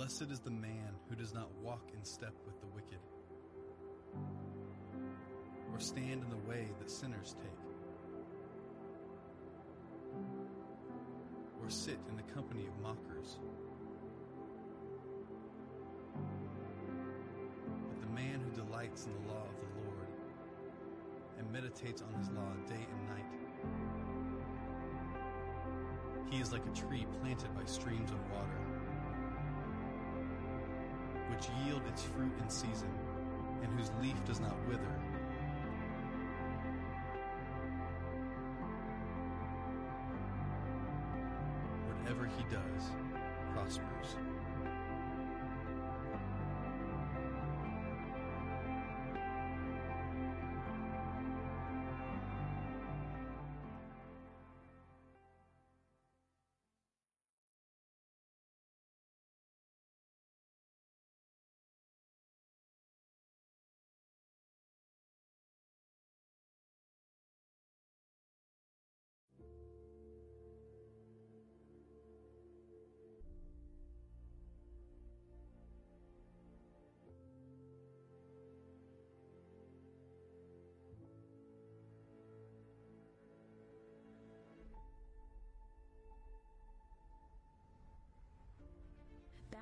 Blessed 0.00 0.30
is 0.30 0.40
the 0.40 0.50
man 0.50 0.96
who 1.10 1.14
does 1.14 1.34
not 1.34 1.50
walk 1.62 1.90
in 1.94 2.02
step 2.02 2.32
with 2.46 2.58
the 2.58 2.66
wicked, 2.68 3.00
or 5.70 5.78
stand 5.78 6.22
in 6.24 6.30
the 6.30 6.38
way 6.48 6.68
that 6.78 6.90
sinners 6.90 7.36
take, 7.38 7.52
or 11.62 11.68
sit 11.68 11.98
in 12.08 12.16
the 12.16 12.22
company 12.32 12.66
of 12.66 12.80
mockers. 12.82 13.40
But 17.90 18.00
the 18.00 18.08
man 18.14 18.40
who 18.40 18.50
delights 18.52 19.04
in 19.04 19.12
the 19.12 19.28
law 19.34 19.44
of 19.44 19.60
the 19.60 19.66
Lord 19.84 20.08
and 21.38 21.52
meditates 21.52 22.00
on 22.00 22.14
his 22.18 22.30
law 22.30 22.54
day 22.66 22.86
and 22.90 23.06
night, 23.06 23.26
he 26.30 26.40
is 26.40 26.52
like 26.52 26.64
a 26.64 26.70
tree 26.70 27.06
planted 27.20 27.54
by 27.54 27.66
streams 27.66 28.10
of 28.10 28.30
water, 28.30 28.69
which 31.40 31.66
yield 31.66 31.80
its 31.88 32.02
fruit 32.02 32.32
in 32.42 32.50
season, 32.50 32.92
and 33.62 33.72
whose 33.72 33.90
leaf 34.02 34.16
does 34.26 34.40
not 34.40 34.54
wither. 34.68 35.09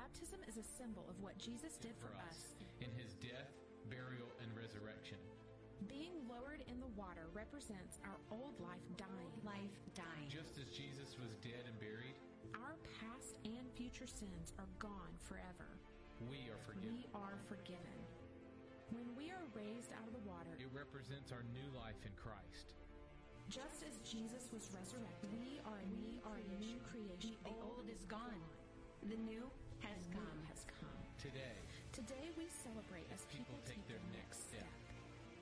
Baptism 0.09 0.41
is 0.49 0.57
a 0.57 0.65
symbol 0.65 1.05
of 1.05 1.13
what 1.21 1.37
Jesus 1.37 1.77
did 1.77 1.93
for, 2.01 2.09
us. 2.25 2.57
in 2.81 2.89
his 2.97 3.13
death, 3.21 3.53
burial, 3.93 4.25
and 4.41 4.49
resurrection. 4.57 5.21
Being 5.85 6.17
lowered 6.25 6.65
in 6.65 6.81
the 6.81 6.89
water 6.97 7.29
represents 7.29 8.01
our 8.09 8.17
old 8.33 8.57
life 8.57 8.81
dying. 8.97 9.29
Life 9.45 9.77
dying. 9.93 10.25
Just 10.25 10.57
as 10.57 10.65
Jesus 10.73 11.13
was 11.21 11.29
dead 11.45 11.61
and 11.69 11.77
buried, 11.77 12.17
Our 12.57 12.73
past 12.97 13.37
and 13.45 13.69
future 13.77 14.09
sins 14.09 14.49
are 14.57 14.65
gone 14.81 15.13
forever. 15.29 15.69
we 16.25 16.49
are 16.49 16.57
forgiven. 16.65 16.89
We 16.89 17.05
are 17.13 17.37
forgiven. 17.45 17.99
When 18.89 19.05
we 19.13 19.29
are 19.29 19.45
raised 19.53 19.93
out 19.93 20.09
of 20.09 20.17
the 20.17 20.25
water, 20.25 20.57
It 20.57 20.73
represents 20.73 21.29
our 21.29 21.45
new 21.53 21.69
life 21.77 22.01
in 22.01 22.11
Christ. 22.17 22.73
just 23.45 23.85
as 23.85 24.01
Jesus 24.01 24.49
was 24.49 24.65
resurrected, 24.73 25.29
we 25.37 25.61
are 25.69 25.77
a 25.77 25.89
new, 26.01 26.17
are 26.25 26.41
a 26.41 26.47
new 26.57 26.81
creation. 26.89 27.37
The 27.45 27.53
old 27.61 27.85
is 27.85 28.01
gone. 28.09 28.41
The 29.05 29.21
new 29.29 29.45
has 29.85 29.99
come. 30.13 30.39
has 30.51 30.61
come. 30.79 30.99
Today, 31.21 31.57
Today 31.95 32.27
we 32.39 32.45
celebrate 32.47 33.07
as 33.11 33.25
people, 33.27 33.57
People 33.59 33.65
take 33.67 33.83
their 33.91 34.03
next 34.15 34.47
step. 34.51 34.69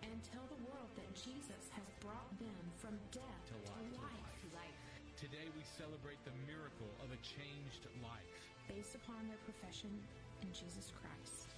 and 0.02 0.14
tell 0.32 0.46
the 0.50 0.62
world 0.72 0.90
that 0.98 1.10
Jesus 1.14 1.70
has 1.76 1.88
brought 2.02 2.32
them 2.42 2.58
from 2.82 2.96
death 3.14 3.42
To 3.52 3.58
life. 3.68 3.78
To 3.78 4.02
life, 4.02 4.32
To 4.42 4.48
life. 4.58 4.78
today 5.20 5.48
we 5.54 5.62
celebrate 5.78 6.18
the 6.26 6.34
miracle 6.50 6.90
of 7.04 7.10
a 7.14 7.20
changed 7.22 7.86
life. 8.02 8.34
based 8.72 8.96
upon 8.96 9.22
their 9.30 9.40
profession 9.46 9.92
in 10.42 10.50
Jesus 10.56 10.90
Christ. 10.98 11.52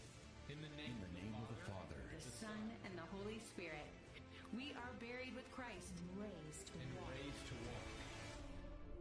In 0.50 0.57
the 0.65 0.71
name, 0.75 0.98
In 0.98 1.05
the 1.05 1.15
name 1.21 1.36
of 1.38 1.48
the 1.53 1.62
Father, 1.69 2.01
The 2.17 2.33
Son 2.41 2.59
and 2.86 2.93
the 2.98 3.05
Holy 3.13 3.38
Spirit. 3.45 3.86
We 4.50 4.74
are 4.81 4.93
buried 4.98 5.38
with 5.38 5.45
Christ. 5.53 5.93
Raised 6.17 6.74
to 6.74 6.81
and 6.81 6.89
walk 6.98 7.13
raised 7.13 7.45
to 7.53 7.55
walk 7.69 7.88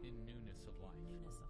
in 0.05 0.13
newness 0.29 0.61
of 0.69 0.75
life. 0.85 0.93
newness 1.09 1.41
of 1.41 1.48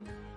you 0.00 0.27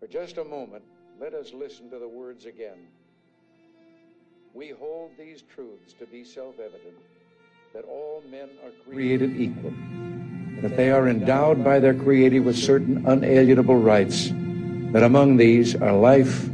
For 0.00 0.06
just 0.06 0.38
a 0.38 0.44
moment, 0.44 0.84
let 1.20 1.34
us 1.34 1.52
listen 1.52 1.90
to 1.90 1.98
the 1.98 2.08
words 2.08 2.46
again. 2.46 2.78
We 4.54 4.70
hold 4.70 5.10
these 5.18 5.42
truths 5.42 5.92
to 5.98 6.06
be 6.06 6.22
self 6.22 6.54
evident 6.60 6.94
that 7.74 7.84
all 7.84 8.22
men 8.30 8.48
are 8.64 8.70
created 8.88 9.36
equal, 9.36 9.72
that 10.62 10.76
they 10.76 10.90
are 10.90 11.08
endowed 11.08 11.64
by 11.64 11.80
their 11.80 11.94
Creator 11.94 12.42
with 12.42 12.56
certain 12.56 13.04
unalienable 13.06 13.76
rights, 13.76 14.28
that 14.92 15.02
among 15.02 15.36
these 15.36 15.74
are 15.74 15.92
life, 15.92 16.48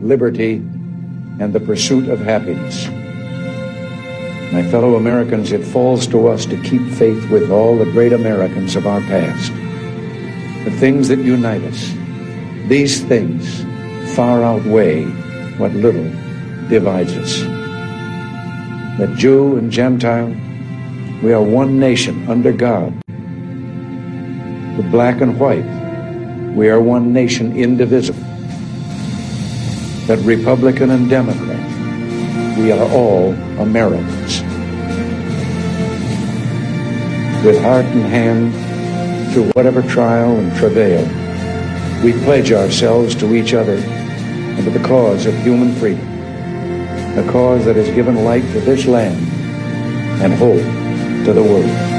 liberty, 0.00 0.56
and 0.56 1.52
the 1.52 1.60
pursuit 1.60 2.08
of 2.08 2.18
happiness. 2.18 2.88
My 4.52 4.68
fellow 4.70 4.96
Americans, 4.96 5.52
it 5.52 5.64
falls 5.64 6.06
to 6.08 6.26
us 6.26 6.46
to 6.46 6.60
keep 6.62 6.82
faith 6.94 7.30
with 7.30 7.50
all 7.50 7.76
the 7.76 7.90
great 7.92 8.12
Americans 8.12 8.74
of 8.76 8.86
our 8.86 9.00
past. 9.02 9.52
The 10.64 10.76
things 10.78 11.08
that 11.08 11.20
unite 11.20 11.62
us, 11.62 11.92
these 12.68 13.02
things 13.02 13.64
far 14.14 14.42
outweigh 14.42 15.04
what 15.56 15.72
little 15.72 16.10
divides 16.68 17.16
us. 17.16 17.40
That 18.98 19.14
Jew 19.16 19.56
and 19.56 19.70
Gentile, 19.70 20.34
we 21.22 21.32
are 21.32 21.42
one 21.42 21.78
nation 21.78 22.28
under 22.28 22.52
God. 22.52 22.92
The 24.76 24.86
black 24.90 25.22
and 25.22 25.40
white, 25.40 25.64
we 26.54 26.68
are 26.68 26.80
one 26.80 27.12
nation 27.12 27.56
indivisible. 27.56 28.20
That 30.06 30.18
Republican 30.24 30.90
and 30.90 31.08
Democrat, 31.08 32.58
we 32.58 32.70
are 32.70 32.90
all 32.90 33.32
Americans. 33.60 34.42
With 37.44 37.62
heart 37.62 37.86
and 37.86 38.02
hand, 38.02 39.32
through 39.32 39.50
whatever 39.52 39.80
trial 39.82 40.36
and 40.36 40.54
travail, 40.56 41.06
we 42.02 42.12
pledge 42.24 42.52
ourselves 42.52 43.14
to 43.16 43.34
each 43.34 43.54
other 43.54 43.76
and 43.76 44.64
to 44.64 44.70
the 44.70 44.86
cause 44.86 45.26
of 45.26 45.36
human 45.42 45.74
freedom, 45.74 46.06
a 47.18 47.28
cause 47.30 47.64
that 47.64 47.76
has 47.76 47.88
given 47.94 48.24
light 48.24 48.44
to 48.52 48.60
this 48.60 48.86
land 48.86 49.16
and 50.22 50.32
hope 50.34 50.62
to 51.24 51.32
the 51.32 51.42
world. 51.42 51.97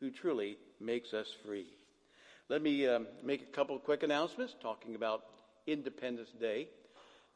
Who 0.00 0.10
truly 0.10 0.56
makes 0.80 1.12
us 1.12 1.28
free. 1.44 1.66
Let 2.48 2.62
me 2.62 2.86
um, 2.86 3.06
make 3.22 3.42
a 3.42 3.52
couple 3.52 3.78
quick 3.78 4.02
announcements 4.02 4.54
talking 4.62 4.94
about 4.94 5.24
Independence 5.66 6.30
Day. 6.40 6.68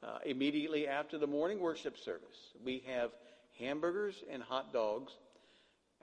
Uh, 0.03 0.19
immediately 0.25 0.89
after 0.89 1.19
the 1.19 1.27
morning 1.27 1.61
worship 1.61 1.97
service, 1.99 2.55
we 2.65 2.83
have 2.87 3.11
hamburgers 3.59 4.17
and 4.31 4.43
hot 4.43 4.73
dogs, 4.73 5.13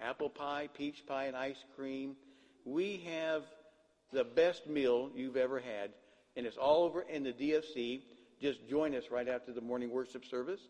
apple 0.01 0.29
pie, 0.29 0.69
peach 0.73 1.05
pie, 1.07 1.25
and 1.25 1.35
ice 1.35 1.63
cream. 1.75 2.15
We 2.65 3.03
have 3.07 3.43
the 4.13 4.23
best 4.23 4.67
meal 4.67 5.09
you've 5.15 5.37
ever 5.37 5.59
had, 5.59 5.91
and 6.35 6.45
it's 6.45 6.57
all 6.57 6.83
over 6.83 7.01
in 7.01 7.23
the 7.23 7.33
DFC. 7.33 8.01
Just 8.41 8.69
join 8.69 8.95
us 8.95 9.05
right 9.11 9.27
after 9.27 9.51
the 9.51 9.61
morning 9.61 9.89
worship 9.89 10.23
service. 10.23 10.61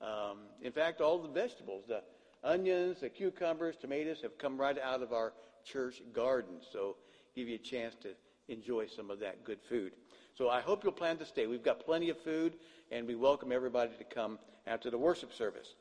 Um, 0.00 0.38
in 0.60 0.72
fact, 0.72 1.00
all 1.00 1.18
the 1.18 1.28
vegetables, 1.28 1.84
the 1.86 2.02
onions, 2.44 3.00
the 3.00 3.08
cucumbers, 3.08 3.76
tomatoes 3.80 4.20
have 4.22 4.38
come 4.38 4.60
right 4.60 4.78
out 4.78 5.02
of 5.02 5.12
our 5.12 5.32
church 5.64 6.02
garden. 6.12 6.56
So 6.72 6.96
give 7.34 7.48
you 7.48 7.56
a 7.56 7.58
chance 7.58 7.94
to 8.02 8.10
enjoy 8.48 8.86
some 8.86 9.10
of 9.10 9.20
that 9.20 9.44
good 9.44 9.60
food. 9.68 9.92
So 10.36 10.48
I 10.48 10.60
hope 10.60 10.82
you'll 10.82 10.92
plan 10.92 11.18
to 11.18 11.26
stay. 11.26 11.46
We've 11.46 11.62
got 11.62 11.84
plenty 11.84 12.10
of 12.10 12.18
food, 12.18 12.54
and 12.90 13.06
we 13.06 13.14
welcome 13.14 13.52
everybody 13.52 13.92
to 13.98 14.04
come 14.04 14.38
after 14.66 14.90
the 14.90 14.98
worship 14.98 15.32
service. 15.32 15.74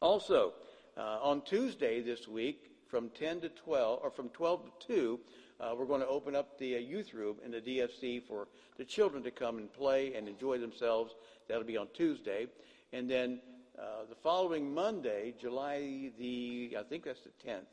Also, 0.00 0.52
uh, 0.96 1.18
on 1.22 1.42
Tuesday 1.42 2.00
this 2.00 2.28
week, 2.28 2.70
from 2.88 3.10
10 3.10 3.40
to 3.40 3.48
12, 3.48 4.00
or 4.02 4.10
from 4.10 4.28
12 4.30 4.64
to 4.80 4.86
2, 4.86 5.20
uh, 5.58 5.74
we're 5.76 5.86
going 5.86 6.00
to 6.00 6.06
open 6.06 6.36
up 6.36 6.58
the 6.58 6.76
uh, 6.76 6.78
youth 6.78 7.12
room 7.14 7.36
in 7.44 7.50
the 7.50 7.60
DFC 7.60 8.22
for 8.22 8.46
the 8.78 8.84
children 8.84 9.22
to 9.22 9.30
come 9.30 9.58
and 9.58 9.72
play 9.72 10.14
and 10.14 10.28
enjoy 10.28 10.58
themselves. 10.58 11.14
That'll 11.48 11.64
be 11.64 11.76
on 11.76 11.88
Tuesday. 11.94 12.46
And 12.92 13.10
then 13.10 13.40
uh, 13.78 14.04
the 14.08 14.14
following 14.22 14.72
Monday, 14.72 15.34
July 15.38 16.10
the, 16.18 16.76
I 16.78 16.82
think 16.82 17.04
that's 17.04 17.20
the 17.20 17.50
10th, 17.50 17.66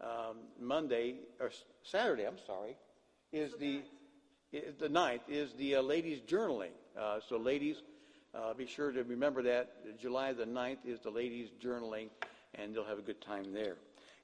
um, 0.00 0.36
Monday, 0.60 1.16
or 1.40 1.50
Saturday, 1.84 2.24
I'm 2.24 2.38
sorry, 2.46 2.76
is 3.32 3.52
the, 3.60 3.82
the 4.52 4.88
9th, 4.88 5.20
is 5.28 5.52
the 5.58 5.76
uh, 5.76 5.82
ladies' 5.82 6.20
journaling. 6.26 6.70
Uh, 6.98 7.20
so, 7.28 7.36
ladies, 7.36 7.76
uh, 8.34 8.52
be 8.54 8.66
sure 8.66 8.90
to 8.90 9.04
remember 9.04 9.42
that. 9.42 9.98
July 10.00 10.32
the 10.32 10.44
9th 10.44 10.78
is 10.84 11.00
the 11.00 11.10
ladies' 11.10 11.50
journaling, 11.64 12.08
and 12.54 12.74
they'll 12.74 12.84
have 12.84 12.98
a 12.98 13.02
good 13.02 13.20
time 13.20 13.52
there. 13.52 13.76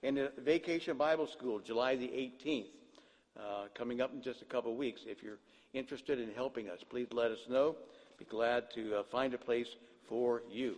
And 0.03 0.16
the 0.16 0.33
Vacation 0.38 0.96
Bible 0.96 1.29
School, 1.29 1.61
July 1.61 1.96
the 1.96 2.09
18th, 2.09 2.66
uh, 3.38 3.66
coming 3.74 4.00
up 4.00 4.12
in 4.12 4.20
just 4.20 4.42
a 4.42 4.46
couple 4.46 4.74
weeks. 4.77 5.03
If 5.07 5.22
you're 5.22 5.38
interested 5.72 6.18
in 6.18 6.31
helping 6.35 6.68
us, 6.68 6.79
please 6.88 7.09
let 7.12 7.31
us 7.31 7.38
know. 7.48 7.77
Be 8.18 8.24
glad 8.24 8.64
to 8.74 8.96
uh, 8.96 9.03
find 9.11 9.33
a 9.35 9.38
place 9.38 9.68
for 10.09 10.42
you. 10.50 10.77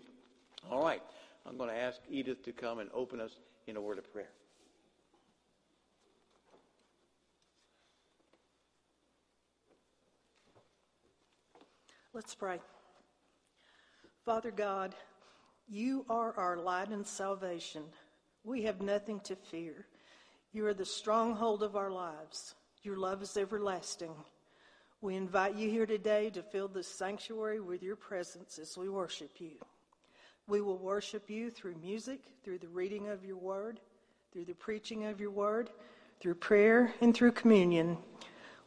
All 0.71 0.83
right. 0.83 1.03
I'm 1.47 1.57
going 1.57 1.71
to 1.71 1.77
ask 1.77 2.01
Edith 2.11 2.43
to 2.45 2.53
come 2.53 2.81
and 2.81 2.91
open 2.93 3.21
us 3.21 3.31
in 3.69 3.77
a 3.77 3.81
word 3.81 3.99
of 3.99 4.13
prayer. 4.13 4.31
Let's 12.13 12.35
pray. 12.35 12.59
Father 14.25 14.51
God, 14.51 14.95
you 15.69 16.05
are 16.09 16.33
our 16.37 16.57
light 16.57 16.89
and 16.89 17.07
salvation. 17.07 17.83
We 18.43 18.63
have 18.63 18.81
nothing 18.81 19.21
to 19.21 19.37
fear. 19.37 19.87
You 20.53 20.67
are 20.67 20.75
the 20.75 20.85
stronghold 20.85 21.63
of 21.63 21.77
our 21.77 21.91
lives. 21.91 22.55
Your 22.83 22.97
love 22.97 23.23
is 23.23 23.37
everlasting. 23.37 24.15
We 25.01 25.15
invite 25.15 25.55
you 25.55 25.69
here 25.69 25.87
today 25.87 26.31
to 26.31 26.43
fill 26.43 26.69
this 26.69 26.89
sanctuary 26.89 27.61
with 27.61 27.83
your 27.83 27.97
presence 27.97 28.59
as 28.59 28.77
we 28.77 28.89
worship 28.89 29.33
you. 29.39 29.59
We 30.49 30.61
will 30.61 30.79
worship 30.79 31.29
you 31.29 31.51
through 31.51 31.75
music, 31.83 32.21
through 32.45 32.59
the 32.59 32.69
reading 32.69 33.09
of 33.09 33.25
your 33.25 33.37
word, 33.37 33.81
through 34.33 34.45
the 34.45 34.55
preaching 34.55 35.05
of 35.07 35.21
your 35.21 35.33
word, 35.33 35.71
through 36.21 36.37
prayer, 36.37 36.95
and 37.01 37.13
through 37.13 37.33
communion. 37.33 37.99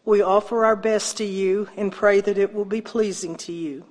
We 0.04 0.22
offer 0.22 0.66
our 0.66 0.76
best 0.76 1.16
to 1.18 1.24
you 1.24 1.70
and 1.78 1.90
pray 1.90 2.20
that 2.20 2.38
it 2.38 2.54
will 2.54 2.66
be 2.66 2.82
pleasing 2.82 3.38
to 3.38 3.54
you. 3.54 3.86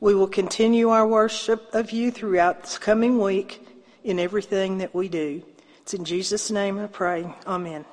We 0.00 0.16
will 0.16 0.26
continue 0.26 0.88
our 0.88 1.06
worship 1.06 1.72
of 1.74 1.92
you 1.92 2.10
throughout 2.10 2.62
this 2.62 2.76
coming 2.76 3.20
week 3.20 3.64
in 4.02 4.18
everything 4.18 4.78
that 4.78 4.92
we 4.92 5.08
do. 5.08 5.44
It's 5.82 5.94
in 5.94 6.04
Jesus' 6.04 6.50
name 6.50 6.76
I 6.80 6.88
pray. 6.88 7.32
Amen. 7.46 7.84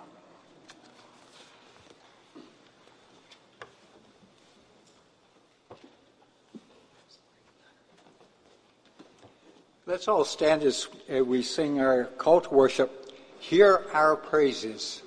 Let's 9.90 10.08
all 10.08 10.24
stand 10.24 10.62
as 10.62 10.88
uh, 11.12 11.24
we 11.26 11.42
sing 11.42 11.82
our 11.82 12.04
cult 12.20 12.52
worship. 12.52 13.12
Hear 13.40 13.86
our 13.92 14.16
praises. 14.16 15.02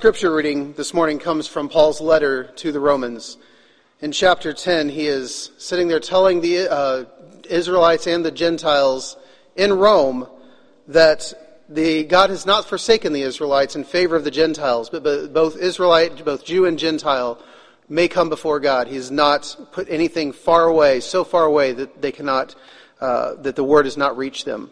Scripture 0.00 0.34
reading 0.34 0.72
this 0.78 0.94
morning 0.94 1.18
comes 1.18 1.46
from 1.46 1.68
Paul's 1.68 2.00
letter 2.00 2.44
to 2.56 2.72
the 2.72 2.80
Romans. 2.80 3.36
In 4.00 4.12
chapter 4.12 4.54
10, 4.54 4.88
he 4.88 5.06
is 5.06 5.50
sitting 5.58 5.88
there 5.88 6.00
telling 6.00 6.40
the 6.40 6.72
uh, 6.72 7.04
Israelites 7.50 8.06
and 8.06 8.24
the 8.24 8.30
Gentiles 8.30 9.18
in 9.56 9.74
Rome 9.74 10.26
that 10.88 11.34
the, 11.68 12.04
God 12.04 12.30
has 12.30 12.46
not 12.46 12.64
forsaken 12.64 13.12
the 13.12 13.20
Israelites 13.20 13.76
in 13.76 13.84
favor 13.84 14.16
of 14.16 14.24
the 14.24 14.30
Gentiles, 14.30 14.88
but, 14.88 15.02
but 15.02 15.34
both 15.34 15.58
Israelite, 15.58 16.24
both 16.24 16.46
Jew 16.46 16.64
and 16.64 16.78
Gentile 16.78 17.38
may 17.86 18.08
come 18.08 18.30
before 18.30 18.58
God. 18.58 18.88
He 18.88 18.96
has 18.96 19.10
not 19.10 19.54
put 19.70 19.86
anything 19.90 20.32
far 20.32 20.64
away, 20.64 21.00
so 21.00 21.24
far 21.24 21.44
away 21.44 21.74
that 21.74 22.00
they 22.00 22.10
cannot, 22.10 22.54
uh, 23.02 23.34
that 23.42 23.54
the 23.54 23.64
word 23.64 23.84
has 23.84 23.98
not 23.98 24.16
reached 24.16 24.46
them. 24.46 24.70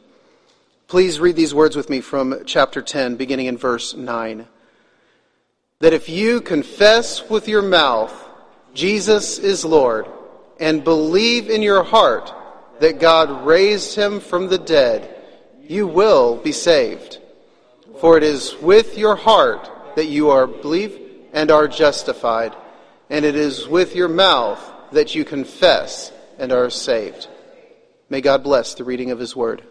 Please 0.86 1.20
read 1.20 1.36
these 1.36 1.52
words 1.52 1.76
with 1.76 1.90
me 1.90 2.00
from 2.00 2.44
chapter 2.46 2.80
10, 2.80 3.16
beginning 3.16 3.44
in 3.44 3.58
verse 3.58 3.92
9 3.92 4.46
that 5.80 5.92
if 5.92 6.08
you 6.08 6.40
confess 6.40 7.28
with 7.28 7.48
your 7.48 7.62
mouth 7.62 8.28
Jesus 8.74 9.38
is 9.38 9.64
Lord 9.64 10.06
and 10.60 10.84
believe 10.84 11.50
in 11.50 11.62
your 11.62 11.82
heart 11.82 12.32
that 12.80 13.00
God 13.00 13.44
raised 13.44 13.96
him 13.96 14.20
from 14.20 14.48
the 14.48 14.58
dead, 14.58 15.14
you 15.62 15.86
will 15.86 16.36
be 16.36 16.52
saved. 16.52 17.18
For 18.00 18.16
it 18.16 18.22
is 18.22 18.54
with 18.62 18.96
your 18.96 19.16
heart 19.16 19.68
that 19.96 20.06
you 20.06 20.30
are 20.30 20.46
believe 20.46 21.00
and 21.32 21.50
are 21.50 21.66
justified, 21.66 22.54
and 23.10 23.24
it 23.24 23.34
is 23.34 23.66
with 23.66 23.96
your 23.96 24.08
mouth 24.08 24.62
that 24.92 25.14
you 25.14 25.24
confess 25.24 26.12
and 26.38 26.52
are 26.52 26.70
saved. 26.70 27.26
May 28.08 28.20
God 28.20 28.42
bless 28.42 28.74
the 28.74 28.84
reading 28.84 29.10
of 29.10 29.18
his 29.18 29.34
word. 29.34 29.64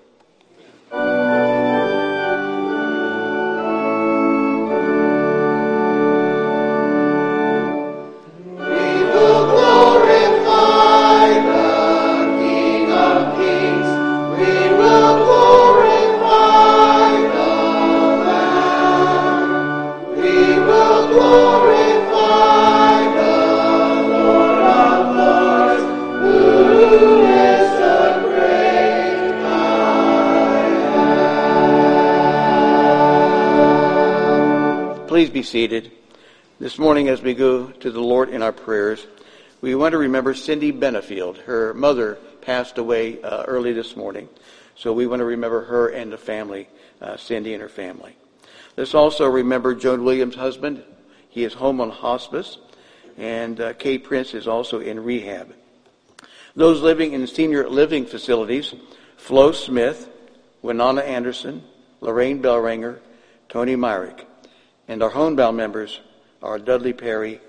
Be 35.37 35.43
seated. 35.43 35.91
This 36.59 36.79
morning, 36.79 37.09
as 37.09 37.21
we 37.21 37.35
go 37.35 37.67
to 37.67 37.91
the 37.91 38.01
Lord 38.01 38.29
in 38.29 38.41
our 38.41 38.51
prayers, 38.51 39.05
we 39.61 39.75
want 39.75 39.91
to 39.91 39.99
remember 39.99 40.33
Cindy 40.33 40.73
Benefield. 40.73 41.37
Her 41.43 41.75
mother 41.75 42.17
passed 42.41 42.79
away 42.79 43.21
uh, 43.21 43.43
early 43.43 43.71
this 43.71 43.95
morning, 43.95 44.29
so 44.73 44.93
we 44.93 45.05
want 45.05 45.19
to 45.19 45.25
remember 45.25 45.63
her 45.65 45.89
and 45.89 46.11
the 46.11 46.17
family, 46.17 46.67
uh, 47.01 47.17
Cindy 47.17 47.53
and 47.53 47.61
her 47.61 47.69
family. 47.69 48.17
Let's 48.77 48.95
also 48.95 49.27
remember 49.27 49.75
Joan 49.75 50.03
Williams' 50.03 50.33
husband. 50.33 50.83
He 51.29 51.43
is 51.43 51.53
home 51.53 51.81
on 51.81 51.91
hospice, 51.91 52.57
and 53.15 53.61
uh, 53.61 53.73
Kay 53.73 53.99
Prince 53.99 54.33
is 54.33 54.47
also 54.47 54.79
in 54.79 55.03
rehab. 55.03 55.53
Those 56.55 56.81
living 56.81 57.13
in 57.13 57.27
senior 57.27 57.69
living 57.69 58.07
facilities, 58.07 58.73
Flo 59.17 59.51
Smith, 59.51 60.09
Winona 60.63 61.01
Anderson, 61.01 61.63
Lorraine 62.01 62.41
Bellringer, 62.41 63.01
Tony 63.49 63.75
Myrick. 63.75 64.26
And 64.87 65.03
our 65.03 65.09
homebound 65.09 65.57
members 65.57 65.99
are 66.41 66.59
Dudley 66.59 66.93
Perry, 66.93 67.41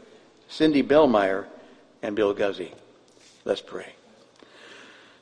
Cindy 0.49 0.83
Bellmeyer, 0.83 1.47
and 2.03 2.17
Bill 2.17 2.35
Guzzi. 2.35 2.73
Let's 3.45 3.61
pray. 3.61 3.95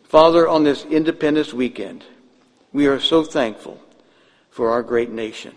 Father, 0.05 0.49
on 0.49 0.65
this 0.65 0.85
Independence 0.85 1.53
weekend, 1.53 2.05
we 2.73 2.87
are 2.87 3.01
so 3.01 3.25
thankful 3.25 3.81
for 4.51 4.71
our 4.71 4.83
great 4.83 5.11
nation. 5.11 5.55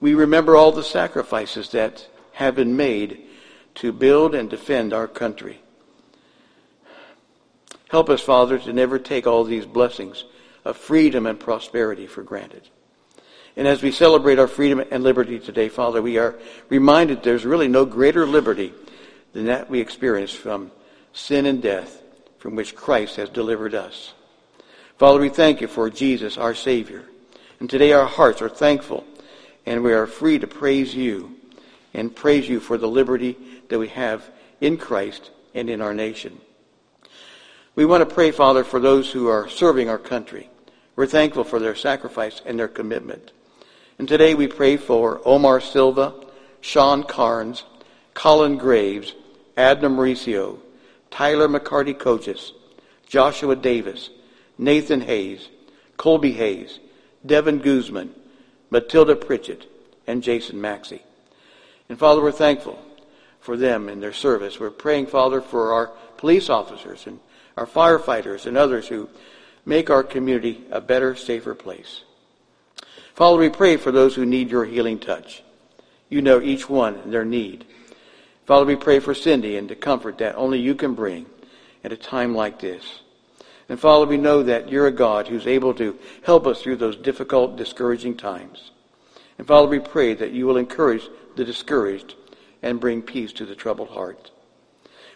We 0.00 0.14
remember 0.14 0.56
all 0.56 0.72
the 0.72 0.82
sacrifices 0.82 1.70
that 1.70 2.06
have 2.32 2.54
been 2.54 2.76
made 2.76 3.22
to 3.76 3.92
build 3.92 4.34
and 4.34 4.50
defend 4.50 4.92
our 4.92 5.06
country. 5.06 5.60
Help 7.88 8.08
us, 8.08 8.20
Father, 8.20 8.58
to 8.58 8.72
never 8.72 8.98
take 8.98 9.26
all 9.26 9.44
these 9.44 9.66
blessings 9.66 10.24
of 10.64 10.76
freedom 10.76 11.26
and 11.26 11.38
prosperity 11.38 12.06
for 12.06 12.22
granted. 12.22 12.68
And 13.56 13.66
as 13.66 13.82
we 13.82 13.92
celebrate 13.92 14.38
our 14.38 14.46
freedom 14.46 14.82
and 14.90 15.02
liberty 15.02 15.38
today, 15.38 15.68
Father, 15.68 16.00
we 16.00 16.18
are 16.18 16.38
reminded 16.68 17.22
there's 17.22 17.44
really 17.44 17.68
no 17.68 17.84
greater 17.84 18.26
liberty 18.26 18.72
than 19.32 19.46
that 19.46 19.68
we 19.68 19.80
experience 19.80 20.32
from 20.32 20.70
sin 21.12 21.46
and 21.46 21.60
death 21.60 22.02
from 22.38 22.56
which 22.56 22.74
Christ 22.74 23.16
has 23.16 23.28
delivered 23.28 23.74
us. 23.74 24.14
Father, 24.98 25.20
we 25.20 25.28
thank 25.28 25.60
you 25.60 25.68
for 25.68 25.90
Jesus, 25.90 26.38
our 26.38 26.54
Savior. 26.54 27.04
And 27.58 27.68
today 27.68 27.92
our 27.92 28.06
hearts 28.06 28.40
are 28.40 28.48
thankful 28.48 29.04
and 29.66 29.82
we 29.82 29.92
are 29.92 30.06
free 30.06 30.38
to 30.38 30.46
praise 30.46 30.94
you 30.94 31.36
and 31.92 32.14
praise 32.14 32.48
you 32.48 32.60
for 32.60 32.78
the 32.78 32.88
liberty 32.88 33.36
that 33.68 33.78
we 33.78 33.88
have 33.88 34.24
in 34.60 34.76
Christ 34.76 35.30
and 35.54 35.68
in 35.68 35.80
our 35.80 35.94
nation. 35.94 36.40
We 37.74 37.84
want 37.84 38.08
to 38.08 38.14
pray, 38.14 38.30
Father, 38.30 38.64
for 38.64 38.80
those 38.80 39.10
who 39.10 39.28
are 39.28 39.48
serving 39.48 39.88
our 39.88 39.98
country. 39.98 40.48
We're 40.96 41.06
thankful 41.06 41.44
for 41.44 41.58
their 41.58 41.74
sacrifice 41.74 42.40
and 42.44 42.58
their 42.58 42.68
commitment. 42.68 43.32
And 44.00 44.08
today 44.08 44.32
we 44.32 44.46
pray 44.46 44.78
for 44.78 45.20
Omar 45.26 45.60
Silva, 45.60 46.14
Sean 46.62 47.02
Carnes, 47.02 47.64
Colin 48.14 48.56
Graves, 48.56 49.14
Adna 49.58 49.90
Mauricio, 49.90 50.58
Tyler 51.10 51.48
McCarty 51.48 51.98
Coaches, 51.98 52.54
Joshua 53.06 53.54
Davis, 53.56 54.08
Nathan 54.56 55.02
Hayes, 55.02 55.50
Colby 55.98 56.32
Hayes, 56.32 56.78
Devin 57.26 57.58
Guzman, 57.58 58.14
Matilda 58.70 59.16
Pritchett, 59.16 59.70
and 60.06 60.22
Jason 60.22 60.58
Maxey. 60.58 61.02
And 61.90 61.98
Father, 61.98 62.22
we're 62.22 62.32
thankful 62.32 62.82
for 63.38 63.58
them 63.58 63.90
and 63.90 64.02
their 64.02 64.14
service. 64.14 64.58
We're 64.58 64.70
praying, 64.70 65.08
Father, 65.08 65.42
for 65.42 65.74
our 65.74 65.88
police 66.16 66.48
officers 66.48 67.06
and 67.06 67.20
our 67.54 67.66
firefighters 67.66 68.46
and 68.46 68.56
others 68.56 68.88
who 68.88 69.10
make 69.66 69.90
our 69.90 70.02
community 70.02 70.64
a 70.70 70.80
better, 70.80 71.14
safer 71.14 71.54
place. 71.54 72.04
Father, 73.20 73.36
we 73.36 73.50
pray 73.50 73.76
for 73.76 73.92
those 73.92 74.14
who 74.14 74.24
need 74.24 74.50
your 74.50 74.64
healing 74.64 74.98
touch. 74.98 75.42
You 76.08 76.22
know 76.22 76.40
each 76.40 76.70
one 76.70 76.94
and 76.94 77.12
their 77.12 77.26
need. 77.26 77.66
Father, 78.46 78.64
we 78.64 78.76
pray 78.76 78.98
for 78.98 79.12
Cindy 79.12 79.58
and 79.58 79.68
the 79.68 79.74
comfort 79.74 80.16
that 80.16 80.36
only 80.36 80.58
you 80.58 80.74
can 80.74 80.94
bring 80.94 81.26
at 81.84 81.92
a 81.92 81.98
time 81.98 82.34
like 82.34 82.60
this. 82.60 83.02
And 83.68 83.78
Father, 83.78 84.06
we 84.06 84.16
know 84.16 84.42
that 84.44 84.70
you're 84.70 84.86
a 84.86 84.90
God 84.90 85.28
who's 85.28 85.46
able 85.46 85.74
to 85.74 85.98
help 86.22 86.46
us 86.46 86.62
through 86.62 86.76
those 86.76 86.96
difficult, 86.96 87.56
discouraging 87.56 88.16
times. 88.16 88.70
And 89.36 89.46
Father, 89.46 89.68
we 89.68 89.80
pray 89.80 90.14
that 90.14 90.32
you 90.32 90.46
will 90.46 90.56
encourage 90.56 91.06
the 91.36 91.44
discouraged 91.44 92.14
and 92.62 92.80
bring 92.80 93.02
peace 93.02 93.34
to 93.34 93.44
the 93.44 93.54
troubled 93.54 93.90
heart. 93.90 94.30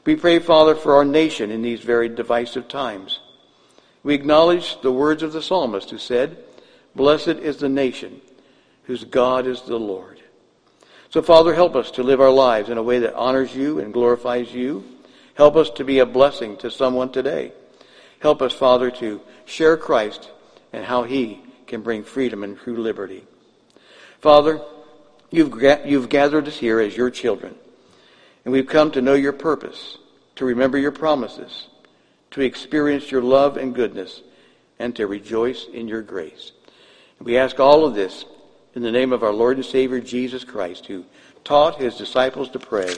We 0.04 0.16
pray, 0.16 0.40
Father, 0.40 0.74
for 0.74 0.94
our 0.94 1.06
nation 1.06 1.50
in 1.50 1.62
these 1.62 1.80
very 1.80 2.10
divisive 2.10 2.68
times. 2.68 3.20
We 4.02 4.12
acknowledge 4.12 4.78
the 4.82 4.92
words 4.92 5.22
of 5.22 5.32
the 5.32 5.40
psalmist 5.40 5.88
who 5.88 5.96
said, 5.96 6.36
Blessed 6.94 7.28
is 7.28 7.56
the 7.56 7.68
nation 7.68 8.20
whose 8.84 9.04
God 9.04 9.46
is 9.46 9.62
the 9.62 9.78
Lord. 9.78 10.20
So, 11.10 11.22
Father, 11.22 11.54
help 11.54 11.76
us 11.76 11.92
to 11.92 12.02
live 12.02 12.20
our 12.20 12.30
lives 12.30 12.70
in 12.70 12.78
a 12.78 12.82
way 12.82 12.98
that 13.00 13.14
honors 13.14 13.54
you 13.54 13.78
and 13.78 13.92
glorifies 13.92 14.52
you. 14.52 14.84
Help 15.34 15.56
us 15.56 15.70
to 15.70 15.84
be 15.84 16.00
a 16.00 16.06
blessing 16.06 16.56
to 16.58 16.70
someone 16.70 17.12
today. 17.12 17.52
Help 18.18 18.42
us, 18.42 18.52
Father, 18.52 18.90
to 18.90 19.20
share 19.44 19.76
Christ 19.76 20.30
and 20.72 20.84
how 20.84 21.04
he 21.04 21.40
can 21.66 21.82
bring 21.82 22.04
freedom 22.04 22.42
and 22.42 22.58
true 22.58 22.76
liberty. 22.76 23.24
Father, 24.20 24.60
you've, 25.30 25.54
you've 25.84 26.08
gathered 26.08 26.48
us 26.48 26.56
here 26.56 26.80
as 26.80 26.96
your 26.96 27.10
children, 27.10 27.54
and 28.44 28.52
we've 28.52 28.66
come 28.66 28.90
to 28.92 29.02
know 29.02 29.14
your 29.14 29.32
purpose, 29.32 29.98
to 30.36 30.44
remember 30.44 30.78
your 30.78 30.92
promises, 30.92 31.68
to 32.32 32.40
experience 32.40 33.10
your 33.10 33.22
love 33.22 33.56
and 33.56 33.74
goodness, 33.74 34.22
and 34.78 34.96
to 34.96 35.06
rejoice 35.06 35.66
in 35.72 35.86
your 35.86 36.02
grace. 36.02 36.52
We 37.24 37.38
ask 37.38 37.58
all 37.58 37.86
of 37.86 37.94
this 37.94 38.26
in 38.74 38.82
the 38.82 38.92
name 38.92 39.10
of 39.10 39.22
our 39.22 39.32
Lord 39.32 39.56
and 39.56 39.64
Savior 39.64 39.98
Jesus 39.98 40.44
Christ, 40.44 40.84
who 40.84 41.06
taught 41.42 41.80
his 41.80 41.96
disciples 41.96 42.50
to 42.50 42.58
pray, 42.58 42.94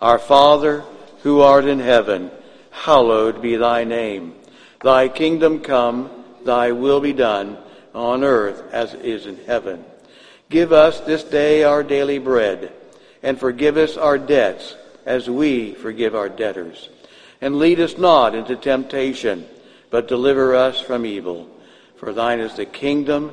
Our 0.00 0.20
Father, 0.20 0.84
who 1.24 1.40
art 1.40 1.64
in 1.64 1.80
heaven, 1.80 2.30
hallowed 2.70 3.42
be 3.42 3.56
thy 3.56 3.82
name. 3.82 4.34
Thy 4.80 5.08
kingdom 5.08 5.58
come, 5.58 6.08
thy 6.44 6.70
will 6.70 7.00
be 7.00 7.12
done, 7.12 7.58
on 7.96 8.22
earth 8.22 8.62
as 8.72 8.94
it 8.94 9.04
is 9.04 9.26
in 9.26 9.36
heaven. 9.44 9.84
Give 10.50 10.72
us 10.72 11.00
this 11.00 11.24
day 11.24 11.64
our 11.64 11.82
daily 11.82 12.20
bread, 12.20 12.72
and 13.24 13.40
forgive 13.40 13.76
us 13.76 13.96
our 13.96 14.18
debts 14.18 14.76
as 15.04 15.28
we 15.28 15.74
forgive 15.74 16.14
our 16.14 16.28
debtors. 16.28 16.90
And 17.40 17.58
lead 17.58 17.80
us 17.80 17.98
not 17.98 18.36
into 18.36 18.54
temptation, 18.54 19.48
but 19.90 20.06
deliver 20.06 20.54
us 20.54 20.80
from 20.80 21.04
evil. 21.04 21.50
For 21.96 22.12
thine 22.12 22.38
is 22.38 22.54
the 22.54 22.64
kingdom, 22.64 23.32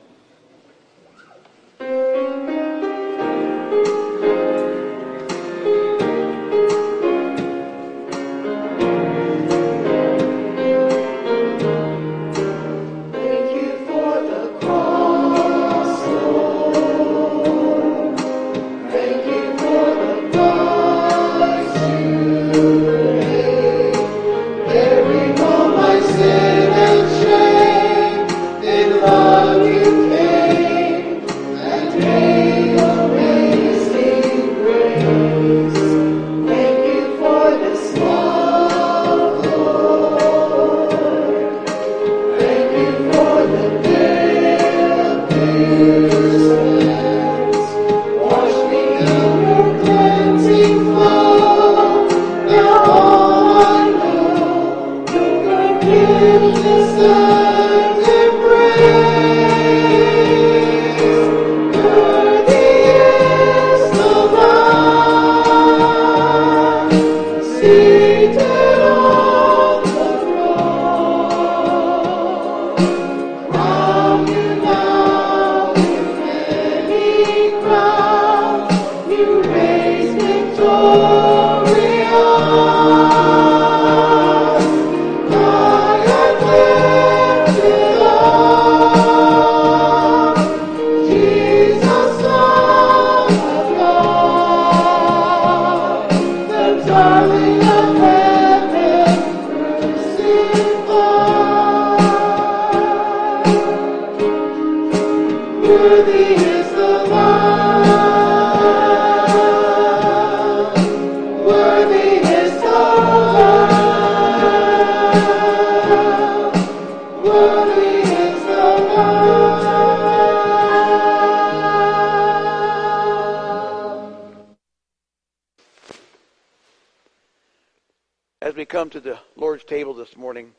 As 128.51 128.57
we 128.57 128.65
come 128.65 128.89
to 128.89 128.99
the 128.99 129.17
Lord's 129.37 129.63
table 129.63 129.93
this 129.93 130.17
morning, 130.17 130.51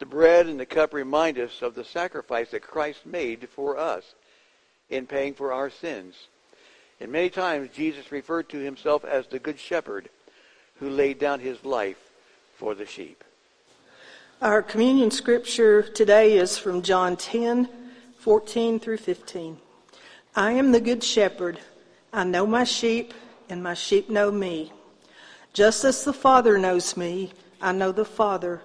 the 0.00 0.04
bread 0.04 0.48
and 0.48 0.60
the 0.60 0.66
cup 0.66 0.92
remind 0.92 1.38
us 1.38 1.62
of 1.62 1.74
the 1.74 1.82
sacrifice 1.82 2.50
that 2.50 2.60
Christ 2.60 3.06
made 3.06 3.48
for 3.48 3.78
us 3.78 4.14
in 4.90 5.06
paying 5.06 5.32
for 5.32 5.50
our 5.50 5.70
sins. 5.70 6.14
And 7.00 7.10
many 7.10 7.30
times 7.30 7.70
Jesus 7.72 8.12
referred 8.12 8.50
to 8.50 8.58
himself 8.58 9.02
as 9.02 9.26
the 9.26 9.38
Good 9.38 9.58
Shepherd 9.58 10.10
who 10.74 10.90
laid 10.90 11.18
down 11.18 11.40
his 11.40 11.64
life 11.64 11.96
for 12.58 12.74
the 12.74 12.84
sheep. 12.84 13.24
Our 14.42 14.60
communion 14.60 15.10
scripture 15.10 15.84
today 15.84 16.36
is 16.36 16.58
from 16.58 16.82
John 16.82 17.16
10, 17.16 17.66
14 18.18 18.78
through 18.78 18.98
15. 18.98 19.56
I 20.34 20.52
am 20.52 20.70
the 20.70 20.82
Good 20.82 21.02
Shepherd. 21.02 21.60
I 22.12 22.24
know 22.24 22.46
my 22.46 22.64
sheep, 22.64 23.14
and 23.48 23.62
my 23.62 23.72
sheep 23.72 24.10
know 24.10 24.30
me. 24.30 24.70
Just 25.56 25.86
as 25.86 26.04
the 26.04 26.12
Father 26.12 26.58
knows 26.58 26.98
me, 26.98 27.32
I 27.62 27.72
know 27.72 27.90
the 27.90 28.04
Father, 28.04 28.60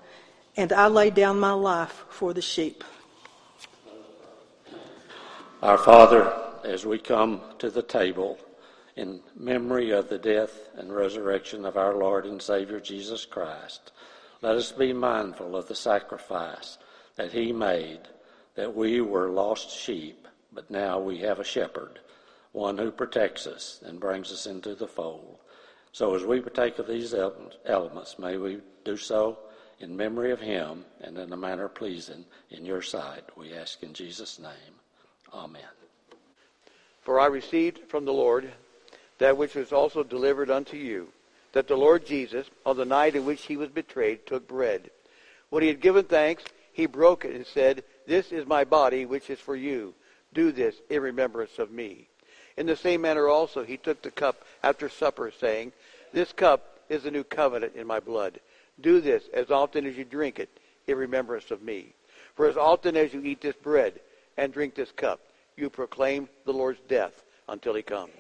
and 0.57 0.73
I 0.73 0.87
lay 0.87 1.09
down 1.09 1.39
my 1.39 1.53
life 1.53 2.03
for 2.09 2.33
the 2.33 2.41
sheep. 2.41 2.83
Our 5.63 5.77
Father, 5.77 6.33
as 6.65 6.85
we 6.85 6.99
come 6.99 7.39
to 7.59 7.69
the 7.69 7.81
table 7.81 8.37
in 8.97 9.21
memory 9.37 9.91
of 9.91 10.09
the 10.09 10.17
death 10.17 10.67
and 10.75 10.93
resurrection 10.93 11.63
of 11.63 11.77
our 11.77 11.95
Lord 11.95 12.25
and 12.25 12.41
Savior 12.41 12.81
Jesus 12.81 13.23
Christ, 13.23 13.93
let 14.41 14.57
us 14.57 14.73
be 14.73 14.91
mindful 14.91 15.55
of 15.55 15.69
the 15.69 15.75
sacrifice 15.75 16.77
that 17.15 17.31
He 17.31 17.53
made, 17.53 18.01
that 18.55 18.75
we 18.75 18.99
were 18.99 19.29
lost 19.29 19.71
sheep, 19.71 20.27
but 20.51 20.69
now 20.69 20.99
we 20.99 21.19
have 21.19 21.39
a 21.39 21.45
shepherd, 21.45 21.99
one 22.51 22.77
who 22.77 22.91
protects 22.91 23.47
us 23.47 23.79
and 23.81 23.97
brings 23.97 24.29
us 24.33 24.45
into 24.45 24.75
the 24.75 24.87
fold. 24.87 25.37
So 25.93 26.15
as 26.15 26.23
we 26.23 26.39
partake 26.39 26.79
of 26.79 26.87
these 26.87 27.13
elements, 27.65 28.17
may 28.17 28.37
we 28.37 28.59
do 28.85 28.95
so 28.97 29.37
in 29.79 29.95
memory 29.95 30.31
of 30.31 30.39
him 30.39 30.85
and 31.01 31.17
in 31.17 31.33
a 31.33 31.37
manner 31.37 31.67
pleasing 31.67 32.25
in 32.49 32.65
your 32.65 32.81
sight. 32.81 33.23
We 33.35 33.53
ask 33.53 33.83
in 33.83 33.93
Jesus' 33.93 34.39
name. 34.39 34.79
Amen. 35.33 35.61
For 37.01 37.19
I 37.19 37.25
received 37.25 37.89
from 37.89 38.05
the 38.05 38.13
Lord 38.13 38.51
that 39.17 39.37
which 39.37 39.55
was 39.55 39.71
also 39.71 40.03
delivered 40.03 40.49
unto 40.49 40.77
you, 40.77 41.09
that 41.51 41.67
the 41.67 41.75
Lord 41.75 42.05
Jesus, 42.05 42.47
on 42.65 42.77
the 42.77 42.85
night 42.85 43.15
in 43.15 43.25
which 43.25 43.43
he 43.43 43.57
was 43.57 43.69
betrayed, 43.69 44.25
took 44.25 44.47
bread. 44.47 44.89
When 45.49 45.61
he 45.61 45.67
had 45.67 45.81
given 45.81 46.05
thanks, 46.05 46.43
he 46.71 46.85
broke 46.85 47.25
it 47.25 47.35
and 47.35 47.45
said, 47.45 47.83
This 48.07 48.31
is 48.31 48.45
my 48.47 48.63
body, 48.63 49.05
which 49.05 49.29
is 49.29 49.39
for 49.39 49.55
you. 49.55 49.93
Do 50.33 50.51
this 50.51 50.75
in 50.89 51.01
remembrance 51.01 51.59
of 51.59 51.71
me. 51.71 52.07
In 52.57 52.65
the 52.65 52.75
same 52.75 53.01
manner 53.01 53.27
also 53.27 53.63
he 53.63 53.77
took 53.77 54.01
the 54.01 54.11
cup 54.11 54.43
after 54.63 54.89
supper, 54.89 55.31
saying, 55.39 55.73
This 56.13 56.31
cup 56.33 56.79
is 56.89 57.03
the 57.03 57.11
new 57.11 57.23
covenant 57.23 57.75
in 57.75 57.87
my 57.87 57.99
blood. 57.99 58.39
Do 58.81 59.01
this 59.01 59.23
as 59.33 59.51
often 59.51 59.85
as 59.85 59.97
you 59.97 60.03
drink 60.03 60.39
it 60.39 60.49
in 60.87 60.97
remembrance 60.97 61.51
of 61.51 61.61
me. 61.61 61.93
For 62.35 62.47
as 62.47 62.57
often 62.57 62.97
as 62.97 63.13
you 63.13 63.21
eat 63.23 63.41
this 63.41 63.55
bread 63.55 63.99
and 64.37 64.53
drink 64.53 64.75
this 64.75 64.91
cup, 64.91 65.19
you 65.55 65.69
proclaim 65.69 66.27
the 66.45 66.53
Lord's 66.53 66.79
death 66.87 67.23
until 67.47 67.75
he 67.75 67.81
comes. 67.81 68.11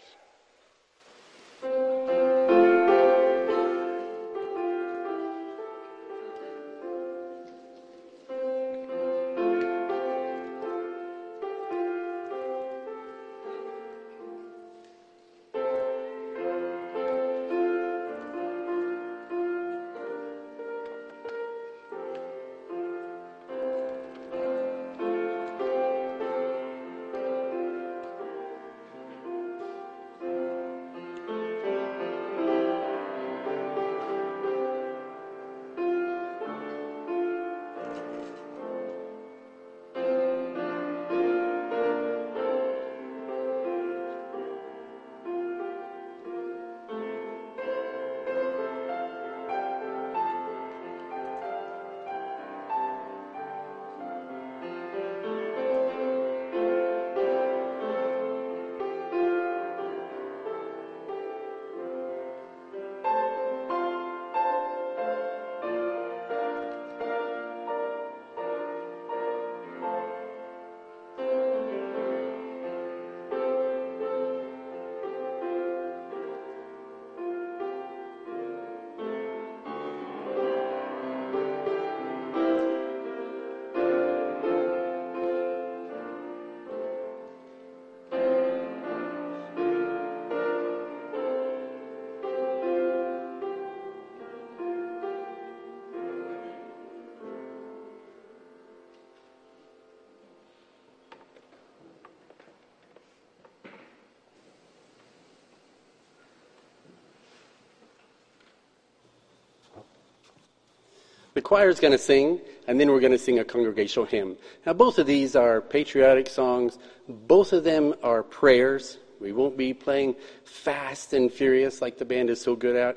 The 111.41 111.47
choir 111.47 111.69
is 111.69 111.79
going 111.79 111.91
to 111.91 111.97
sing, 111.97 112.39
and 112.67 112.79
then 112.79 112.91
we're 112.91 112.99
going 112.99 113.11
to 113.13 113.17
sing 113.17 113.39
a 113.39 113.43
congregational 113.43 114.05
hymn. 114.05 114.37
Now, 114.63 114.73
both 114.73 114.99
of 114.99 115.07
these 115.07 115.35
are 115.35 115.59
patriotic 115.59 116.27
songs. 116.27 116.77
Both 117.09 117.51
of 117.51 117.63
them 117.63 117.95
are 118.03 118.21
prayers. 118.21 118.99
We 119.19 119.31
won't 119.31 119.57
be 119.57 119.73
playing 119.73 120.17
fast 120.45 121.13
and 121.13 121.33
furious 121.33 121.81
like 121.81 121.97
the 121.97 122.05
band 122.05 122.29
is 122.29 122.39
so 122.39 122.55
good 122.55 122.75
at. 122.75 122.95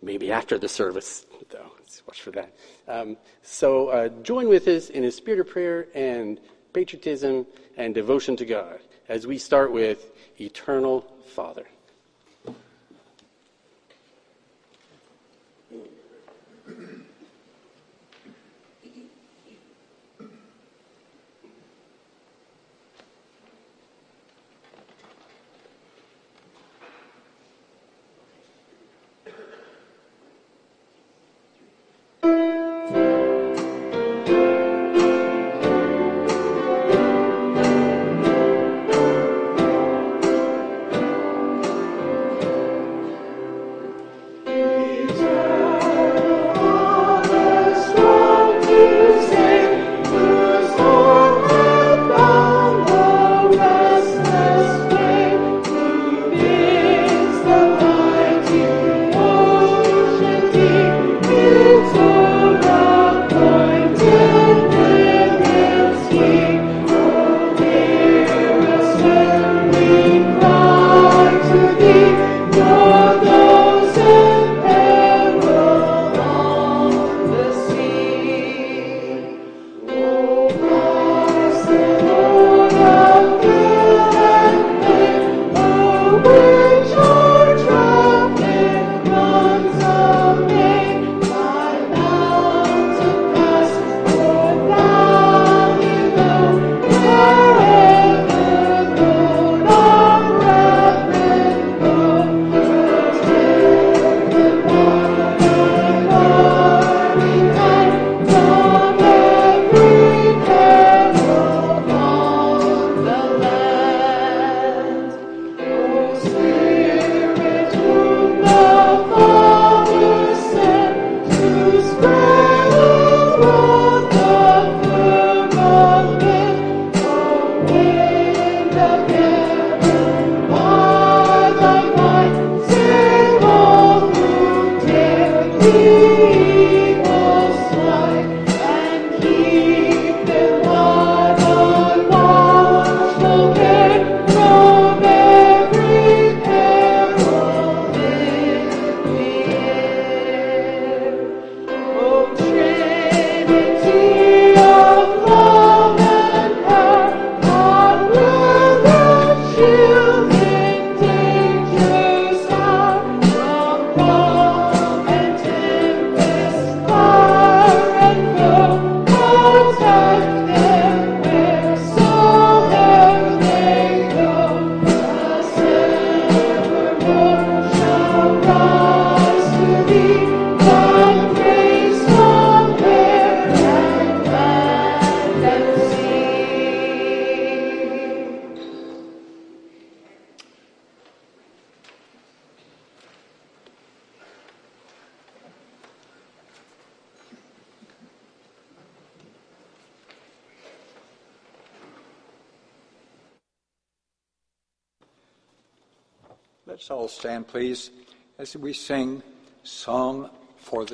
Maybe 0.00 0.30
after 0.30 0.56
the 0.56 0.68
service, 0.68 1.26
though. 1.50 1.72
Let's 1.80 2.06
watch 2.06 2.22
for 2.22 2.30
that. 2.30 2.54
Um, 2.86 3.16
so 3.42 3.88
uh, 3.88 4.08
join 4.22 4.48
with 4.48 4.68
us 4.68 4.90
in 4.90 5.02
a 5.02 5.10
spirit 5.10 5.40
of 5.40 5.48
prayer 5.48 5.88
and 5.96 6.38
patriotism 6.72 7.44
and 7.76 7.92
devotion 7.92 8.36
to 8.36 8.44
God 8.44 8.78
as 9.08 9.26
we 9.26 9.36
start 9.36 9.72
with 9.72 10.12
Eternal 10.40 11.12
Father. 11.34 11.66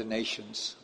Nations. 0.05 0.77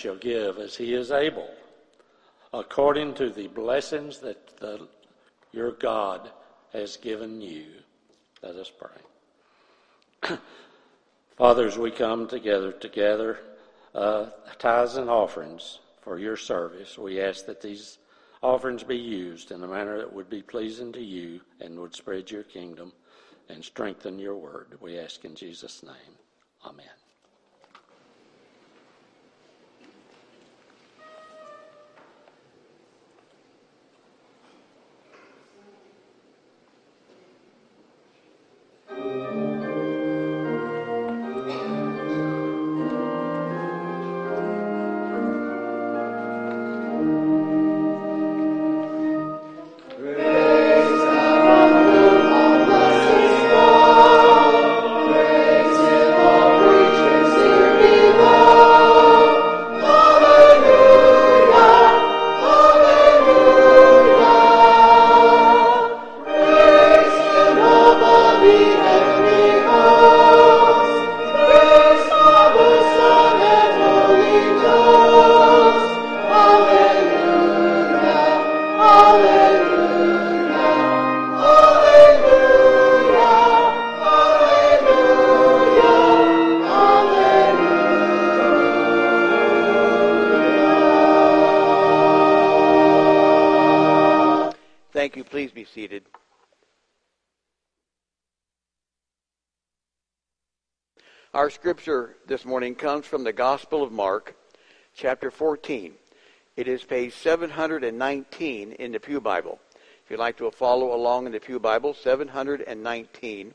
Shall 0.00 0.16
give 0.16 0.58
as 0.58 0.76
he 0.76 0.94
is 0.94 1.10
able, 1.10 1.48
according 2.52 3.14
to 3.14 3.30
the 3.30 3.48
blessings 3.48 4.18
that 4.20 4.56
the, 4.58 4.88
your 5.52 5.72
God 5.72 6.30
has 6.72 6.96
given 6.96 7.40
you. 7.40 7.66
Let 8.42 8.56
us 8.56 8.70
pray. 8.70 10.38
Fathers, 11.36 11.78
we 11.78 11.90
come 11.90 12.26
together 12.26 12.72
together 12.72 13.40
uh, 13.94 14.26
tithes 14.58 14.96
and 14.96 15.10
offerings 15.10 15.80
for 16.00 16.18
your 16.18 16.36
service. 16.36 16.96
We 16.96 17.20
ask 17.20 17.46
that 17.46 17.60
these 17.60 17.98
offerings 18.42 18.82
be 18.82 18.96
used 18.96 19.50
in 19.50 19.62
a 19.62 19.68
manner 19.68 19.98
that 19.98 20.12
would 20.12 20.30
be 20.30 20.42
pleasing 20.42 20.92
to 20.92 21.02
you 21.02 21.40
and 21.60 21.78
would 21.78 21.94
spread 21.94 22.30
your 22.30 22.44
kingdom 22.44 22.92
and 23.48 23.64
strengthen 23.64 24.18
your 24.18 24.36
word. 24.36 24.78
We 24.80 24.98
ask 24.98 25.24
in 25.24 25.34
Jesus' 25.34 25.82
name. 25.82 26.16
Amen. 26.64 26.99
Thank 38.92 39.59
scripture 101.60 102.16
this 102.26 102.46
morning 102.46 102.74
comes 102.74 103.04
from 103.04 103.22
the 103.22 103.34
Gospel 103.34 103.82
of 103.82 103.92
Mark, 103.92 104.34
chapter 104.94 105.30
14. 105.30 105.92
It 106.56 106.66
is 106.66 106.82
page 106.82 107.12
719 107.12 108.72
in 108.72 108.92
the 108.92 108.98
Pew 108.98 109.20
Bible. 109.20 109.58
If 110.02 110.10
you'd 110.10 110.18
like 110.18 110.38
to 110.38 110.50
follow 110.52 110.94
along 110.94 111.26
in 111.26 111.32
the 111.32 111.38
Pew 111.38 111.60
Bible, 111.60 111.92
719. 111.92 113.54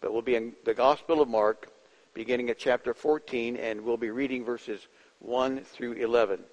But 0.00 0.12
we'll 0.12 0.22
be 0.22 0.36
in 0.36 0.52
the 0.64 0.74
Gospel 0.74 1.20
of 1.20 1.28
Mark, 1.28 1.72
beginning 2.14 2.50
at 2.50 2.58
chapter 2.60 2.94
14, 2.94 3.56
and 3.56 3.80
we'll 3.80 3.96
be 3.96 4.10
reading 4.10 4.44
verses 4.44 4.86
1 5.18 5.62
through 5.64 5.94
11. 5.94 6.44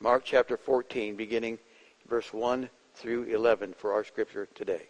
Mark 0.00 0.22
chapter 0.22 0.58
14, 0.58 1.16
beginning 1.16 1.58
verse 2.06 2.30
1 2.30 2.68
through 2.94 3.22
11 3.22 3.72
for 3.78 3.94
our 3.94 4.04
scripture 4.04 4.46
today. 4.54 4.82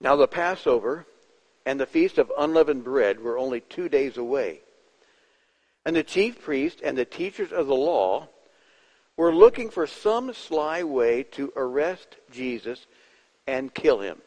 Now 0.00 0.16
the 0.16 0.28
Passover 0.28 1.06
and 1.66 1.78
the 1.78 1.86
feast 1.86 2.18
of 2.18 2.32
unleavened 2.38 2.84
bread 2.84 3.20
were 3.20 3.38
only 3.38 3.60
two 3.60 3.88
days 3.88 4.16
away. 4.16 4.60
And 5.84 5.94
the 5.94 6.02
chief 6.02 6.42
priests 6.42 6.80
and 6.82 6.96
the 6.96 7.04
teachers 7.04 7.52
of 7.52 7.66
the 7.66 7.74
law 7.74 8.28
were 9.16 9.34
looking 9.34 9.70
for 9.70 9.86
some 9.86 10.32
sly 10.32 10.82
way 10.82 11.24
to 11.24 11.52
arrest 11.56 12.16
Jesus 12.30 12.86
and 13.46 13.74
kill 13.74 14.00
him. 14.00 14.18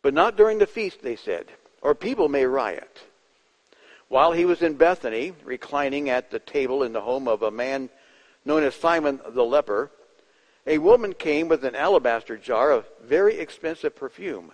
But 0.00 0.14
not 0.14 0.36
during 0.36 0.58
the 0.58 0.66
feast, 0.66 1.02
they 1.02 1.16
said, 1.16 1.46
or 1.80 1.94
people 1.94 2.28
may 2.28 2.46
riot. 2.46 3.04
While 4.08 4.32
he 4.32 4.44
was 4.44 4.62
in 4.62 4.74
Bethany, 4.74 5.32
reclining 5.44 6.10
at 6.10 6.30
the 6.30 6.38
table 6.38 6.82
in 6.82 6.92
the 6.92 7.00
home 7.00 7.28
of 7.28 7.42
a 7.42 7.50
man 7.50 7.90
known 8.44 8.62
as 8.62 8.74
Simon 8.74 9.20
the 9.28 9.44
leper, 9.44 9.90
a 10.66 10.78
woman 10.78 11.12
came 11.12 11.48
with 11.48 11.64
an 11.64 11.74
alabaster 11.74 12.36
jar 12.36 12.70
of 12.70 12.86
very 13.02 13.38
expensive 13.38 13.96
perfume. 13.96 14.52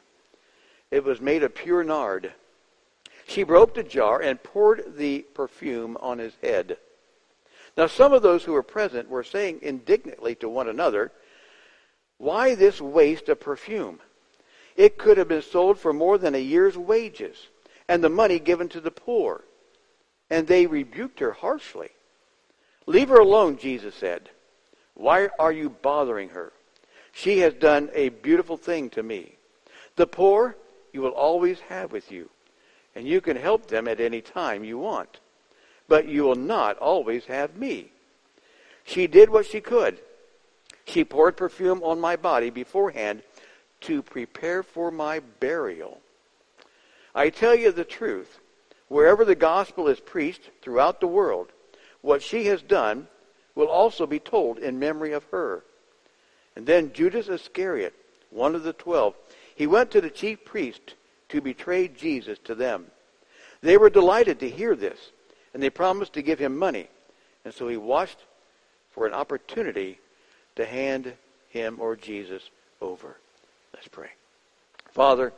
It 0.90 1.04
was 1.04 1.20
made 1.20 1.42
of 1.42 1.54
pure 1.54 1.84
nard. 1.84 2.32
She 3.26 3.42
broke 3.42 3.74
the 3.74 3.82
jar 3.82 4.20
and 4.20 4.42
poured 4.42 4.96
the 4.96 5.26
perfume 5.34 5.98
on 6.00 6.18
his 6.18 6.34
head. 6.42 6.78
Now, 7.76 7.86
some 7.86 8.12
of 8.12 8.22
those 8.22 8.44
who 8.44 8.52
were 8.52 8.62
present 8.62 9.09
were 9.09 9.22
saying 9.22 9.61
indignantly 9.62 10.34
to 10.36 10.48
one 10.48 10.68
another, 10.68 11.12
Why 12.16 12.54
this 12.54 12.80
waste 12.80 13.28
of 13.28 13.38
perfume? 13.38 14.00
It 14.76 14.96
could 14.96 15.18
have 15.18 15.28
been 15.28 15.42
sold 15.42 15.78
for 15.78 15.92
more 15.92 16.18
than 16.18 16.34
a 16.34 16.38
year's 16.38 16.78
wages, 16.78 17.48
and 17.86 18.02
the 18.02 18.09
money 18.09 18.38
given 18.38 18.68
to 18.70 18.80
the 18.80 18.90
poor. 18.90 19.44
And 20.30 20.46
they 20.46 20.66
rebuked 20.66 21.20
her 21.20 21.32
harshly. 21.32 21.90
Leave 22.86 23.11
her 23.11 23.20
alone, 23.20 23.59
Jesus 23.59 23.94
said. 23.94 24.30
Why 24.99 25.28
are 25.38 25.53
you 25.53 25.70
bothering 25.70 26.30
her? 26.30 26.53
She 27.12 27.38
has 27.38 27.55
done 27.55 27.88
a 27.94 28.11
beautiful 28.11 28.57
thing 28.57 28.90
to 28.90 29.03
me. 29.03 29.36
The 29.96 30.09
poor 30.09 30.57
you 30.92 31.01
will 31.01 31.12
always 31.12 31.61
have 31.61 31.92
with 31.92 32.11
you, 32.11 32.28
and 32.94 33.07
you 33.07 33.20
can 33.20 33.36
help 33.36 33.68
them 33.68 33.86
at 33.86 34.01
any 34.01 34.20
time 34.20 34.64
you 34.64 34.76
want. 34.76 35.20
But 35.86 36.09
you 36.09 36.24
will 36.24 36.34
not 36.34 36.76
always 36.78 37.24
have 37.26 37.57
me. 37.57 37.92
She 38.84 39.07
did 39.07 39.30
what 39.30 39.46
she 39.46 39.61
could. 39.61 40.01
She 40.84 41.05
poured 41.05 41.36
perfume 41.36 41.82
on 41.82 42.01
my 42.01 42.16
body 42.16 42.51
beforehand 42.51 43.22
to 43.82 44.03
prepare 44.03 44.64
for 44.64 44.90
my 44.90 45.20
burial. 45.20 46.01
I 47.14 47.30
tell 47.30 47.55
you 47.55 47.70
the 47.70 47.84
truth, 47.84 48.40
wherever 48.88 49.24
the 49.24 49.36
gospel 49.36 49.86
is 49.86 50.01
preached 50.01 50.51
throughout 50.61 51.01
the 51.01 51.07
world, 51.07 51.53
what 52.01 52.22
she 52.22 52.46
has 52.46 52.62
done 52.62 53.07
will 53.59 53.66
also 53.66 54.06
be 54.06 54.20
told 54.20 54.56
in 54.56 54.78
memory 54.78 55.12
of 55.12 55.24
her. 55.32 55.64
And 56.54 56.64
then 56.64 56.92
Judas 56.92 57.28
Iscariot, 57.28 57.92
one 58.30 58.54
of 58.54 58.62
the 58.62 58.72
twelve, 58.72 59.14
he 59.56 59.66
went 59.66 59.90
to 59.90 60.00
the 60.00 60.11
chief 60.11 60.44
priest 60.44 60.94
to 61.30 61.40
betray 61.40 61.88
Jesus 61.88 62.38
to 62.44 62.54
them. 62.54 62.86
They 63.61 63.76
were 63.76 63.90
delighted 63.90 64.38
to 64.40 64.48
hear 64.48 64.76
this, 64.76 65.11
and 65.52 65.61
they 65.61 65.70
promised 65.70 66.12
to 66.12 66.22
give 66.22 66.38
him 66.38 66.56
money. 66.56 66.86
And 67.44 67.52
so 67.52 67.66
he 67.66 67.76
watched 67.76 68.18
for 68.92 69.09
an 69.09 69.12
opportunity 69.12 69.98
to 70.54 70.64
hand 70.64 71.14
him 71.50 71.78
or 71.80 71.96
Jesus 71.96 72.50
over. 72.80 73.16
Let's 73.74 73.88
pray. 73.88 74.11
Father, 74.92 75.32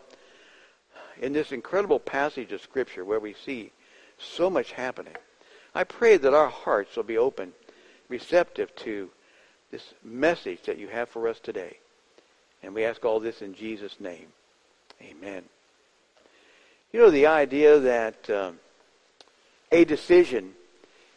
in 1.23 1.33
this 1.33 1.53
incredible 1.53 1.99
passage 1.99 2.53
of 2.53 2.61
Scripture 2.61 3.07
where 3.07 3.19
we 3.19 3.33
see 3.33 3.73
so 4.19 4.51
much 4.51 4.73
happening, 4.73 5.17
I 5.75 5.85
pray 5.85 6.19
that 6.19 6.35
our 6.35 6.49
hearts 6.49 6.97
will 6.97 7.05
be 7.05 7.17
open 7.17 7.55
receptive 8.11 8.75
to 8.77 9.09
this 9.71 9.95
message 10.05 10.63
that 10.67 10.79
you 10.79 10.89
have 10.89 11.09
for 11.09 11.29
us 11.29 11.41
today. 11.41 11.79
And 12.63 12.75
we 12.75 12.85
ask 12.85 13.03
all 13.05 13.21
this 13.21 13.41
in 13.41 13.55
Jesus' 13.55 13.99
name. 13.99 14.27
Amen. 15.01 15.45
You 16.93 17.01
know, 17.01 17.11
the 17.11 17.27
idea 17.27 17.79
that 17.79 18.29
um, 18.29 18.59
a 19.73 19.85
decision 19.85 20.53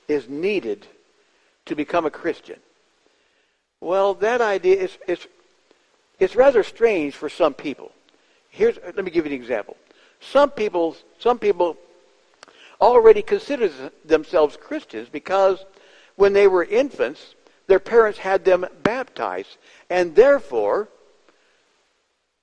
is 0.08 0.30
needed 0.30 0.88
to 1.66 1.76
become 1.76 2.06
a 2.06 2.12
Christian. 2.12 2.60
Well, 3.82 4.14
that 4.16 4.40
idea 4.40 4.78
is, 4.78 4.98
is 5.08 5.28
it's 6.20 6.36
rather 6.36 6.64
strange 6.64 7.16
for 7.16 7.28
some 7.28 7.54
people. 7.54 7.92
Here's, 8.50 8.78
let 8.78 9.04
me 9.04 9.12
give 9.12 9.26
you 9.26 9.32
an 9.32 9.42
example. 9.42 9.76
Some 10.22 10.52
people, 10.52 10.96
some 11.20 11.40
people 11.40 11.76
already 12.80 13.22
consider 13.22 13.70
themselves 14.06 14.58
Christians 14.58 15.10
because 15.10 15.66
when 16.16 16.34
they 16.34 16.48
were 16.48 16.64
infants, 16.64 17.36
their 17.68 17.80
parents 17.80 18.20
had 18.20 18.46
them 18.46 18.66
baptized, 18.84 19.58
and 19.90 20.16
therefore, 20.16 20.90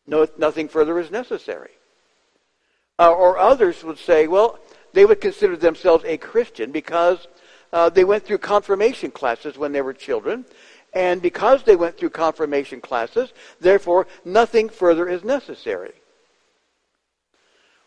no, 0.06 0.26
nothing 0.38 0.68
further 0.68 0.98
is 0.98 1.10
necessary. 1.10 1.70
Uh, 2.98 3.12
or 3.12 3.38
others 3.38 3.82
would 3.82 3.98
say, 3.98 4.26
well, 4.26 4.58
they 4.92 5.04
would 5.04 5.20
consider 5.20 5.56
themselves 5.56 6.04
a 6.04 6.16
Christian 6.16 6.72
because 6.72 7.26
uh, 7.72 7.88
they 7.88 8.04
went 8.04 8.24
through 8.24 8.38
confirmation 8.38 9.10
classes 9.10 9.56
when 9.56 9.72
they 9.72 9.80
were 9.80 9.94
children. 9.94 10.44
And 10.92 11.22
because 11.22 11.62
they 11.62 11.76
went 11.76 11.96
through 11.96 12.10
confirmation 12.10 12.80
classes, 12.80 13.32
therefore, 13.60 14.08
nothing 14.24 14.68
further 14.68 15.08
is 15.08 15.22
necessary. 15.22 15.92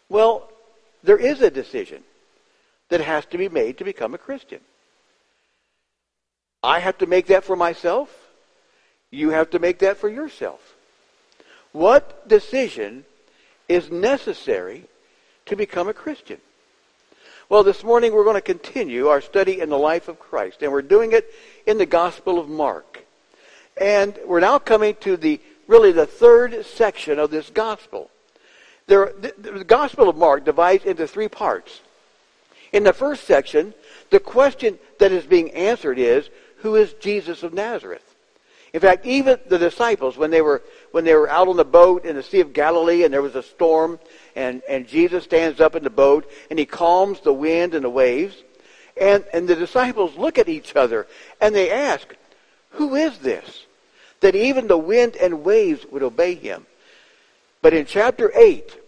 Well, 0.08 0.50
there 1.04 1.18
is 1.18 1.42
a 1.42 1.52
decision 1.52 2.04
that 2.90 3.02
has 3.02 3.26
to 3.28 3.38
be 3.38 3.50
made 3.50 3.78
to 3.78 3.84
become 3.84 4.14
a 4.14 4.18
Christian. 4.18 4.62
I 6.64 6.80
have 6.80 6.98
to 7.00 7.06
make 7.06 7.28
that 7.28 7.44
for 7.44 7.56
myself. 7.56 8.10
You 9.12 9.32
have 9.32 9.50
to 9.52 9.60
make 9.60 9.80
that 9.80 9.98
for 9.98 10.08
yourself. 10.08 10.76
What 11.74 12.28
decision 12.28 13.04
is 13.68 13.92
necessary 13.92 14.86
to 15.48 15.56
become 15.56 15.90
a 15.90 15.94
Christian? 15.94 16.40
Well, 17.50 17.64
this 17.64 17.84
morning 17.84 18.14
we're 18.14 18.24
going 18.24 18.36
to 18.36 18.42
continue 18.42 19.08
our 19.08 19.22
study 19.22 19.60
in 19.60 19.70
the 19.70 19.78
life 19.78 20.08
of 20.08 20.20
Christ, 20.20 20.62
and 20.62 20.72
we're 20.72 20.82
doing 20.82 21.12
it 21.12 21.30
in 21.68 21.78
the 21.78 21.86
Gospel 21.86 22.40
of 22.40 22.48
Mark. 22.48 23.04
And 23.76 24.18
we're 24.26 24.40
now 24.40 24.60
coming 24.60 24.96
to 25.02 25.18
the 25.18 25.42
really 25.68 25.92
the 25.92 26.06
third 26.06 26.66
section 26.66 27.20
of 27.20 27.32
this 27.32 27.50
gospel. 27.50 28.10
There, 28.88 29.14
the, 29.20 29.34
the 29.38 29.64
Gospel 29.64 30.10
of 30.10 30.16
Mark 30.16 30.46
divides 30.46 30.86
into 30.86 31.08
three 31.08 31.28
parts. 31.28 31.82
In 32.72 32.84
the 32.84 32.94
first 32.94 33.26
section, 33.26 33.74
the 34.10 34.20
question 34.20 34.80
that 35.00 35.12
is 35.12 35.26
being 35.26 35.52
answered 35.52 36.00
is, 36.00 36.30
who 36.64 36.76
is 36.76 36.94
Jesus 36.94 37.44
of 37.44 37.54
Nazareth? 37.54 38.16
In 38.74 38.80
fact, 38.80 39.06
even 39.06 39.38
the 39.50 39.60
disciples, 39.60 40.18
when 40.18 40.32
they 40.32 40.42
were 40.42 40.64
when 40.92 41.04
they 41.04 41.14
were 41.14 41.30
out 41.30 41.48
on 41.48 41.58
the 41.58 41.66
boat 41.66 42.06
in 42.06 42.16
the 42.16 42.24
Sea 42.24 42.40
of 42.40 42.54
Galilee 42.54 43.04
and 43.04 43.14
there 43.14 43.22
was 43.22 43.36
a 43.36 43.44
storm, 43.44 44.00
and, 44.36 44.64
and 44.68 44.88
Jesus 44.88 45.26
stands 45.26 45.60
up 45.60 45.76
in 45.76 45.84
the 45.84 45.92
boat 45.92 46.28
and 46.50 46.58
he 46.58 46.66
calms 46.66 47.20
the 47.20 47.34
wind 47.34 47.76
and 47.76 47.84
the 47.84 47.90
waves, 47.90 48.36
and, 49.00 49.26
and 49.34 49.48
the 49.48 49.56
disciples 49.56 50.16
look 50.18 50.40
at 50.40 50.50
each 50.50 50.76
other 50.76 51.06
and 51.40 51.54
they 51.54 51.70
ask, 51.70 52.08
Who 52.72 52.96
is 52.96 53.20
this? 53.20 53.66
That 54.22 54.34
even 54.34 54.68
the 54.68 54.78
wind 54.78 55.18
and 55.18 55.44
waves 55.44 55.86
would 55.92 56.02
obey 56.02 56.34
him. 56.34 56.66
But 57.62 57.74
in 57.74 57.86
chapter 57.86 58.32
8, 58.34 58.80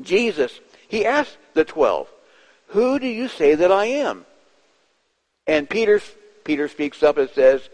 Jesus, 0.00 0.60
he 0.88 1.04
asked 1.04 1.36
the 1.54 1.64
twelve, 1.64 2.08
Who 2.68 2.98
do 2.98 3.08
you 3.08 3.26
say 3.26 3.56
that 3.56 3.72
I 3.72 3.86
am? 3.86 4.24
And 5.46 5.68
Peter, 5.68 6.00
Peter 6.44 6.68
speaks 6.68 7.02
up 7.02 7.18
and 7.18 7.30
says, 7.30 7.68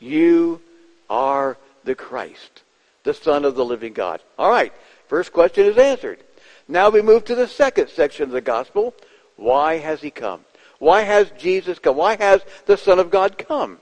You 0.00 0.60
are 1.08 1.56
the 1.84 1.94
Christ, 1.94 2.62
the 3.04 3.14
Son 3.14 3.44
of 3.44 3.54
the 3.54 3.64
living 3.64 3.92
God. 3.92 4.20
All 4.38 4.50
right, 4.50 4.72
first 5.08 5.32
question 5.32 5.66
is 5.66 5.78
answered. 5.78 6.20
Now 6.68 6.90
we 6.90 7.02
move 7.02 7.24
to 7.26 7.34
the 7.34 7.48
second 7.48 7.88
section 7.88 8.24
of 8.24 8.30
the 8.30 8.40
gospel. 8.40 8.94
Why 9.36 9.78
has 9.78 10.00
he 10.00 10.10
come? 10.10 10.44
Why 10.78 11.02
has 11.02 11.30
Jesus 11.38 11.78
come? 11.78 11.96
Why 11.96 12.16
has 12.16 12.42
the 12.66 12.76
Son 12.76 12.98
of 12.98 13.10
God 13.10 13.38
come? 13.38 13.78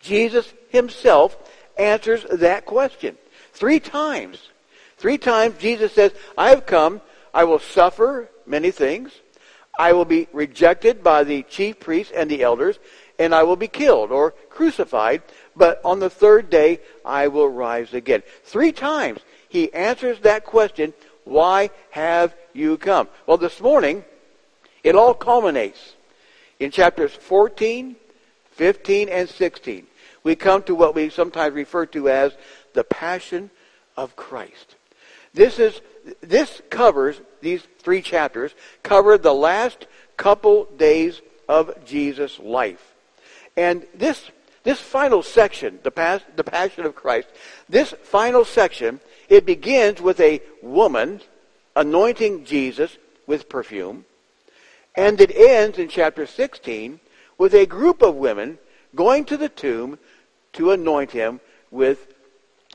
Jesus 0.00 0.52
himself 0.68 1.36
answers 1.78 2.24
that 2.30 2.66
question. 2.66 3.16
Three 3.52 3.80
times. 3.80 4.48
Three 4.96 5.18
times 5.18 5.56
Jesus 5.58 5.92
says, 5.92 6.12
I 6.36 6.50
have 6.50 6.66
come, 6.66 7.00
I 7.32 7.44
will 7.44 7.58
suffer 7.58 8.28
many 8.46 8.70
things, 8.70 9.12
I 9.78 9.92
will 9.94 10.04
be 10.04 10.28
rejected 10.32 11.02
by 11.02 11.24
the 11.24 11.42
chief 11.44 11.80
priests 11.80 12.12
and 12.14 12.30
the 12.30 12.42
elders, 12.42 12.78
and 13.22 13.32
I 13.32 13.44
will 13.44 13.56
be 13.56 13.68
killed 13.68 14.10
or 14.10 14.32
crucified, 14.50 15.22
but 15.54 15.80
on 15.84 16.00
the 16.00 16.10
third 16.10 16.50
day 16.50 16.80
I 17.04 17.28
will 17.28 17.48
rise 17.48 17.94
again. 17.94 18.24
Three 18.42 18.72
times 18.72 19.20
he 19.48 19.72
answers 19.72 20.18
that 20.20 20.44
question, 20.44 20.92
why 21.24 21.70
have 21.90 22.34
you 22.52 22.76
come? 22.76 23.08
Well, 23.26 23.36
this 23.36 23.60
morning, 23.60 24.04
it 24.82 24.96
all 24.96 25.14
culminates 25.14 25.94
in 26.58 26.72
chapters 26.72 27.12
14, 27.12 27.94
15, 28.50 29.08
and 29.08 29.28
16. 29.28 29.86
We 30.24 30.34
come 30.34 30.64
to 30.64 30.74
what 30.74 30.96
we 30.96 31.08
sometimes 31.08 31.54
refer 31.54 31.86
to 31.86 32.08
as 32.08 32.32
the 32.74 32.82
Passion 32.82 33.50
of 33.96 34.16
Christ. 34.16 34.74
This 35.32 35.60
is 35.60 35.80
this 36.20 36.60
covers 36.68 37.20
these 37.40 37.62
three 37.78 38.02
chapters 38.02 38.52
cover 38.82 39.16
the 39.16 39.32
last 39.32 39.86
couple 40.16 40.64
days 40.64 41.20
of 41.48 41.84
Jesus' 41.84 42.40
life. 42.40 42.91
And 43.56 43.86
this 43.94 44.30
this 44.62 44.80
final 44.80 45.22
section, 45.22 45.80
the, 45.82 45.90
pas- 45.90 46.22
the 46.36 46.44
Passion 46.44 46.84
of 46.84 46.94
Christ, 46.94 47.28
this 47.68 47.94
final 48.04 48.44
section, 48.44 49.00
it 49.28 49.44
begins 49.44 50.00
with 50.00 50.20
a 50.20 50.40
woman 50.62 51.20
anointing 51.74 52.44
Jesus 52.44 52.96
with 53.26 53.48
perfume, 53.48 54.04
and 54.94 55.20
it 55.20 55.34
ends 55.34 55.78
in 55.78 55.88
chapter 55.88 56.26
16 56.26 57.00
with 57.38 57.54
a 57.54 57.66
group 57.66 58.02
of 58.02 58.14
women 58.14 58.58
going 58.94 59.24
to 59.24 59.36
the 59.36 59.48
tomb 59.48 59.98
to 60.52 60.70
anoint 60.70 61.10
him 61.10 61.40
with 61.70 62.06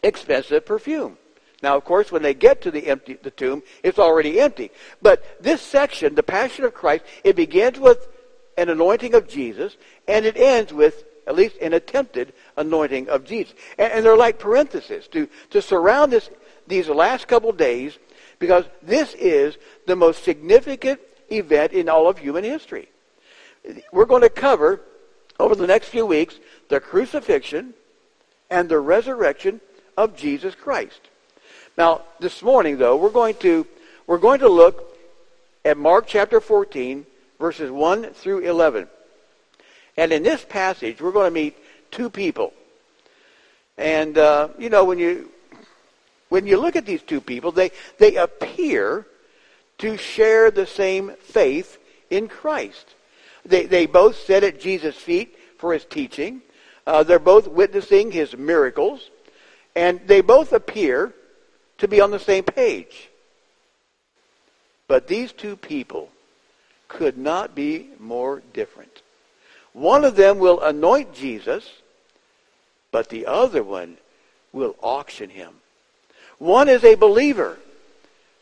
expensive 0.03 0.65
perfume. 0.65 1.17
Now, 1.63 1.77
of 1.77 1.85
course, 1.85 2.11
when 2.11 2.21
they 2.21 2.33
get 2.33 2.61
to 2.63 2.71
the 2.71 2.87
empty 2.87 3.13
the 3.13 3.31
tomb, 3.31 3.63
it's 3.81 3.97
already 3.97 4.39
empty. 4.39 4.71
But 5.01 5.41
this 5.41 5.61
section, 5.61 6.15
the 6.15 6.23
Passion 6.23 6.65
of 6.65 6.73
Christ, 6.73 7.03
it 7.23 7.35
begins 7.35 7.79
with 7.79 8.07
an 8.57 8.69
anointing 8.69 9.13
of 9.13 9.27
Jesus, 9.27 9.77
and 10.07 10.25
it 10.25 10.35
ends 10.35 10.73
with 10.73 11.05
at 11.27 11.35
least 11.35 11.57
an 11.61 11.73
attempted 11.73 12.33
anointing 12.55 13.09
of 13.09 13.25
Jesus. 13.25 13.53
And, 13.77 13.91
and 13.91 14.05
they're 14.05 14.17
like 14.17 14.39
parentheses 14.39 15.07
to, 15.09 15.27
to 15.51 15.61
surround 15.61 16.11
this, 16.11 16.29
these 16.67 16.89
last 16.89 17.27
couple 17.27 17.51
days 17.51 17.97
because 18.39 18.65
this 18.81 19.13
is 19.15 19.57
the 19.85 19.95
most 19.95 20.23
significant 20.23 20.99
event 21.31 21.73
in 21.73 21.89
all 21.89 22.07
of 22.07 22.17
human 22.17 22.43
history. 22.43 22.89
We're 23.91 24.05
going 24.05 24.21
to 24.21 24.29
cover 24.29 24.81
over 25.39 25.55
the 25.55 25.67
next 25.67 25.89
few 25.89 26.05
weeks 26.05 26.39
the 26.69 26.79
crucifixion 26.79 27.73
and 28.49 28.69
the 28.69 28.79
resurrection 28.79 29.59
of 29.97 30.15
Jesus 30.15 30.55
Christ. 30.55 31.01
Now, 31.77 32.03
this 32.19 32.41
morning 32.41 32.77
though, 32.77 32.95
we're 32.95 33.09
going 33.09 33.35
to 33.35 33.67
we're 34.05 34.17
going 34.17 34.39
to 34.39 34.47
look 34.47 34.95
at 35.65 35.77
Mark 35.77 36.07
chapter 36.07 36.39
14 36.39 37.05
verses 37.39 37.71
1 37.71 38.13
through 38.13 38.39
11. 38.39 38.87
And 39.97 40.11
in 40.11 40.23
this 40.23 40.43
passage, 40.43 41.01
we're 41.01 41.11
going 41.11 41.31
to 41.31 41.33
meet 41.33 41.57
two 41.91 42.09
people. 42.09 42.53
And, 43.77 44.17
uh, 44.17 44.49
you 44.57 44.69
know, 44.69 44.85
when 44.85 44.99
you, 44.99 45.31
when 46.29 46.45
you 46.45 46.57
look 46.57 46.75
at 46.75 46.85
these 46.85 47.01
two 47.01 47.21
people, 47.21 47.51
they, 47.51 47.71
they 47.97 48.15
appear 48.15 49.05
to 49.79 49.97
share 49.97 50.51
the 50.51 50.65
same 50.65 51.13
faith 51.21 51.77
in 52.09 52.27
Christ. 52.27 52.95
They, 53.45 53.65
they 53.65 53.85
both 53.85 54.17
sit 54.17 54.43
at 54.43 54.59
Jesus' 54.59 54.95
feet 54.95 55.37
for 55.57 55.73
his 55.73 55.85
teaching. 55.85 56.41
Uh, 56.85 57.03
they're 57.03 57.19
both 57.19 57.47
witnessing 57.47 58.11
his 58.11 58.35
miracles. 58.35 59.09
And 59.75 60.01
they 60.07 60.21
both 60.21 60.53
appear 60.53 61.13
to 61.77 61.87
be 61.87 62.01
on 62.01 62.11
the 62.11 62.19
same 62.19 62.43
page. 62.43 63.09
But 64.87 65.07
these 65.07 65.31
two 65.31 65.55
people 65.55 66.09
could 66.87 67.17
not 67.17 67.55
be 67.55 67.87
more 67.99 68.41
different. 68.53 69.01
One 69.73 70.05
of 70.05 70.15
them 70.15 70.39
will 70.39 70.61
anoint 70.61 71.13
Jesus, 71.13 71.69
but 72.91 73.09
the 73.09 73.25
other 73.25 73.63
one 73.63 73.97
will 74.51 74.75
auction 74.81 75.29
him. 75.29 75.53
One 76.39 76.69
is 76.69 76.83
a 76.83 76.95
believer. 76.95 77.57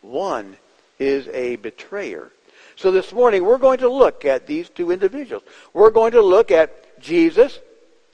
One 0.02 0.58
is 1.00 1.28
a 1.30 1.58
betrayer. 1.58 2.32
So 2.76 2.92
this 2.92 3.12
morning 3.14 3.44
we're 3.44 3.58
going 3.58 3.80
to 3.80 3.90
look 3.90 4.26
at 4.26 4.48
these 4.48 4.70
two 4.70 4.92
individuals. 4.92 5.44
We're 5.74 5.92
going 5.92 6.12
to 6.12 6.22
look 6.22 6.52
at 6.52 7.00
Jesus 7.00 7.60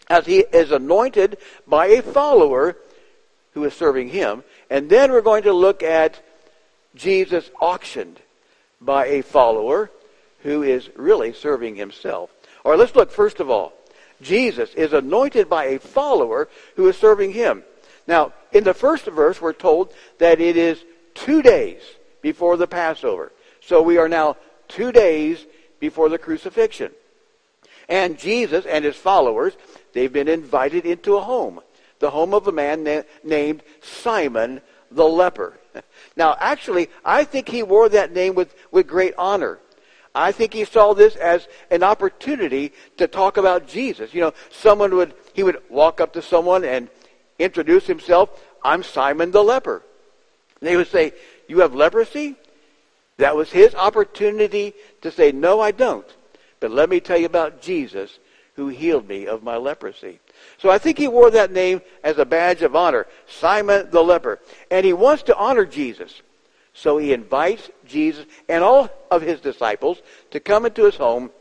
as 0.09 0.25
he 0.25 0.39
is 0.39 0.71
anointed 0.71 1.37
by 1.67 1.87
a 1.87 2.01
follower 2.01 2.75
who 3.53 3.63
is 3.65 3.73
serving 3.73 4.09
him. 4.09 4.43
And 4.69 4.89
then 4.89 5.11
we're 5.11 5.21
going 5.21 5.43
to 5.43 5.53
look 5.53 5.83
at 5.83 6.21
Jesus 6.95 7.49
auctioned 7.59 8.19
by 8.79 9.07
a 9.07 9.21
follower 9.21 9.91
who 10.43 10.63
is 10.63 10.89
really 10.95 11.33
serving 11.33 11.75
himself. 11.75 12.31
Or 12.63 12.77
let's 12.77 12.95
look 12.95 13.11
first 13.11 13.39
of 13.39 13.49
all. 13.49 13.73
Jesus 14.21 14.73
is 14.75 14.93
anointed 14.93 15.49
by 15.49 15.65
a 15.65 15.79
follower 15.79 16.47
who 16.75 16.87
is 16.87 16.97
serving 16.97 17.33
him. 17.33 17.63
Now, 18.07 18.33
in 18.51 18.63
the 18.63 18.73
first 18.73 19.05
verse, 19.05 19.41
we're 19.41 19.53
told 19.53 19.93
that 20.19 20.39
it 20.39 20.57
is 20.57 20.83
two 21.13 21.41
days 21.41 21.81
before 22.21 22.57
the 22.57 22.67
Passover. 22.67 23.31
So 23.61 23.81
we 23.81 23.97
are 23.97 24.09
now 24.09 24.37
two 24.67 24.91
days 24.91 25.45
before 25.79 26.09
the 26.09 26.17
crucifixion. 26.17 26.91
And 27.89 28.17
Jesus 28.17 28.65
and 28.65 28.85
his 28.85 28.95
followers, 28.95 29.53
they've 29.93 30.13
been 30.13 30.27
invited 30.27 30.85
into 30.85 31.17
a 31.17 31.21
home. 31.21 31.59
The 31.99 32.11
home 32.11 32.33
of 32.33 32.47
a 32.47 32.51
man 32.51 32.83
na- 32.83 33.03
named 33.23 33.63
Simon 33.81 34.61
the 34.89 35.05
leper. 35.05 35.57
Now, 36.17 36.35
actually, 36.37 36.89
I 37.05 37.23
think 37.23 37.47
he 37.47 37.63
wore 37.63 37.87
that 37.87 38.11
name 38.11 38.35
with, 38.35 38.53
with 38.69 38.85
great 38.85 39.13
honor. 39.17 39.59
I 40.13 40.31
think 40.31 40.53
he 40.53 40.65
saw 40.65 40.93
this 40.93 41.15
as 41.15 41.47
an 41.69 41.83
opportunity 41.83 42.73
to 42.97 43.07
talk 43.07 43.37
about 43.37 43.67
Jesus. 43.67 44.13
You 44.13 44.21
know, 44.21 44.33
someone 44.49 44.95
would, 44.95 45.13
he 45.33 45.43
would 45.43 45.61
walk 45.69 46.01
up 46.01 46.13
to 46.13 46.21
someone 46.21 46.65
and 46.65 46.89
introduce 47.39 47.87
himself. 47.87 48.29
I'm 48.63 48.83
Simon 48.83 49.31
the 49.31 49.43
leper. 49.43 49.83
And 50.59 50.69
They 50.69 50.75
would 50.75 50.89
say, 50.89 51.13
You 51.47 51.59
have 51.59 51.73
leprosy? 51.73 52.35
That 53.17 53.35
was 53.35 53.51
his 53.51 53.73
opportunity 53.75 54.73
to 55.01 55.11
say, 55.11 55.31
No, 55.31 55.59
I 55.61 55.71
don't. 55.71 56.07
But 56.59 56.71
let 56.71 56.89
me 56.89 56.99
tell 56.99 57.17
you 57.17 57.25
about 57.25 57.61
Jesus 57.61 58.19
who 58.55 58.67
healed 58.67 59.07
me 59.07 59.27
of 59.27 59.43
my 59.43 59.55
leprosy. 59.55 60.19
So 60.57 60.69
I 60.69 60.77
think 60.77 60.97
he 60.97 61.07
wore 61.07 61.31
that 61.31 61.51
name 61.51 61.81
as 62.03 62.17
a 62.17 62.25
badge 62.25 62.61
of 62.61 62.75
honor, 62.75 63.07
Simon 63.27 63.89
the 63.91 64.03
leper. 64.03 64.39
And 64.69 64.85
he 64.85 64.93
wants 64.93 65.23
to 65.23 65.37
honor 65.37 65.65
Jesus. 65.65 66.21
So 66.73 66.97
he 66.97 67.13
invites 67.13 67.69
Jesus 67.85 68.25
and 68.47 68.63
all 68.63 68.89
of 69.09 69.21
his 69.21 69.41
disciples 69.41 70.01
to 70.31 70.39
come 70.39 70.65
into 70.65 70.85
his 70.85 70.95
home 70.95 71.31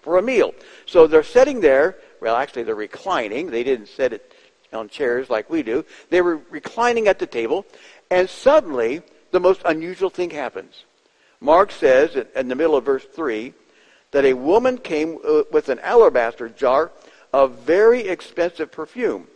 for 0.00 0.18
a 0.18 0.22
meal. 0.22 0.54
So 0.86 1.06
they're 1.06 1.22
sitting 1.22 1.60
there. 1.60 1.98
Well, 2.20 2.36
actually, 2.36 2.64
they're 2.64 2.74
reclining. 2.74 3.50
They 3.50 3.64
didn't 3.64 3.88
sit 3.88 4.12
it 4.12 4.32
on 4.72 4.88
chairs 4.88 5.30
like 5.30 5.50
we 5.50 5.62
do. 5.62 5.84
They 6.10 6.20
were 6.20 6.40
reclining 6.50 7.08
at 7.08 7.18
the 7.18 7.26
table. 7.26 7.66
And 8.10 8.28
suddenly, 8.28 9.02
the 9.30 9.40
most 9.40 9.62
unusual 9.64 10.10
thing 10.10 10.30
happens. 10.30 10.84
Mark 11.40 11.70
says 11.70 12.16
in 12.34 12.48
the 12.48 12.54
middle 12.54 12.76
of 12.76 12.84
verse 12.84 13.04
3 13.04 13.52
that 14.10 14.24
a 14.24 14.32
woman 14.32 14.78
came 14.78 15.18
uh, 15.24 15.42
with 15.52 15.68
an 15.68 15.78
alabaster 15.80 16.48
jar 16.48 16.90
of 17.32 17.58
very 17.60 18.08
expensive 18.08 18.72
perfume. 18.72 19.28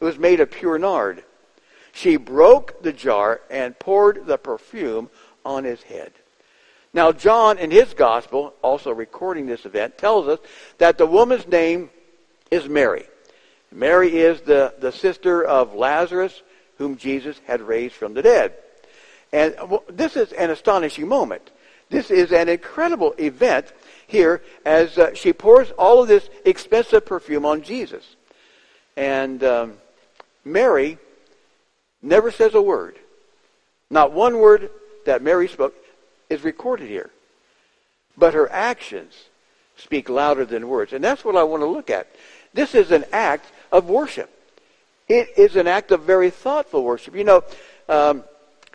It 0.00 0.04
was 0.04 0.18
made 0.18 0.40
of 0.40 0.50
pure 0.50 0.78
nard. 0.78 1.22
She 1.94 2.16
broke 2.16 2.82
the 2.82 2.92
jar 2.92 3.40
and 3.48 3.78
poured 3.78 4.26
the 4.26 4.36
perfume 4.36 5.10
on 5.44 5.62
his 5.62 5.80
head. 5.84 6.12
Now, 6.92 7.12
John, 7.12 7.56
in 7.56 7.70
his 7.70 7.94
gospel, 7.94 8.52
also 8.62 8.92
recording 8.92 9.46
this 9.46 9.64
event, 9.64 9.96
tells 9.96 10.26
us 10.26 10.40
that 10.78 10.98
the 10.98 11.06
woman's 11.06 11.46
name 11.46 11.90
is 12.50 12.68
Mary. 12.68 13.06
Mary 13.70 14.16
is 14.16 14.40
the, 14.40 14.74
the 14.80 14.90
sister 14.90 15.44
of 15.44 15.74
Lazarus, 15.74 16.42
whom 16.78 16.96
Jesus 16.96 17.40
had 17.46 17.60
raised 17.60 17.94
from 17.94 18.14
the 18.14 18.22
dead. 18.22 18.54
And 19.32 19.54
this 19.88 20.16
is 20.16 20.32
an 20.32 20.50
astonishing 20.50 21.06
moment. 21.06 21.50
This 21.90 22.10
is 22.10 22.32
an 22.32 22.48
incredible 22.48 23.14
event 23.18 23.72
here 24.08 24.42
as 24.64 24.98
uh, 24.98 25.14
she 25.14 25.32
pours 25.32 25.70
all 25.72 26.02
of 26.02 26.08
this 26.08 26.28
expensive 26.44 27.06
perfume 27.06 27.46
on 27.46 27.62
Jesus. 27.62 28.16
And 28.96 29.42
um, 29.44 29.74
Mary 30.44 30.98
never 32.04 32.30
says 32.30 32.54
a 32.54 32.62
word. 32.62 32.96
Not 33.90 34.12
one 34.12 34.38
word 34.38 34.70
that 35.06 35.22
Mary 35.22 35.48
spoke 35.48 35.74
is 36.28 36.44
recorded 36.44 36.88
here. 36.88 37.10
But 38.16 38.34
her 38.34 38.50
actions 38.50 39.14
speak 39.76 40.08
louder 40.08 40.44
than 40.44 40.68
words. 40.68 40.92
And 40.92 41.02
that's 41.02 41.24
what 41.24 41.36
I 41.36 41.42
want 41.42 41.62
to 41.62 41.66
look 41.66 41.90
at. 41.90 42.08
This 42.52 42.74
is 42.74 42.90
an 42.90 43.04
act 43.12 43.50
of 43.72 43.88
worship. 43.88 44.30
It 45.08 45.30
is 45.36 45.56
an 45.56 45.66
act 45.66 45.90
of 45.90 46.02
very 46.02 46.30
thoughtful 46.30 46.82
worship. 46.84 47.14
You 47.14 47.24
know, 47.24 47.44
um, 47.88 48.24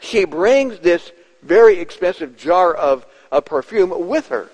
she 0.01 0.25
brings 0.25 0.79
this 0.79 1.11
very 1.41 1.79
expensive 1.79 2.37
jar 2.37 2.73
of, 2.73 3.05
of 3.31 3.45
perfume 3.45 4.07
with 4.07 4.27
her. 4.27 4.49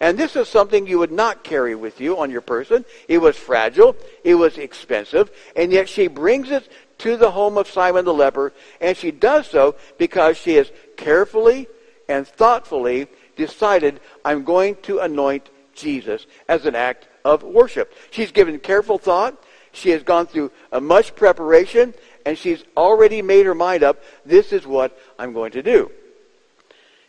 And 0.00 0.16
this 0.16 0.34
is 0.34 0.48
something 0.48 0.86
you 0.86 0.98
would 0.98 1.12
not 1.12 1.44
carry 1.44 1.74
with 1.74 2.00
you 2.00 2.18
on 2.18 2.30
your 2.30 2.40
person. 2.40 2.84
It 3.06 3.18
was 3.18 3.36
fragile. 3.36 3.96
It 4.24 4.34
was 4.34 4.56
expensive. 4.56 5.30
And 5.54 5.70
yet 5.72 5.88
she 5.88 6.08
brings 6.08 6.50
it 6.50 6.66
to 7.00 7.16
the 7.16 7.30
home 7.30 7.58
of 7.58 7.68
Simon 7.68 8.04
the 8.04 8.14
leper. 8.14 8.52
And 8.80 8.96
she 8.96 9.10
does 9.10 9.46
so 9.46 9.74
because 9.98 10.36
she 10.36 10.54
has 10.54 10.70
carefully 10.96 11.68
and 12.08 12.26
thoughtfully 12.26 13.08
decided, 13.36 14.00
I'm 14.24 14.44
going 14.44 14.76
to 14.82 15.00
anoint 15.00 15.50
Jesus 15.74 16.26
as 16.48 16.66
an 16.66 16.74
act 16.74 17.08
of 17.24 17.42
worship. 17.42 17.94
She's 18.10 18.32
given 18.32 18.58
careful 18.58 18.98
thought. 18.98 19.42
She 19.72 19.90
has 19.90 20.02
gone 20.02 20.26
through 20.26 20.50
a 20.72 20.80
much 20.80 21.14
preparation. 21.14 21.94
And 22.26 22.36
she's 22.36 22.64
already 22.76 23.22
made 23.22 23.46
her 23.46 23.54
mind 23.54 23.82
up. 23.82 24.02
This 24.26 24.52
is 24.52 24.66
what 24.66 24.98
I'm 25.18 25.32
going 25.32 25.52
to 25.52 25.62
do. 25.62 25.90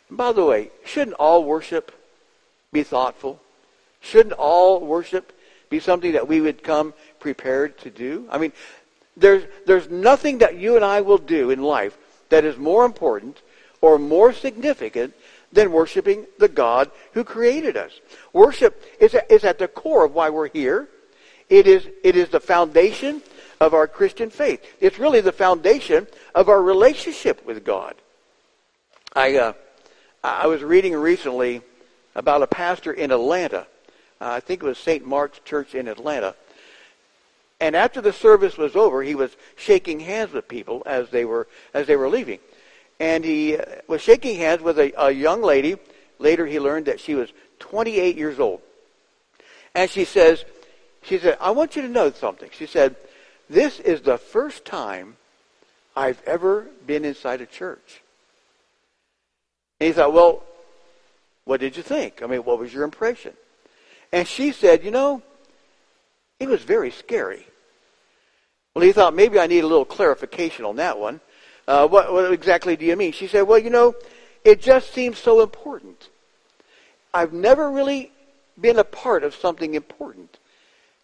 And 0.08 0.16
by 0.16 0.32
the 0.32 0.44
way, 0.44 0.70
shouldn't 0.84 1.16
all 1.16 1.44
worship 1.44 1.92
be 2.72 2.82
thoughtful? 2.82 3.40
Shouldn't 4.00 4.32
all 4.32 4.80
worship 4.80 5.32
be 5.68 5.80
something 5.80 6.12
that 6.12 6.28
we 6.28 6.40
would 6.40 6.62
come 6.62 6.94
prepared 7.18 7.78
to 7.78 7.90
do? 7.90 8.26
I 8.30 8.38
mean, 8.38 8.52
there's, 9.16 9.44
there's 9.66 9.88
nothing 9.90 10.38
that 10.38 10.56
you 10.56 10.76
and 10.76 10.84
I 10.84 11.00
will 11.00 11.18
do 11.18 11.50
in 11.50 11.62
life 11.62 11.96
that 12.30 12.44
is 12.44 12.56
more 12.56 12.84
important 12.84 13.40
or 13.80 13.98
more 13.98 14.32
significant 14.32 15.14
than 15.52 15.72
worshiping 15.72 16.26
the 16.38 16.48
God 16.48 16.90
who 17.12 17.24
created 17.24 17.76
us. 17.76 17.92
Worship 18.32 18.82
is, 18.98 19.14
is 19.28 19.44
at 19.44 19.58
the 19.58 19.68
core 19.68 20.04
of 20.04 20.14
why 20.14 20.30
we're 20.30 20.48
here. 20.48 20.88
It 21.50 21.66
is, 21.66 21.86
it 22.02 22.16
is 22.16 22.30
the 22.30 22.40
foundation 22.40 23.22
of 23.60 23.74
our 23.74 23.86
Christian 23.86 24.30
faith. 24.30 24.64
It's 24.80 24.98
really 24.98 25.20
the 25.20 25.32
foundation 25.32 26.06
of 26.34 26.48
our 26.48 26.62
relationship 26.62 27.44
with 27.44 27.64
God. 27.64 27.94
I, 29.14 29.36
uh, 29.36 29.52
I 30.24 30.46
was 30.46 30.62
reading 30.62 30.94
recently 30.94 31.60
about 32.14 32.42
a 32.42 32.46
pastor 32.46 32.92
in 32.92 33.10
Atlanta. 33.10 33.66
Uh, 34.20 34.30
I 34.30 34.40
think 34.40 34.62
it 34.62 34.66
was 34.66 34.78
St. 34.78 35.06
Mark's 35.06 35.40
Church 35.40 35.74
in 35.74 35.86
Atlanta. 35.86 36.34
And 37.62 37.76
after 37.76 38.00
the 38.00 38.12
service 38.12 38.58
was 38.58 38.74
over, 38.74 39.04
he 39.04 39.14
was 39.14 39.36
shaking 39.54 40.00
hands 40.00 40.32
with 40.32 40.48
people 40.48 40.82
as 40.84 41.10
they 41.10 41.24
were 41.24 41.46
as 41.72 41.86
they 41.86 41.94
were 41.94 42.08
leaving. 42.08 42.40
And 42.98 43.24
he 43.24 43.56
uh, 43.56 43.64
was 43.86 44.02
shaking 44.02 44.36
hands 44.36 44.62
with 44.62 44.80
a, 44.80 44.92
a 45.00 45.12
young 45.12 45.42
lady. 45.42 45.76
Later, 46.18 46.44
he 46.44 46.58
learned 46.58 46.86
that 46.86 46.98
she 46.98 47.14
was 47.14 47.32
28 47.60 48.16
years 48.16 48.40
old. 48.40 48.62
And 49.76 49.88
she 49.88 50.04
says, 50.04 50.44
she 51.02 51.18
said, 51.20 51.38
I 51.40 51.52
want 51.52 51.76
you 51.76 51.82
to 51.82 51.88
know 51.88 52.10
something. 52.10 52.50
She 52.52 52.66
said, 52.66 52.96
this 53.48 53.78
is 53.78 54.02
the 54.02 54.18
first 54.18 54.64
time 54.64 55.16
I've 55.94 56.20
ever 56.26 56.66
been 56.84 57.04
inside 57.04 57.40
a 57.42 57.46
church. 57.46 58.02
And 59.78 59.86
he 59.86 59.92
thought, 59.92 60.12
well, 60.12 60.42
what 61.44 61.60
did 61.60 61.76
you 61.76 61.84
think? 61.84 62.24
I 62.24 62.26
mean, 62.26 62.40
what 62.40 62.58
was 62.58 62.74
your 62.74 62.82
impression? 62.82 63.34
And 64.10 64.26
she 64.26 64.50
said, 64.50 64.82
You 64.82 64.90
know, 64.90 65.22
it 66.40 66.48
was 66.48 66.62
very 66.64 66.90
scary. 66.90 67.46
Well, 68.74 68.84
he 68.84 68.92
thought 68.92 69.14
maybe 69.14 69.38
I 69.38 69.46
need 69.46 69.64
a 69.64 69.66
little 69.66 69.84
clarification 69.84 70.64
on 70.64 70.76
that 70.76 70.98
one. 70.98 71.20
Uh, 71.68 71.86
what, 71.86 72.12
what 72.12 72.32
exactly 72.32 72.76
do 72.76 72.84
you 72.84 72.96
mean? 72.96 73.12
She 73.12 73.26
said, 73.26 73.42
Well, 73.42 73.58
you 73.58 73.70
know, 73.70 73.94
it 74.44 74.60
just 74.60 74.92
seems 74.92 75.18
so 75.18 75.42
important. 75.42 76.08
I've 77.14 77.32
never 77.32 77.70
really 77.70 78.10
been 78.60 78.78
a 78.78 78.84
part 78.84 79.22
of 79.22 79.34
something 79.34 79.74
important. 79.74 80.38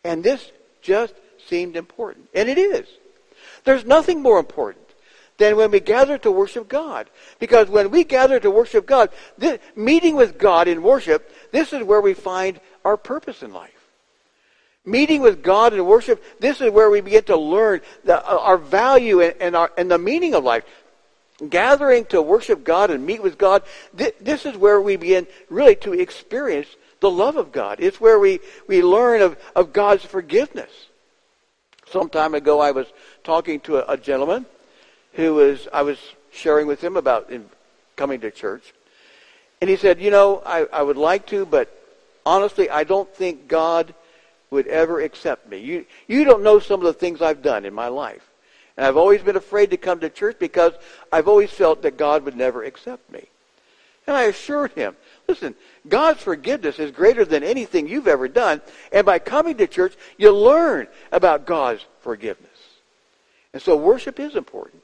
And 0.04 0.24
this 0.24 0.50
just 0.80 1.14
seemed 1.46 1.76
important. 1.76 2.28
And 2.34 2.48
it 2.48 2.58
is. 2.58 2.86
There's 3.64 3.84
nothing 3.84 4.22
more 4.22 4.38
important 4.38 4.84
than 5.36 5.56
when 5.56 5.70
we 5.70 5.80
gather 5.80 6.18
to 6.18 6.30
worship 6.30 6.68
God. 6.68 7.08
Because 7.38 7.68
when 7.68 7.90
we 7.90 8.04
gather 8.04 8.40
to 8.40 8.50
worship 8.50 8.86
God, 8.86 9.10
this, 9.36 9.58
meeting 9.76 10.16
with 10.16 10.38
God 10.38 10.68
in 10.68 10.82
worship, 10.82 11.32
this 11.52 11.72
is 11.72 11.82
where 11.84 12.00
we 12.00 12.14
find 12.14 12.60
our 12.84 12.96
purpose 12.96 13.42
in 13.42 13.52
life. 13.52 13.77
Meeting 14.88 15.20
with 15.20 15.42
God 15.42 15.74
in 15.74 15.84
worship, 15.84 16.22
this 16.40 16.60
is 16.60 16.70
where 16.70 16.88
we 16.88 17.00
begin 17.00 17.24
to 17.24 17.36
learn 17.36 17.82
the, 18.04 18.16
uh, 18.18 18.38
our 18.38 18.56
value 18.56 19.20
and, 19.20 19.34
and, 19.40 19.54
our, 19.54 19.70
and 19.76 19.90
the 19.90 19.98
meaning 19.98 20.34
of 20.34 20.44
life. 20.44 20.64
Gathering 21.48 22.06
to 22.06 22.22
worship 22.22 22.64
God 22.64 22.90
and 22.90 23.04
meet 23.04 23.22
with 23.22 23.36
God, 23.36 23.62
th- 23.96 24.14
this 24.20 24.46
is 24.46 24.56
where 24.56 24.80
we 24.80 24.96
begin 24.96 25.26
really 25.50 25.76
to 25.76 25.92
experience 25.92 26.68
the 27.00 27.10
love 27.10 27.36
of 27.36 27.52
God. 27.52 27.78
It's 27.80 28.00
where 28.00 28.18
we, 28.18 28.40
we 28.66 28.82
learn 28.82 29.20
of, 29.20 29.36
of 29.54 29.72
God's 29.72 30.04
forgiveness. 30.04 30.70
Some 31.90 32.08
time 32.08 32.34
ago, 32.34 32.60
I 32.60 32.72
was 32.72 32.86
talking 33.24 33.60
to 33.60 33.76
a, 33.78 33.92
a 33.92 33.96
gentleman 33.96 34.46
who 35.12 35.34
was, 35.34 35.68
I 35.72 35.82
was 35.82 35.98
sharing 36.32 36.66
with 36.66 36.82
him 36.82 36.96
about 36.96 37.30
coming 37.94 38.20
to 38.20 38.30
church. 38.30 38.72
And 39.60 39.68
he 39.68 39.76
said, 39.76 40.00
you 40.00 40.10
know, 40.10 40.42
I, 40.46 40.66
I 40.72 40.82
would 40.82 40.96
like 40.96 41.26
to, 41.26 41.44
but 41.44 41.68
honestly, 42.24 42.70
I 42.70 42.84
don't 42.84 43.12
think 43.14 43.48
God 43.48 43.94
would 44.50 44.66
ever 44.66 45.00
accept 45.00 45.48
me. 45.48 45.58
You, 45.58 45.86
you 46.06 46.24
don't 46.24 46.42
know 46.42 46.58
some 46.58 46.80
of 46.80 46.86
the 46.86 46.92
things 46.92 47.20
I've 47.20 47.42
done 47.42 47.64
in 47.64 47.74
my 47.74 47.88
life. 47.88 48.28
And 48.76 48.86
I've 48.86 48.96
always 48.96 49.22
been 49.22 49.36
afraid 49.36 49.70
to 49.70 49.76
come 49.76 50.00
to 50.00 50.08
church 50.08 50.36
because 50.38 50.72
I've 51.12 51.28
always 51.28 51.50
felt 51.50 51.82
that 51.82 51.96
God 51.96 52.24
would 52.24 52.36
never 52.36 52.62
accept 52.62 53.10
me. 53.10 53.26
And 54.06 54.16
I 54.16 54.22
assured 54.22 54.72
him, 54.72 54.96
listen, 55.28 55.54
God's 55.86 56.22
forgiveness 56.22 56.78
is 56.78 56.92
greater 56.92 57.24
than 57.24 57.42
anything 57.42 57.88
you've 57.88 58.08
ever 58.08 58.26
done. 58.26 58.62
And 58.90 59.04
by 59.04 59.18
coming 59.18 59.56
to 59.58 59.66
church, 59.66 59.94
you 60.16 60.34
learn 60.34 60.86
about 61.12 61.44
God's 61.44 61.84
forgiveness. 62.00 62.48
And 63.52 63.60
so 63.60 63.76
worship 63.76 64.18
is 64.18 64.34
important. 64.34 64.82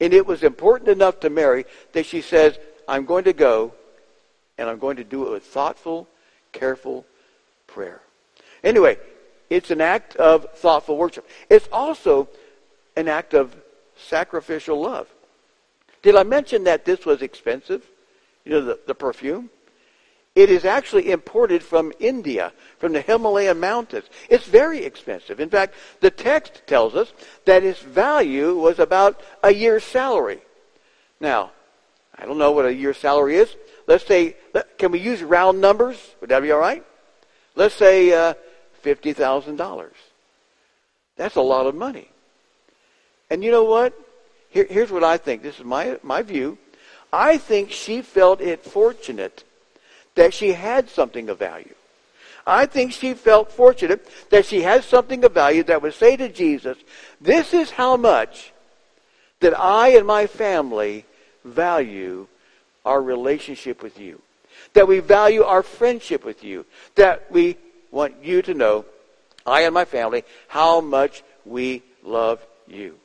And 0.00 0.12
it 0.12 0.26
was 0.26 0.42
important 0.42 0.90
enough 0.90 1.20
to 1.20 1.30
Mary 1.30 1.64
that 1.92 2.04
she 2.04 2.20
says, 2.20 2.58
I'm 2.86 3.06
going 3.06 3.24
to 3.24 3.32
go 3.32 3.72
and 4.58 4.68
I'm 4.68 4.78
going 4.78 4.96
to 4.96 5.04
do 5.04 5.26
it 5.26 5.30
with 5.30 5.44
thoughtful, 5.44 6.08
careful 6.52 7.06
prayer. 7.66 8.00
Anyway, 8.62 8.98
it's 9.50 9.70
an 9.70 9.80
act 9.80 10.16
of 10.16 10.46
thoughtful 10.54 10.96
worship. 10.96 11.26
It's 11.48 11.68
also 11.72 12.28
an 12.96 13.08
act 13.08 13.34
of 13.34 13.54
sacrificial 13.96 14.80
love. 14.80 15.08
Did 16.02 16.16
I 16.16 16.22
mention 16.22 16.64
that 16.64 16.84
this 16.84 17.04
was 17.04 17.22
expensive? 17.22 17.84
You 18.44 18.52
know, 18.52 18.64
the, 18.64 18.80
the 18.86 18.94
perfume? 18.94 19.50
It 20.34 20.50
is 20.50 20.64
actually 20.64 21.10
imported 21.10 21.64
from 21.64 21.92
India, 21.98 22.52
from 22.78 22.92
the 22.92 23.00
Himalayan 23.00 23.58
mountains. 23.58 24.04
It's 24.28 24.46
very 24.46 24.84
expensive. 24.84 25.40
In 25.40 25.50
fact, 25.50 25.74
the 26.00 26.12
text 26.12 26.62
tells 26.66 26.94
us 26.94 27.12
that 27.44 27.64
its 27.64 27.80
value 27.80 28.56
was 28.56 28.78
about 28.78 29.20
a 29.42 29.52
year's 29.52 29.82
salary. 29.82 30.40
Now, 31.18 31.50
I 32.16 32.24
don't 32.24 32.38
know 32.38 32.52
what 32.52 32.66
a 32.66 32.74
year's 32.74 32.98
salary 32.98 33.36
is. 33.36 33.56
Let's 33.88 34.06
say, 34.06 34.36
can 34.78 34.92
we 34.92 35.00
use 35.00 35.22
round 35.22 35.60
numbers? 35.60 35.96
Would 36.20 36.30
that 36.30 36.42
be 36.42 36.52
all 36.52 36.60
right? 36.60 36.84
Let's 37.56 37.74
say 37.74 38.12
uh, 38.12 38.34
$50,000. 38.82 39.88
That's 41.16 41.36
a 41.36 41.40
lot 41.40 41.66
of 41.66 41.74
money. 41.74 42.08
And 43.30 43.42
you 43.44 43.50
know 43.50 43.64
what? 43.64 43.92
Here, 44.50 44.66
here's 44.68 44.90
what 44.90 45.04
I 45.04 45.16
think. 45.16 45.42
This 45.42 45.58
is 45.58 45.64
my, 45.64 45.98
my 46.02 46.22
view. 46.22 46.58
I 47.12 47.38
think 47.38 47.70
she 47.70 48.02
felt 48.02 48.40
it 48.40 48.64
fortunate 48.64 49.44
that 50.14 50.34
she 50.34 50.52
had 50.52 50.88
something 50.88 51.28
of 51.28 51.38
value. 51.38 51.74
I 52.46 52.64
think 52.66 52.92
she 52.92 53.12
felt 53.12 53.52
fortunate 53.52 54.08
that 54.30 54.46
she 54.46 54.62
had 54.62 54.82
something 54.82 55.22
of 55.24 55.32
value 55.32 55.62
that 55.64 55.82
would 55.82 55.94
say 55.94 56.16
to 56.16 56.28
Jesus, 56.28 56.78
this 57.20 57.52
is 57.52 57.70
how 57.70 57.96
much 57.96 58.52
that 59.40 59.58
I 59.58 59.88
and 59.90 60.06
my 60.06 60.26
family 60.26 61.04
value 61.44 62.26
our 62.84 63.02
relationship 63.02 63.82
with 63.82 64.00
you. 64.00 64.20
That 64.72 64.88
we 64.88 65.00
value 65.00 65.44
our 65.44 65.62
friendship 65.62 66.24
with 66.24 66.42
you. 66.42 66.64
That 66.94 67.30
we 67.30 67.58
want 67.90 68.22
you 68.22 68.42
to 68.42 68.54
know, 68.54 68.84
I 69.46 69.62
and 69.62 69.74
my 69.74 69.84
family, 69.84 70.24
how 70.46 70.80
much 70.80 71.22
we 71.44 71.82
love 72.02 72.44
you. 72.66 72.98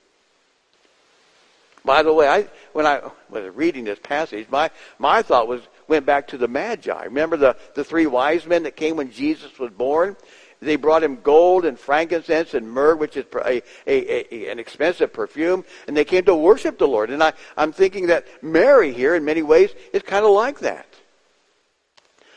By 1.85 2.01
the 2.01 2.13
way, 2.13 2.27
I, 2.27 2.47
when 2.71 2.85
I 2.85 3.01
was 3.29 3.53
reading 3.55 3.83
this 3.83 3.99
passage, 3.99 4.47
my, 4.49 4.71
my 4.99 5.21
thought 5.21 5.47
was 5.47 5.61
went 5.87 6.05
back 6.05 6.29
to 6.29 6.37
the 6.37 6.47
Magi. 6.47 7.03
Remember 7.03 7.35
the, 7.35 7.57
the 7.75 7.83
three 7.83 8.05
wise 8.05 8.45
men 8.45 8.63
that 8.63 8.77
came 8.77 8.95
when 8.95 9.11
Jesus 9.11 9.59
was 9.59 9.71
born? 9.71 10.15
They 10.61 10.77
brought 10.77 11.03
him 11.03 11.19
gold 11.21 11.65
and 11.65 11.77
frankincense 11.77 12.53
and 12.53 12.71
myrrh, 12.71 12.95
which 12.95 13.17
is 13.17 13.25
a, 13.35 13.61
a, 13.85 14.33
a, 14.33 14.49
an 14.49 14.59
expensive 14.59 15.11
perfume, 15.11 15.65
and 15.87 15.97
they 15.97 16.05
came 16.05 16.23
to 16.23 16.35
worship 16.35 16.77
the 16.77 16.87
Lord. 16.87 17.09
And 17.09 17.21
I, 17.21 17.33
I'm 17.57 17.73
thinking 17.73 18.07
that 18.07 18.25
Mary 18.41 18.93
here, 18.93 19.13
in 19.13 19.25
many 19.25 19.43
ways, 19.43 19.71
is 19.91 20.03
kind 20.03 20.23
of 20.23 20.31
like 20.31 20.59
that. 20.59 20.87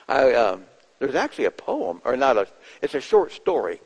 I, 0.09 0.33
um, 0.35 0.65
there's 0.99 1.15
actually 1.15 1.45
a 1.47 1.51
poem, 1.51 2.01
or 2.05 2.17
not 2.17 2.37
a, 2.37 2.47
it's 2.83 2.95
a 2.95 3.01
short 3.01 3.33
story 3.33 3.81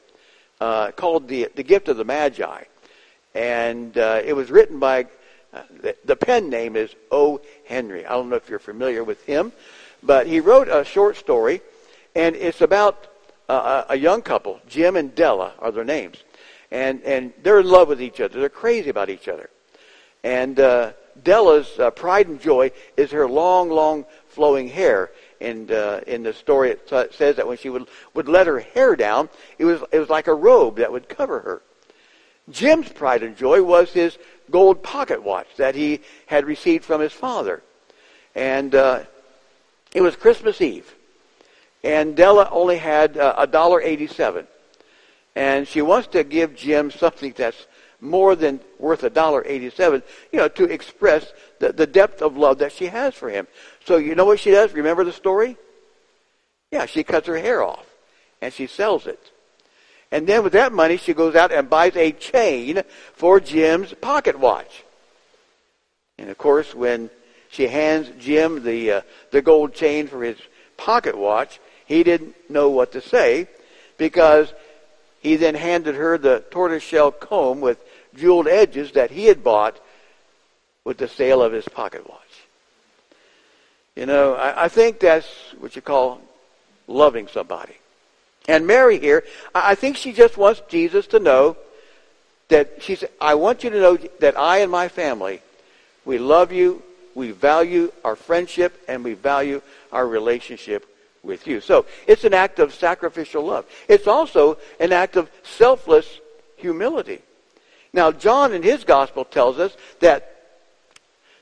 uh, 0.60 0.90
called 0.92 1.28
the, 1.28 1.48
the 1.54 1.62
Gift 1.62 1.88
of 1.88 1.96
the 1.96 2.04
Magi. 2.04 2.64
And 3.34 3.96
uh, 3.96 4.22
it 4.24 4.34
was 4.34 4.50
written 4.50 4.78
by 4.78 5.06
the, 5.82 5.96
the 6.04 6.16
pen 6.16 6.48
name 6.48 6.76
is 6.76 6.94
O. 7.10 7.40
Henry. 7.66 8.06
I 8.06 8.10
don't 8.10 8.28
know 8.28 8.36
if 8.36 8.48
you're 8.48 8.58
familiar 8.58 9.04
with 9.04 9.24
him, 9.24 9.52
but 10.02 10.26
he 10.26 10.40
wrote 10.40 10.68
a 10.68 10.84
short 10.84 11.16
story, 11.16 11.60
and 12.14 12.36
it's 12.36 12.60
about 12.60 13.08
uh, 13.48 13.84
a 13.88 13.96
young 13.96 14.22
couple. 14.22 14.60
Jim 14.68 14.96
and 14.96 15.14
Della 15.14 15.52
are 15.58 15.72
their 15.72 15.84
names, 15.84 16.22
and 16.70 17.02
and 17.02 17.32
they're 17.42 17.60
in 17.60 17.68
love 17.68 17.88
with 17.88 18.00
each 18.00 18.20
other. 18.20 18.38
They're 18.38 18.48
crazy 18.48 18.90
about 18.90 19.10
each 19.10 19.28
other, 19.28 19.50
and 20.22 20.58
uh, 20.58 20.92
Della's 21.22 21.78
uh, 21.78 21.90
pride 21.90 22.28
and 22.28 22.40
joy 22.40 22.70
is 22.96 23.10
her 23.10 23.28
long, 23.28 23.70
long 23.70 24.04
flowing 24.28 24.68
hair. 24.68 25.10
And 25.40 25.72
uh, 25.72 26.00
in 26.06 26.22
the 26.22 26.34
story, 26.34 26.70
it 26.70 26.88
says 27.14 27.36
that 27.36 27.46
when 27.46 27.56
she 27.56 27.70
would 27.70 27.88
would 28.12 28.28
let 28.28 28.46
her 28.46 28.60
hair 28.60 28.94
down, 28.94 29.30
it 29.58 29.64
was 29.64 29.80
it 29.90 29.98
was 29.98 30.10
like 30.10 30.26
a 30.26 30.34
robe 30.34 30.76
that 30.76 30.92
would 30.92 31.08
cover 31.08 31.40
her. 31.40 31.62
Jim's 32.50 32.90
pride 32.90 33.22
and 33.22 33.36
joy 33.36 33.62
was 33.62 33.92
his 33.92 34.18
gold 34.50 34.82
pocket 34.82 35.22
watch 35.22 35.46
that 35.56 35.74
he 35.74 36.00
had 36.26 36.44
received 36.44 36.84
from 36.84 37.00
his 37.00 37.12
father. 37.12 37.62
And 38.34 38.74
uh, 38.74 39.04
it 39.94 40.02
was 40.02 40.16
Christmas 40.16 40.60
Eve. 40.60 40.94
And 41.82 42.14
Della 42.14 42.48
only 42.50 42.76
had 42.76 43.16
uh, 43.16 43.34
a 43.38 43.46
dollar 43.46 43.80
eighty-seven, 43.80 44.46
and 45.34 45.66
she 45.66 45.80
wants 45.80 46.08
to 46.08 46.22
give 46.22 46.54
Jim 46.54 46.90
something 46.90 47.32
that's 47.34 47.66
more 48.02 48.36
than 48.36 48.60
worth 48.78 49.02
a 49.04 49.10
dollar 49.10 49.42
eighty-seven, 49.46 50.02
you 50.32 50.38
know, 50.38 50.48
to 50.48 50.64
express 50.64 51.32
the, 51.58 51.72
the 51.72 51.86
depth 51.86 52.20
of 52.20 52.36
love 52.36 52.58
that 52.58 52.72
she 52.72 52.86
has 52.86 53.14
for 53.14 53.30
him. 53.30 53.46
So 53.90 53.96
you 53.96 54.14
know 54.14 54.24
what 54.24 54.38
she 54.38 54.52
does? 54.52 54.72
Remember 54.72 55.02
the 55.02 55.10
story? 55.10 55.56
Yeah, 56.70 56.86
she 56.86 57.02
cuts 57.02 57.26
her 57.26 57.36
hair 57.36 57.60
off, 57.60 57.84
and 58.40 58.54
she 58.54 58.68
sells 58.68 59.08
it. 59.08 59.18
And 60.12 60.28
then 60.28 60.44
with 60.44 60.52
that 60.52 60.72
money, 60.72 60.96
she 60.96 61.12
goes 61.12 61.34
out 61.34 61.50
and 61.50 61.68
buys 61.68 61.96
a 61.96 62.12
chain 62.12 62.84
for 63.14 63.40
Jim's 63.40 63.92
pocket 63.94 64.38
watch. 64.38 64.84
And 66.18 66.30
of 66.30 66.38
course, 66.38 66.72
when 66.72 67.10
she 67.50 67.66
hands 67.66 68.12
Jim 68.20 68.62
the, 68.62 68.92
uh, 68.92 69.00
the 69.32 69.42
gold 69.42 69.74
chain 69.74 70.06
for 70.06 70.22
his 70.22 70.38
pocket 70.76 71.18
watch, 71.18 71.58
he 71.84 72.04
didn't 72.04 72.36
know 72.48 72.70
what 72.70 72.92
to 72.92 73.00
say 73.00 73.48
because 73.98 74.54
he 75.18 75.34
then 75.34 75.56
handed 75.56 75.96
her 75.96 76.16
the 76.16 76.44
tortoiseshell 76.52 77.10
comb 77.10 77.60
with 77.60 77.82
jeweled 78.14 78.46
edges 78.46 78.92
that 78.92 79.10
he 79.10 79.24
had 79.24 79.42
bought 79.42 79.80
with 80.84 80.96
the 80.96 81.08
sale 81.08 81.42
of 81.42 81.52
his 81.52 81.66
pocket 81.66 82.08
watch. 82.08 82.29
You 84.00 84.06
know, 84.06 84.32
I, 84.32 84.64
I 84.64 84.68
think 84.68 84.98
that's 84.98 85.28
what 85.58 85.76
you 85.76 85.82
call 85.82 86.22
loving 86.88 87.28
somebody. 87.28 87.74
And 88.48 88.66
Mary 88.66 88.98
here, 88.98 89.24
I 89.54 89.74
think 89.74 89.98
she 89.98 90.14
just 90.14 90.38
wants 90.38 90.62
Jesus 90.70 91.06
to 91.08 91.20
know 91.20 91.58
that 92.48 92.82
she 92.82 92.94
said, 92.94 93.10
I 93.20 93.34
want 93.34 93.62
you 93.62 93.68
to 93.68 93.78
know 93.78 93.98
that 94.20 94.38
I 94.38 94.60
and 94.60 94.72
my 94.72 94.88
family, 94.88 95.42
we 96.06 96.16
love 96.16 96.50
you, 96.50 96.82
we 97.14 97.32
value 97.32 97.92
our 98.02 98.16
friendship, 98.16 98.72
and 98.88 99.04
we 99.04 99.12
value 99.12 99.60
our 99.92 100.08
relationship 100.08 100.86
with 101.22 101.46
you. 101.46 101.60
So 101.60 101.84
it's 102.06 102.24
an 102.24 102.32
act 102.32 102.58
of 102.58 102.72
sacrificial 102.72 103.44
love. 103.44 103.66
It's 103.86 104.06
also 104.06 104.56
an 104.80 104.94
act 104.94 105.16
of 105.16 105.30
selfless 105.42 106.20
humility. 106.56 107.20
Now, 107.92 108.12
John 108.12 108.54
in 108.54 108.62
his 108.62 108.82
gospel 108.82 109.26
tells 109.26 109.58
us 109.58 109.76
that, 110.00 110.39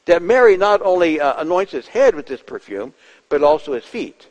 that 0.09 0.23
Mary 0.23 0.57
not 0.57 0.83
only 0.83 1.21
uh, 1.21 1.41
anoints 1.41 1.73
his 1.73 1.87
head 1.87 2.15
with 2.15 2.27
this 2.27 2.43
perfume, 2.43 2.93
but 3.29 3.43
also 3.43 3.73
his 3.73 3.85
feet. 3.85 4.27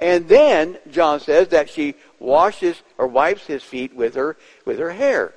And 0.00 0.28
then 0.28 0.78
John 0.90 1.20
says 1.20 1.48
that 1.48 1.70
she 1.70 1.94
washes 2.18 2.82
or 2.98 3.06
wipes 3.06 3.46
his 3.46 3.62
feet 3.62 3.94
with 3.94 4.14
her 4.14 4.36
with 4.64 4.78
her 4.78 4.92
hair. 4.92 5.34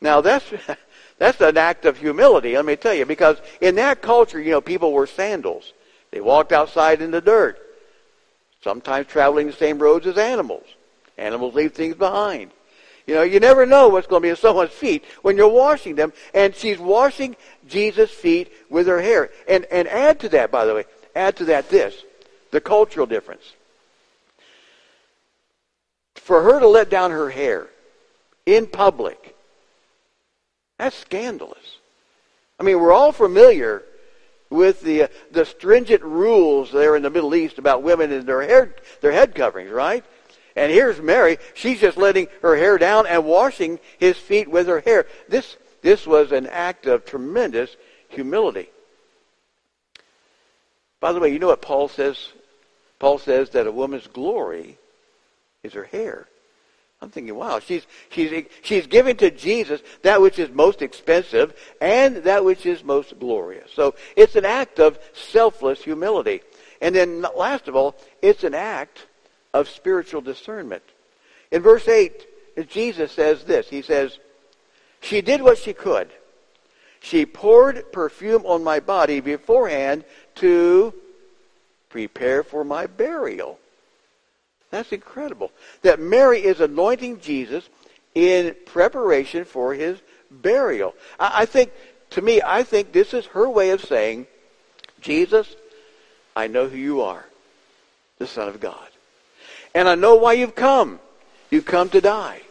Now 0.00 0.20
that's 0.20 0.46
that's 1.18 1.40
an 1.40 1.56
act 1.56 1.84
of 1.84 1.98
humility, 1.98 2.54
let 2.54 2.64
me 2.64 2.76
tell 2.76 2.94
you, 2.94 3.04
because 3.04 3.38
in 3.60 3.74
that 3.74 4.00
culture, 4.00 4.40
you 4.40 4.52
know, 4.52 4.60
people 4.60 4.92
wore 4.92 5.06
sandals. 5.06 5.72
They 6.10 6.20
walked 6.20 6.52
outside 6.52 7.02
in 7.02 7.10
the 7.10 7.20
dirt. 7.20 7.58
Sometimes 8.62 9.06
traveling 9.06 9.46
the 9.46 9.52
same 9.52 9.78
roads 9.78 10.06
as 10.06 10.16
animals. 10.16 10.64
Animals 11.16 11.54
leave 11.54 11.72
things 11.72 11.96
behind. 11.96 12.50
You 13.08 13.14
know, 13.14 13.22
you 13.22 13.40
never 13.40 13.64
know 13.64 13.88
what's 13.88 14.06
going 14.06 14.20
to 14.20 14.26
be 14.26 14.30
in 14.30 14.36
someone's 14.36 14.70
feet 14.70 15.02
when 15.22 15.36
you're 15.36 15.48
washing 15.48 15.94
them. 15.94 16.12
And 16.34 16.54
she's 16.54 16.78
washing 16.78 17.36
Jesus' 17.68 18.10
feet 18.10 18.52
with 18.70 18.86
her 18.86 19.00
hair. 19.00 19.30
And, 19.46 19.64
and 19.66 19.86
add 19.88 20.20
to 20.20 20.28
that, 20.30 20.50
by 20.50 20.64
the 20.64 20.74
way, 20.74 20.84
add 21.14 21.36
to 21.36 21.44
that 21.46 21.68
this 21.68 21.94
the 22.50 22.60
cultural 22.60 23.06
difference. 23.06 23.52
For 26.16 26.42
her 26.42 26.60
to 26.60 26.68
let 26.68 26.90
down 26.90 27.10
her 27.10 27.30
hair 27.30 27.68
in 28.46 28.66
public, 28.66 29.36
that's 30.78 30.96
scandalous. 30.96 31.78
I 32.58 32.62
mean, 32.62 32.80
we're 32.80 32.92
all 32.92 33.12
familiar 33.12 33.82
with 34.50 34.80
the 34.80 35.04
uh, 35.04 35.08
the 35.30 35.44
stringent 35.44 36.02
rules 36.02 36.72
there 36.72 36.96
in 36.96 37.02
the 37.02 37.10
Middle 37.10 37.34
East 37.34 37.58
about 37.58 37.82
women 37.82 38.10
and 38.12 38.26
their 38.26 38.42
hair 38.42 38.74
their 39.00 39.12
head 39.12 39.34
coverings, 39.34 39.70
right? 39.70 40.04
And 40.56 40.72
here's 40.72 41.00
Mary; 41.00 41.38
she's 41.54 41.80
just 41.80 41.96
letting 41.96 42.28
her 42.42 42.56
hair 42.56 42.78
down 42.78 43.06
and 43.06 43.24
washing 43.24 43.78
his 43.98 44.16
feet 44.16 44.48
with 44.48 44.66
her 44.66 44.80
hair. 44.80 45.06
This 45.28 45.56
this 45.82 46.06
was 46.06 46.32
an 46.32 46.46
act 46.46 46.86
of 46.86 47.04
tremendous 47.04 47.76
humility. 48.08 48.68
By 51.00 51.12
the 51.12 51.20
way, 51.20 51.32
you 51.32 51.38
know 51.38 51.48
what 51.48 51.62
Paul 51.62 51.88
says 51.88 52.32
Paul 52.98 53.18
says 53.18 53.50
that 53.50 53.66
a 53.66 53.72
woman's 53.72 54.06
glory 54.06 54.78
is 55.62 55.72
her 55.74 55.84
hair. 55.84 56.26
I'm 57.00 57.10
thinking, 57.10 57.34
wow, 57.36 57.60
she's, 57.60 57.86
she's, 58.10 58.46
she's 58.62 58.88
giving 58.88 59.16
to 59.18 59.30
Jesus 59.30 59.80
that 60.02 60.20
which 60.20 60.38
is 60.38 60.50
most 60.50 60.82
expensive 60.82 61.54
and 61.80 62.16
that 62.18 62.44
which 62.44 62.66
is 62.66 62.82
most 62.82 63.20
glorious. 63.20 63.70
So 63.72 63.94
it's 64.16 64.34
an 64.34 64.44
act 64.44 64.80
of 64.80 64.98
selfless 65.12 65.82
humility. 65.82 66.40
And 66.80 66.94
then 66.94 67.24
last 67.36 67.68
of 67.68 67.76
all, 67.76 67.96
it's 68.20 68.42
an 68.42 68.54
act 68.54 69.06
of 69.54 69.68
spiritual 69.68 70.22
discernment. 70.22 70.82
In 71.52 71.62
verse 71.62 71.86
8, 71.86 72.68
Jesus 72.68 73.12
says 73.12 73.44
this. 73.44 73.68
He 73.68 73.82
says, 73.82 74.18
she 75.00 75.20
did 75.20 75.42
what 75.42 75.58
she 75.58 75.72
could. 75.72 76.10
She 77.00 77.24
poured 77.24 77.92
perfume 77.92 78.44
on 78.44 78.64
my 78.64 78.80
body 78.80 79.20
beforehand 79.20 80.04
to 80.36 80.92
prepare 81.88 82.42
for 82.42 82.64
my 82.64 82.86
burial. 82.86 83.58
That's 84.70 84.92
incredible. 84.92 85.50
That 85.82 86.00
Mary 86.00 86.44
is 86.44 86.60
anointing 86.60 87.20
Jesus 87.20 87.68
in 88.14 88.54
preparation 88.66 89.44
for 89.44 89.74
his 89.74 89.98
burial. 90.30 90.94
I, 91.18 91.46
think, 91.46 91.70
to 92.10 92.22
me, 92.22 92.42
I 92.44 92.62
think 92.62 92.92
this 92.92 93.14
is 93.14 93.26
her 93.26 93.48
way 93.48 93.70
of 93.70 93.82
saying, 93.82 94.26
Jesus, 95.00 95.54
I 96.36 96.48
know 96.48 96.68
who 96.68 96.76
you 96.76 97.02
are, 97.02 97.24
the 98.18 98.26
Son 98.26 98.48
of 98.48 98.60
God. 98.60 98.88
And 99.74 99.88
I 99.88 99.94
know 99.94 100.16
why 100.16 100.34
you've 100.34 100.54
come. 100.54 101.00
You've 101.50 101.64
come 101.64 101.88
to 101.90 102.00
die. 102.00 102.42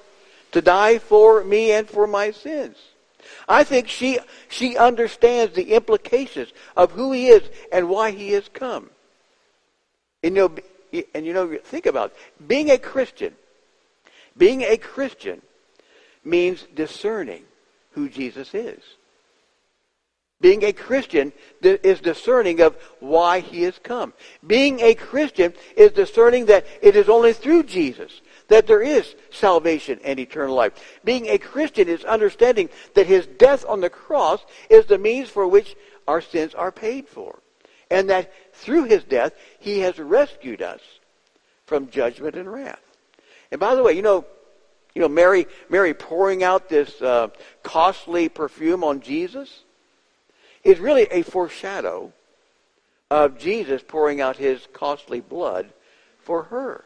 To 0.52 0.62
die 0.62 1.00
for 1.00 1.44
me 1.44 1.72
and 1.72 1.88
for 1.88 2.08
my 2.08 2.32
sins. 2.32 2.78
I 3.48 3.64
think 3.64 3.88
she, 3.88 4.20
she 4.50 4.78
understands 4.78 5.56
the 5.56 5.74
implications 5.74 6.52
of 6.76 6.92
who 6.92 7.12
he 7.12 7.28
is 7.28 7.44
and 7.72 7.90
why 7.90 8.12
he 8.12 8.32
has 8.32 8.50
come. 8.54 8.90
And 10.24 10.36
you 10.36 10.50
know, 10.94 11.04
and 11.14 11.26
you 11.26 11.34
know, 11.34 11.58
think 11.64 11.86
about 11.86 12.12
it. 12.12 12.48
being 12.48 12.72
a 12.72 12.78
Christian. 12.78 13.34
Being 14.38 14.62
a 14.64 14.78
Christian 14.78 15.42
means 16.24 16.66
discerning 16.76 17.44
who 17.92 18.10
Jesus 18.10 18.54
is. 18.54 18.82
Being 20.40 20.64
a 20.64 20.74
Christian 20.74 21.34
is 21.64 22.00
discerning 22.00 22.62
of 22.62 22.76
why 23.00 23.40
he 23.40 23.64
has 23.64 23.80
come. 23.82 24.14
Being 24.46 24.82
a 24.82 24.94
Christian 24.94 25.54
is 25.76 25.92
discerning 25.92 26.46
that 26.46 26.68
it 26.82 26.96
is 26.96 27.10
only 27.10 27.34
through 27.34 27.64
Jesus 27.64 28.22
that 28.48 28.68
there 28.68 28.82
is 28.82 29.16
salvation 29.30 30.00
and 30.04 30.20
eternal 30.20 30.56
life. 30.56 31.00
Being 31.04 31.28
a 31.28 31.38
Christian 31.38 31.88
is 31.88 32.04
understanding 32.04 32.70
that 32.96 33.08
his 33.08 33.28
death 33.28 33.66
on 33.68 33.82
the 33.82 33.90
cross 33.90 34.46
is 34.70 34.86
the 34.86 34.98
means 34.98 35.30
for 35.30 35.48
which 35.48 35.76
our 36.08 36.22
sins 36.22 36.54
are 36.54 36.72
paid 36.72 37.08
for. 37.08 37.40
And 37.90 38.10
that 38.10 38.32
through 38.54 38.86
his 38.86 39.04
death, 39.04 39.34
he 39.60 39.80
has 39.80 40.00
rescued 40.00 40.62
us 40.62 40.82
from 41.66 41.90
judgment 41.90 42.36
and 42.36 42.52
wrath. 42.52 42.82
And 43.52 43.60
by 43.60 43.76
the 43.76 43.84
way, 43.84 43.94
you 43.94 44.02
know, 44.02 44.26
you 44.94 45.02
know, 45.02 45.10
Mary, 45.10 45.46
Mary 45.70 45.94
pouring 45.94 46.44
out 46.44 46.70
this 46.70 47.02
uh, 47.02 47.28
costly 47.64 48.30
perfume 48.30 48.84
on 48.84 49.02
Jesus 49.02 49.64
is 50.64 50.80
really 50.80 51.04
a 51.12 51.22
foreshadow 51.22 52.12
of 53.10 53.38
Jesus 53.38 53.84
pouring 53.88 54.22
out 54.22 54.38
his 54.38 54.68
costly 54.74 55.22
blood 55.22 55.72
for 56.20 56.44
her. 56.44 56.84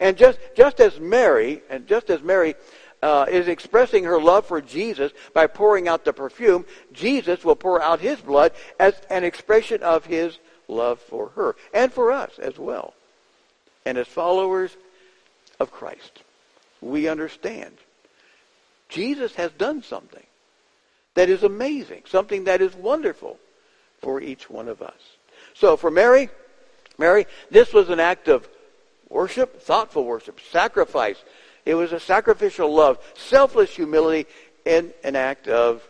And 0.00 0.16
just, 0.16 0.38
just 0.56 0.80
as 0.80 1.00
Mary, 1.00 1.62
and 1.70 1.86
just 1.86 2.10
as 2.10 2.22
Mary 2.22 2.54
uh, 3.02 3.26
is 3.28 3.48
expressing 3.48 4.04
her 4.04 4.20
love 4.20 4.46
for 4.46 4.60
Jesus 4.60 5.12
by 5.32 5.46
pouring 5.46 5.88
out 5.88 6.04
the 6.04 6.12
perfume, 6.12 6.64
Jesus 6.92 7.44
will 7.44 7.56
pour 7.56 7.80
out 7.80 8.00
his 8.00 8.20
blood 8.20 8.52
as 8.78 8.94
an 9.10 9.24
expression 9.24 9.82
of 9.82 10.06
his 10.06 10.38
love 10.68 11.00
for 11.00 11.28
her 11.30 11.56
and 11.72 11.92
for 11.92 12.12
us 12.12 12.38
as 12.38 12.58
well. 12.58 12.94
And 13.84 13.98
as 13.98 14.08
followers 14.08 14.76
of 15.60 15.70
Christ, 15.70 16.22
we 16.80 17.08
understand 17.08 17.76
Jesus 18.88 19.34
has 19.36 19.52
done 19.52 19.82
something 19.82 20.26
that 21.14 21.28
is 21.28 21.42
amazing, 21.42 22.02
something 22.06 22.44
that 22.44 22.60
is 22.60 22.74
wonderful 22.74 23.38
for 24.00 24.20
each 24.20 24.50
one 24.50 24.68
of 24.68 24.82
us. 24.82 25.16
So 25.54 25.76
for 25.76 25.90
Mary, 25.90 26.28
Mary, 26.98 27.26
this 27.50 27.72
was 27.72 27.88
an 27.88 28.00
act 28.00 28.28
of 28.28 28.48
Worship, 29.08 29.62
thoughtful 29.62 30.04
worship, 30.04 30.40
sacrifice. 30.50 31.16
It 31.64 31.74
was 31.74 31.92
a 31.92 32.00
sacrificial 32.00 32.72
love, 32.72 32.98
selfless 33.14 33.74
humility, 33.74 34.28
and 34.64 34.92
an 35.04 35.16
act 35.16 35.48
of 35.48 35.82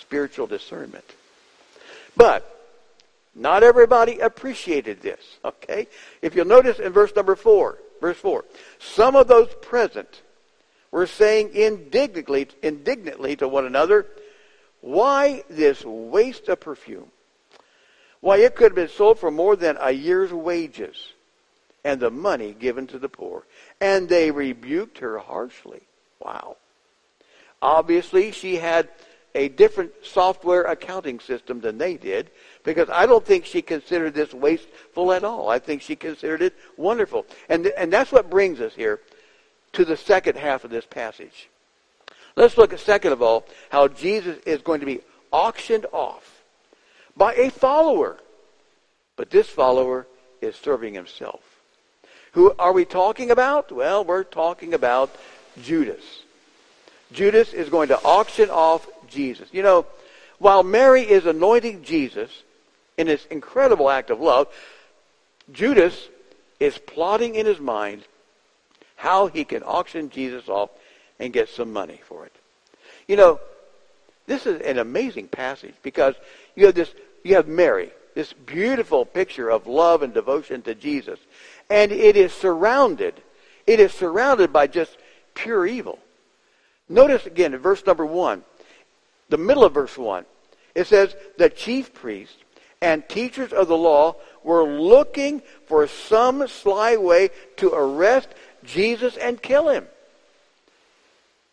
spiritual 0.00 0.46
discernment. 0.46 1.04
But 2.16 2.58
not 3.34 3.62
everybody 3.62 4.18
appreciated 4.18 5.00
this, 5.00 5.20
okay? 5.44 5.86
If 6.22 6.34
you'll 6.34 6.46
notice 6.46 6.80
in 6.80 6.92
verse 6.92 7.14
number 7.14 7.36
4, 7.36 7.78
verse 8.00 8.16
4, 8.18 8.44
some 8.80 9.14
of 9.14 9.28
those 9.28 9.48
present 9.62 10.22
were 10.90 11.06
saying 11.06 11.54
indignantly, 11.54 12.48
indignantly 12.62 13.36
to 13.36 13.46
one 13.46 13.66
another, 13.66 14.06
why 14.80 15.44
this 15.48 15.84
waste 15.84 16.48
of 16.48 16.60
perfume? 16.60 17.10
Why, 18.20 18.38
it 18.38 18.56
could 18.56 18.72
have 18.72 18.74
been 18.74 18.88
sold 18.88 19.20
for 19.20 19.30
more 19.30 19.54
than 19.54 19.76
a 19.80 19.92
year's 19.92 20.32
wages 20.32 20.96
and 21.84 22.00
the 22.00 22.10
money 22.10 22.54
given 22.58 22.86
to 22.88 22.98
the 22.98 23.08
poor. 23.08 23.46
And 23.80 24.08
they 24.08 24.30
rebuked 24.30 24.98
her 24.98 25.18
harshly. 25.18 25.82
Wow. 26.20 26.56
Obviously, 27.60 28.32
she 28.32 28.56
had 28.56 28.88
a 29.34 29.48
different 29.48 29.92
software 30.02 30.62
accounting 30.62 31.20
system 31.20 31.60
than 31.60 31.78
they 31.78 31.96
did 31.96 32.30
because 32.64 32.88
I 32.90 33.06
don't 33.06 33.24
think 33.24 33.44
she 33.44 33.62
considered 33.62 34.14
this 34.14 34.32
wasteful 34.32 35.12
at 35.12 35.24
all. 35.24 35.48
I 35.48 35.58
think 35.58 35.82
she 35.82 35.96
considered 35.96 36.42
it 36.42 36.54
wonderful. 36.76 37.26
And, 37.48 37.66
and 37.66 37.92
that's 37.92 38.12
what 38.12 38.30
brings 38.30 38.60
us 38.60 38.74
here 38.74 39.00
to 39.72 39.84
the 39.84 39.96
second 39.96 40.36
half 40.36 40.64
of 40.64 40.70
this 40.70 40.86
passage. 40.86 41.48
Let's 42.36 42.56
look 42.56 42.72
at, 42.72 42.80
second 42.80 43.12
of 43.12 43.22
all, 43.22 43.44
how 43.70 43.88
Jesus 43.88 44.38
is 44.46 44.62
going 44.62 44.80
to 44.80 44.86
be 44.86 45.00
auctioned 45.30 45.86
off 45.92 46.42
by 47.16 47.34
a 47.34 47.50
follower. 47.50 48.18
But 49.16 49.30
this 49.30 49.48
follower 49.48 50.06
is 50.40 50.54
serving 50.56 50.94
himself. 50.94 51.40
Who 52.32 52.54
are 52.58 52.72
we 52.72 52.84
talking 52.84 53.30
about? 53.30 53.72
Well, 53.72 54.04
we're 54.04 54.24
talking 54.24 54.74
about 54.74 55.14
Judas. 55.62 56.02
Judas 57.12 57.52
is 57.52 57.68
going 57.68 57.88
to 57.88 58.02
auction 58.02 58.50
off 58.50 58.86
Jesus. 59.08 59.48
You 59.52 59.62
know, 59.62 59.86
while 60.38 60.62
Mary 60.62 61.02
is 61.02 61.26
anointing 61.26 61.82
Jesus 61.82 62.30
in 62.96 63.06
this 63.06 63.24
incredible 63.26 63.90
act 63.90 64.10
of 64.10 64.20
love, 64.20 64.48
Judas 65.52 66.08
is 66.60 66.76
plotting 66.78 67.34
in 67.34 67.46
his 67.46 67.60
mind 67.60 68.02
how 68.96 69.28
he 69.28 69.44
can 69.44 69.62
auction 69.62 70.10
Jesus 70.10 70.48
off 70.48 70.70
and 71.18 71.32
get 71.32 71.48
some 71.48 71.72
money 71.72 72.00
for 72.08 72.26
it. 72.26 72.32
You 73.06 73.16
know, 73.16 73.40
this 74.26 74.46
is 74.46 74.60
an 74.60 74.78
amazing 74.78 75.28
passage 75.28 75.74
because 75.82 76.14
you 76.54 76.66
have 76.66 76.74
this, 76.74 76.92
you 77.24 77.36
have 77.36 77.48
Mary, 77.48 77.90
this 78.18 78.32
beautiful 78.32 79.04
picture 79.04 79.48
of 79.48 79.68
love 79.68 80.02
and 80.02 80.12
devotion 80.12 80.60
to 80.60 80.74
Jesus 80.74 81.20
and 81.70 81.92
it 81.92 82.16
is 82.16 82.32
surrounded. 82.32 83.14
It 83.64 83.78
is 83.78 83.92
surrounded 83.92 84.52
by 84.52 84.66
just 84.66 84.96
pure 85.34 85.64
evil. 85.64 86.00
Notice 86.88 87.26
again 87.26 87.54
in 87.54 87.60
verse 87.60 87.86
number 87.86 88.04
one, 88.04 88.42
the 89.28 89.38
middle 89.38 89.64
of 89.64 89.72
verse 89.72 89.96
one, 89.96 90.24
it 90.74 90.88
says, 90.88 91.14
the 91.36 91.48
chief 91.48 91.94
priests 91.94 92.34
and 92.82 93.08
teachers 93.08 93.52
of 93.52 93.68
the 93.68 93.76
law 93.76 94.16
were 94.42 94.64
looking 94.64 95.40
for 95.66 95.86
some 95.86 96.48
sly 96.48 96.96
way 96.96 97.30
to 97.58 97.72
arrest 97.72 98.30
Jesus 98.64 99.16
and 99.16 99.40
kill 99.40 99.68
him. 99.68 99.86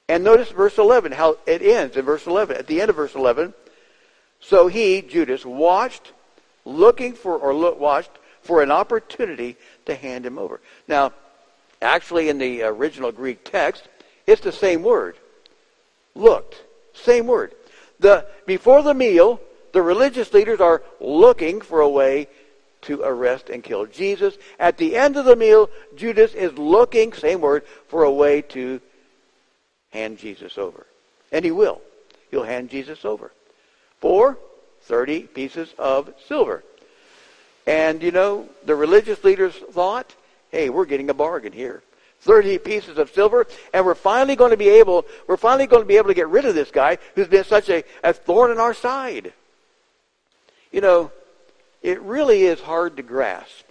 And 0.09 0.23
notice 0.23 0.49
verse 0.49 0.79
11, 0.79 1.11
how 1.11 1.37
it 1.45 1.61
ends 1.61 1.95
in 1.95 2.05
verse 2.05 2.25
11. 2.25 2.57
At 2.57 2.65
the 2.65 2.81
end 2.81 2.89
of 2.89 2.95
verse 2.95 3.13
11, 3.13 3.53
so 4.39 4.65
he, 4.65 5.03
Judas, 5.03 5.45
watched, 5.45 6.11
looking 6.65 7.13
for, 7.13 7.37
or 7.37 7.53
look, 7.53 7.79
watched 7.79 8.11
for 8.41 8.61
an 8.61 8.71
opportunity 8.71 9.55
to 9.85 9.95
hand 9.95 10.25
him 10.25 10.37
over. 10.37 10.59
Now, 10.87 11.13
actually, 11.81 12.29
in 12.29 12.37
the 12.37 12.63
original 12.63 13.11
Greek 13.11 13.43
text, 13.43 13.87
it's 14.27 14.41
the 14.41 14.51
same 14.51 14.83
word. 14.83 15.17
Looked. 16.15 16.61
Same 16.93 17.27
word. 17.27 17.53
The, 17.99 18.25
before 18.45 18.83
the 18.83 18.93
meal, 18.93 19.39
the 19.73 19.81
religious 19.81 20.33
leaders 20.33 20.61
are 20.61 20.83
looking 20.99 21.61
for 21.61 21.81
a 21.81 21.89
way 21.89 22.27
to 22.81 23.01
arrest 23.01 23.49
and 23.49 23.63
kill 23.63 23.85
Jesus. 23.85 24.37
At 24.59 24.77
the 24.77 24.95
end 24.95 25.17
of 25.17 25.25
the 25.25 25.35
meal, 25.35 25.69
Judas 25.95 26.33
is 26.33 26.57
looking, 26.57 27.13
same 27.13 27.41
word, 27.41 27.63
for 27.87 28.03
a 28.03 28.11
way 28.11 28.41
to 28.43 28.79
hand 29.91 30.17
Jesus 30.17 30.57
over. 30.57 30.85
And 31.31 31.43
he 31.43 31.51
will. 31.51 31.81
He'll 32.31 32.43
hand 32.43 32.69
Jesus 32.69 33.03
over. 33.05 33.31
For 33.99 34.37
30 34.85 35.23
pieces 35.23 35.73
of 35.77 36.13
silver. 36.27 36.63
And, 37.67 38.03
you 38.03 38.11
know, 38.11 38.47
the 38.65 38.75
religious 38.75 39.23
leaders 39.23 39.55
thought, 39.71 40.13
hey, 40.51 40.69
we're 40.69 40.85
getting 40.85 41.09
a 41.09 41.13
bargain 41.13 41.53
here. 41.53 41.81
30 42.21 42.57
pieces 42.59 42.97
of 42.97 43.11
silver, 43.11 43.45
and 43.73 43.85
we're 43.85 43.93
finally 43.93 44.35
going 44.35 44.51
to 44.51 44.57
be 44.57 44.69
able, 44.69 45.05
we're 45.27 45.37
finally 45.37 45.67
going 45.67 45.83
to 45.83 45.87
be 45.87 45.97
able 45.97 46.07
to 46.07 46.13
get 46.13 46.27
rid 46.27 46.45
of 46.45 46.55
this 46.55 46.71
guy 46.71 46.97
who's 47.13 47.27
been 47.27 47.43
such 47.43 47.69
a, 47.69 47.83
a 48.03 48.13
thorn 48.13 48.51
in 48.51 48.57
our 48.57 48.73
side. 48.73 49.31
You 50.71 50.81
know, 50.81 51.11
it 51.83 52.01
really 52.01 52.43
is 52.43 52.59
hard 52.59 52.97
to 52.97 53.03
grasp. 53.03 53.65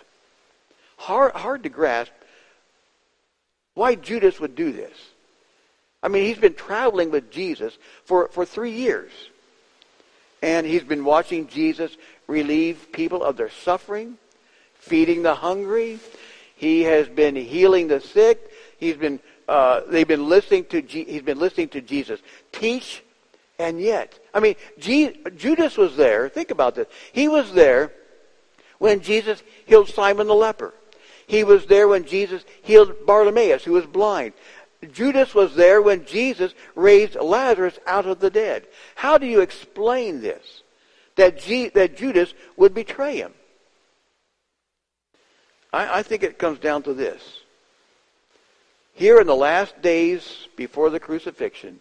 Hard, 0.97 1.33
hard 1.33 1.65
to 1.65 1.69
grasp 1.69 2.13
why 3.75 3.97
Judas 3.97 4.39
would 4.39 4.55
do 4.55 4.73
this. 4.73 4.97
I 6.03 6.09
mean, 6.09 6.25
he's 6.25 6.39
been 6.39 6.55
traveling 6.55 7.11
with 7.11 7.31
Jesus 7.31 7.77
for, 8.05 8.29
for 8.29 8.45
three 8.45 8.73
years. 8.73 9.11
And 10.45 10.67
he's 10.67 10.83
been 10.85 11.07
watching 11.07 11.49
Jesus 11.49 11.97
relieve 12.27 12.93
people 12.93 13.23
of 13.23 13.39
their 13.39 13.49
suffering, 13.49 14.19
feeding 14.75 15.23
the 15.23 15.35
hungry. 15.35 15.99
He 16.55 16.83
has 16.83 17.09
been 17.09 17.35
healing 17.35 17.89
the 17.89 17.99
sick. 17.99 18.51
He's 18.77 18.99
been 18.99 19.21
uh, 19.49 19.81
they've 19.89 20.07
been 20.07 20.29
listening 20.29 20.67
to 20.67 20.83
G- 20.83 21.07
he's 21.07 21.23
been 21.23 21.39
listening 21.39 21.69
to 21.71 21.81
Jesus 21.81 22.21
teach, 22.53 23.03
and 23.59 23.81
yet 23.81 24.19
I 24.35 24.41
mean 24.41 24.57
G- 24.79 25.17
Judas 25.35 25.79
was 25.79 25.97
there. 25.97 26.29
Think 26.29 26.51
about 26.51 26.75
this. 26.75 26.89
He 27.15 27.27
was 27.27 27.55
there 27.55 27.95
when 28.79 29.01
Jesus 29.01 29.43
healed 29.65 29.89
Simon 29.89 30.27
the 30.27 30.35
leper. 30.35 30.75
He 31.27 31.43
was 31.43 31.65
there 31.65 31.89
when 31.89 32.05
Jesus 32.05 32.45
healed 32.61 33.07
Bartimaeus, 33.07 33.65
who 33.65 33.73
was 33.73 33.87
blind. 33.87 34.35
Judas 34.93 35.35
was 35.35 35.55
there 35.55 35.81
when 35.81 36.05
Jesus 36.05 36.53
raised 36.75 37.15
Lazarus 37.15 37.79
out 37.87 38.07
of 38.07 38.21
the 38.21 38.31
dead. 38.31 38.67
How 38.95 39.19
do 39.19 39.27
you 39.27 39.41
explain 39.41 40.21
this? 40.21 40.63
that, 41.17 41.39
G, 41.39 41.69
that 41.71 41.97
Judas 41.97 42.35
would 42.57 42.75
betray 42.75 43.17
him. 43.17 43.33
I, 45.73 46.01
I 46.01 46.03
think 46.03 46.23
it 46.23 46.39
comes 46.39 46.59
down 46.59 46.83
to 46.85 46.95
this. 46.95 47.23
Here 48.95 49.21
in 49.21 49.27
the 49.27 49.35
last 49.35 49.81
days 49.83 50.49
before 50.57 50.91
the 50.91 51.01
crucifixion, 51.01 51.81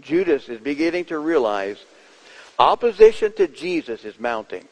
Judas 0.00 0.48
is 0.48 0.60
beginning 0.60 1.06
to 1.06 1.18
realize 1.18 1.78
opposition 2.58 3.32
to 3.34 3.48
Jesus 3.48 4.04
is 4.04 4.18
mounting. 4.18 4.66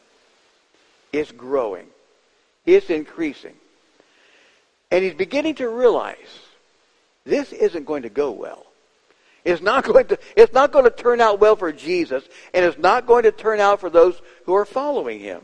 It's 1.11 1.31
growing. 1.31 1.87
It's 2.65 2.89
increasing. 2.89 3.55
And 4.91 5.03
he's 5.03 5.13
beginning 5.13 5.55
to 5.55 5.67
realize 5.67 6.17
this 7.29 7.53
isn't 7.53 7.85
going 7.85 8.03
to 8.03 8.09
go 8.09 8.31
well. 8.31 8.65
It's 9.45 9.61
not 9.61 9.83
going 9.85 10.07
to, 10.07 10.19
it's 10.35 10.53
not 10.53 10.71
going 10.71 10.85
to 10.85 10.91
turn 10.91 11.21
out 11.21 11.39
well 11.39 11.55
for 11.55 11.71
Jesus, 11.71 12.23
and 12.53 12.65
it's 12.65 12.77
not 12.77 13.05
going 13.05 13.23
to 13.23 13.31
turn 13.31 13.59
out 13.59 13.79
for 13.79 13.89
those 13.89 14.19
who 14.45 14.55
are 14.55 14.65
following 14.65 15.19
him. 15.19 15.43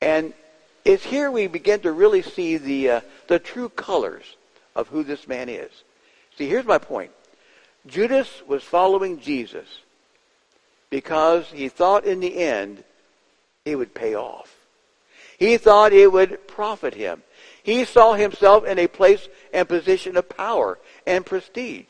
And 0.00 0.34
it's 0.84 1.04
here 1.04 1.30
we 1.30 1.46
begin 1.46 1.80
to 1.80 1.92
really 1.92 2.22
see 2.22 2.56
the, 2.56 2.90
uh, 2.90 3.00
the 3.28 3.38
true 3.38 3.68
colors 3.68 4.24
of 4.74 4.88
who 4.88 5.04
this 5.04 5.28
man 5.28 5.48
is. 5.48 5.70
See, 6.36 6.48
here's 6.48 6.64
my 6.64 6.78
point. 6.78 7.12
Judas 7.86 8.42
was 8.46 8.62
following 8.62 9.20
Jesus 9.20 9.66
because 10.90 11.50
he 11.50 11.68
thought 11.68 12.04
in 12.04 12.20
the 12.20 12.42
end 12.42 12.84
it 13.64 13.76
would 13.76 13.94
pay 13.94 14.14
off. 14.14 14.54
He 15.38 15.56
thought 15.56 15.92
it 15.92 16.12
would 16.12 16.46
profit 16.46 16.94
him. 16.94 17.22
He 17.62 17.84
saw 17.84 18.14
himself 18.14 18.64
in 18.64 18.78
a 18.78 18.86
place 18.86 19.28
and 19.52 19.68
position 19.68 20.16
of 20.16 20.28
power 20.28 20.78
and 21.06 21.24
prestige. 21.24 21.86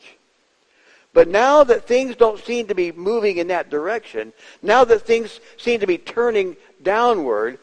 But 1.13 1.27
now 1.27 1.63
that 1.63 1.87
things 1.87 2.15
don't 2.15 2.43
seem 2.43 2.67
to 2.67 2.75
be 2.75 2.91
moving 2.91 3.37
in 3.37 3.47
that 3.47 3.69
direction, 3.69 4.33
now 4.61 4.83
that 4.83 5.03
things 5.03 5.39
seem 5.57 5.79
to 5.79 5.87
be 5.87 5.97
turning 5.97 6.57
downward, 6.81 7.59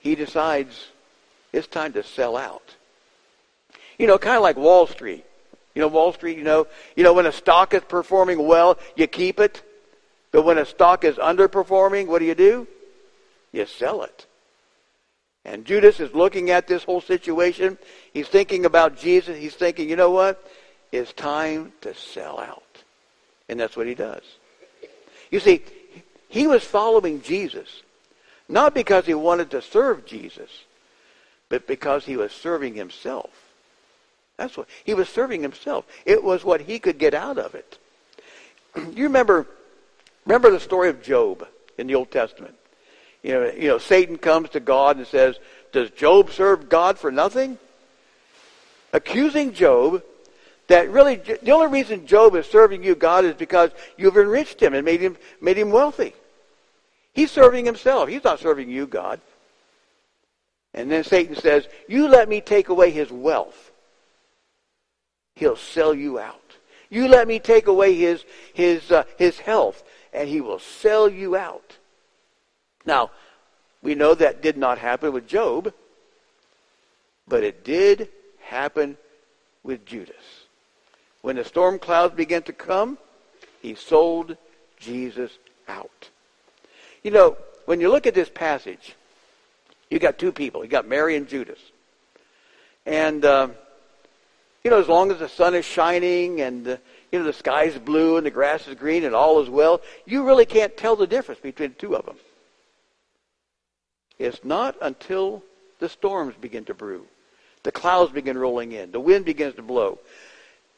he 0.00 0.14
decides 0.14 0.88
it's 1.52 1.66
time 1.66 1.92
to 1.94 2.02
sell 2.02 2.36
out. 2.36 2.74
You 3.98 4.06
know, 4.06 4.16
kind 4.18 4.36
of 4.36 4.42
like 4.42 4.56
Wall 4.56 4.86
Street. 4.86 5.24
You 5.74 5.82
know, 5.82 5.88
Wall 5.88 6.12
Street, 6.12 6.38
you 6.38 6.44
know, 6.44 6.66
you 6.96 7.04
know, 7.04 7.12
when 7.12 7.26
a 7.26 7.32
stock 7.32 7.74
is 7.74 7.82
performing 7.82 8.46
well, 8.46 8.78
you 8.96 9.06
keep 9.06 9.38
it. 9.38 9.62
But 10.32 10.42
when 10.42 10.58
a 10.58 10.64
stock 10.64 11.04
is 11.04 11.16
underperforming, 11.16 12.06
what 12.06 12.20
do 12.20 12.24
you 12.24 12.34
do? 12.34 12.66
You 13.52 13.66
sell 13.66 14.02
it. 14.02 14.26
And 15.44 15.64
Judas 15.64 16.00
is 16.00 16.14
looking 16.14 16.50
at 16.50 16.66
this 16.66 16.84
whole 16.84 17.00
situation. 17.00 17.78
He's 18.12 18.28
thinking 18.28 18.66
about 18.66 18.98
Jesus. 18.98 19.38
He's 19.38 19.54
thinking, 19.54 19.88
you 19.88 19.96
know 19.96 20.10
what? 20.10 20.46
It's 20.92 21.12
time 21.12 21.72
to 21.80 21.94
sell 21.94 22.38
out. 22.38 22.62
And 23.48 23.58
that's 23.58 23.76
what 23.76 23.86
he 23.86 23.94
does. 23.94 24.22
You 25.30 25.40
see, 25.40 25.62
he 26.28 26.46
was 26.46 26.64
following 26.64 27.22
Jesus, 27.22 27.82
not 28.48 28.74
because 28.74 29.06
he 29.06 29.14
wanted 29.14 29.50
to 29.50 29.62
serve 29.62 30.04
Jesus, 30.06 30.50
but 31.48 31.66
because 31.66 32.04
he 32.04 32.16
was 32.16 32.32
serving 32.32 32.74
himself. 32.74 33.30
That's 34.36 34.56
what 34.56 34.68
he 34.84 34.94
was 34.94 35.08
serving 35.08 35.42
himself. 35.42 35.84
It 36.06 36.22
was 36.22 36.44
what 36.44 36.62
he 36.62 36.78
could 36.78 36.98
get 36.98 37.14
out 37.14 37.38
of 37.38 37.54
it. 37.54 37.78
you 38.94 39.04
remember 39.04 39.46
remember 40.24 40.50
the 40.50 40.60
story 40.60 40.88
of 40.88 41.02
Job 41.02 41.46
in 41.76 41.86
the 41.86 41.94
Old 41.94 42.10
Testament. 42.10 42.54
You 43.22 43.32
know, 43.32 43.50
you 43.50 43.68
know, 43.68 43.78
Satan 43.78 44.16
comes 44.16 44.50
to 44.50 44.60
God 44.60 44.96
and 44.96 45.06
says, 45.06 45.36
Does 45.72 45.90
Job 45.90 46.30
serve 46.30 46.68
God 46.68 46.98
for 46.98 47.10
nothing? 47.10 47.58
Accusing 48.92 49.52
Job 49.52 50.02
that 50.70 50.88
really 50.90 51.16
the 51.16 51.50
only 51.50 51.66
reason 51.66 52.06
Job 52.06 52.36
is 52.36 52.46
serving 52.46 52.84
you, 52.84 52.94
God, 52.94 53.24
is 53.24 53.34
because 53.34 53.72
you've 53.96 54.16
enriched 54.16 54.62
him 54.62 54.72
and 54.72 54.84
made 54.84 55.00
him 55.00 55.16
made 55.40 55.58
him 55.58 55.70
wealthy. 55.70 56.14
He's 57.12 57.32
serving 57.32 57.64
himself. 57.64 58.08
He's 58.08 58.22
not 58.22 58.38
serving 58.38 58.70
you, 58.70 58.86
God. 58.86 59.20
And 60.72 60.88
then 60.88 61.02
Satan 61.02 61.34
says, 61.34 61.66
You 61.88 62.06
let 62.06 62.28
me 62.28 62.40
take 62.40 62.68
away 62.68 62.92
his 62.92 63.10
wealth. 63.10 63.72
He'll 65.34 65.56
sell 65.56 65.92
you 65.92 66.20
out. 66.20 66.36
You 66.88 67.08
let 67.08 67.26
me 67.26 67.40
take 67.40 67.66
away 67.66 67.96
his 67.96 68.24
his 68.54 68.92
uh, 68.92 69.02
his 69.18 69.40
health, 69.40 69.82
and 70.12 70.28
he 70.28 70.40
will 70.40 70.60
sell 70.60 71.08
you 71.08 71.34
out. 71.34 71.78
Now, 72.84 73.10
we 73.82 73.94
know 73.94 74.14
that 74.14 74.42
did 74.42 74.56
not 74.56 74.78
happen 74.78 75.12
with 75.12 75.26
Job, 75.26 75.72
but 77.26 77.44
it 77.44 77.64
did 77.64 78.08
happen 78.40 78.96
with 79.62 79.84
Judas. 79.86 80.16
When 81.22 81.36
the 81.36 81.44
storm 81.44 81.78
clouds 81.78 82.14
began 82.14 82.42
to 82.44 82.52
come, 82.52 82.98
he 83.60 83.74
sold 83.74 84.36
Jesus 84.78 85.30
out. 85.68 86.10
You 87.02 87.10
know, 87.10 87.36
when 87.66 87.80
you 87.80 87.90
look 87.90 88.06
at 88.06 88.14
this 88.14 88.28
passage, 88.28 88.94
you 89.90 89.98
got 89.98 90.18
two 90.18 90.32
people. 90.32 90.64
You 90.64 90.70
got 90.70 90.88
Mary 90.88 91.16
and 91.16 91.28
Judas. 91.28 91.58
And, 92.86 93.24
uh, 93.24 93.48
you 94.64 94.70
know, 94.70 94.80
as 94.80 94.88
long 94.88 95.10
as 95.10 95.18
the 95.18 95.28
sun 95.28 95.54
is 95.54 95.64
shining 95.64 96.40
and, 96.40 96.66
uh, 96.66 96.76
you 97.12 97.18
know, 97.18 97.24
the 97.24 97.32
sky 97.32 97.64
is 97.64 97.78
blue 97.78 98.16
and 98.16 98.24
the 98.24 98.30
grass 98.30 98.66
is 98.66 98.74
green 98.74 99.04
and 99.04 99.14
all 99.14 99.40
is 99.42 99.48
well, 99.48 99.80
you 100.06 100.24
really 100.24 100.46
can't 100.46 100.76
tell 100.76 100.96
the 100.96 101.06
difference 101.06 101.40
between 101.40 101.70
the 101.70 101.74
two 101.74 101.96
of 101.96 102.06
them. 102.06 102.16
It's 104.20 104.44
not 104.44 104.76
until 104.82 105.42
the 105.78 105.88
storms 105.88 106.34
begin 106.38 106.66
to 106.66 106.74
brew, 106.74 107.06
the 107.62 107.72
clouds 107.72 108.12
begin 108.12 108.36
rolling 108.36 108.72
in, 108.72 108.92
the 108.92 109.00
wind 109.00 109.24
begins 109.24 109.54
to 109.54 109.62
blow. 109.62 109.98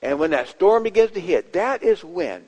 And 0.00 0.18
when 0.18 0.30
that 0.30 0.48
storm 0.48 0.84
begins 0.84 1.10
to 1.12 1.20
hit, 1.20 1.52
that 1.52 1.82
is 1.82 2.04
when, 2.04 2.44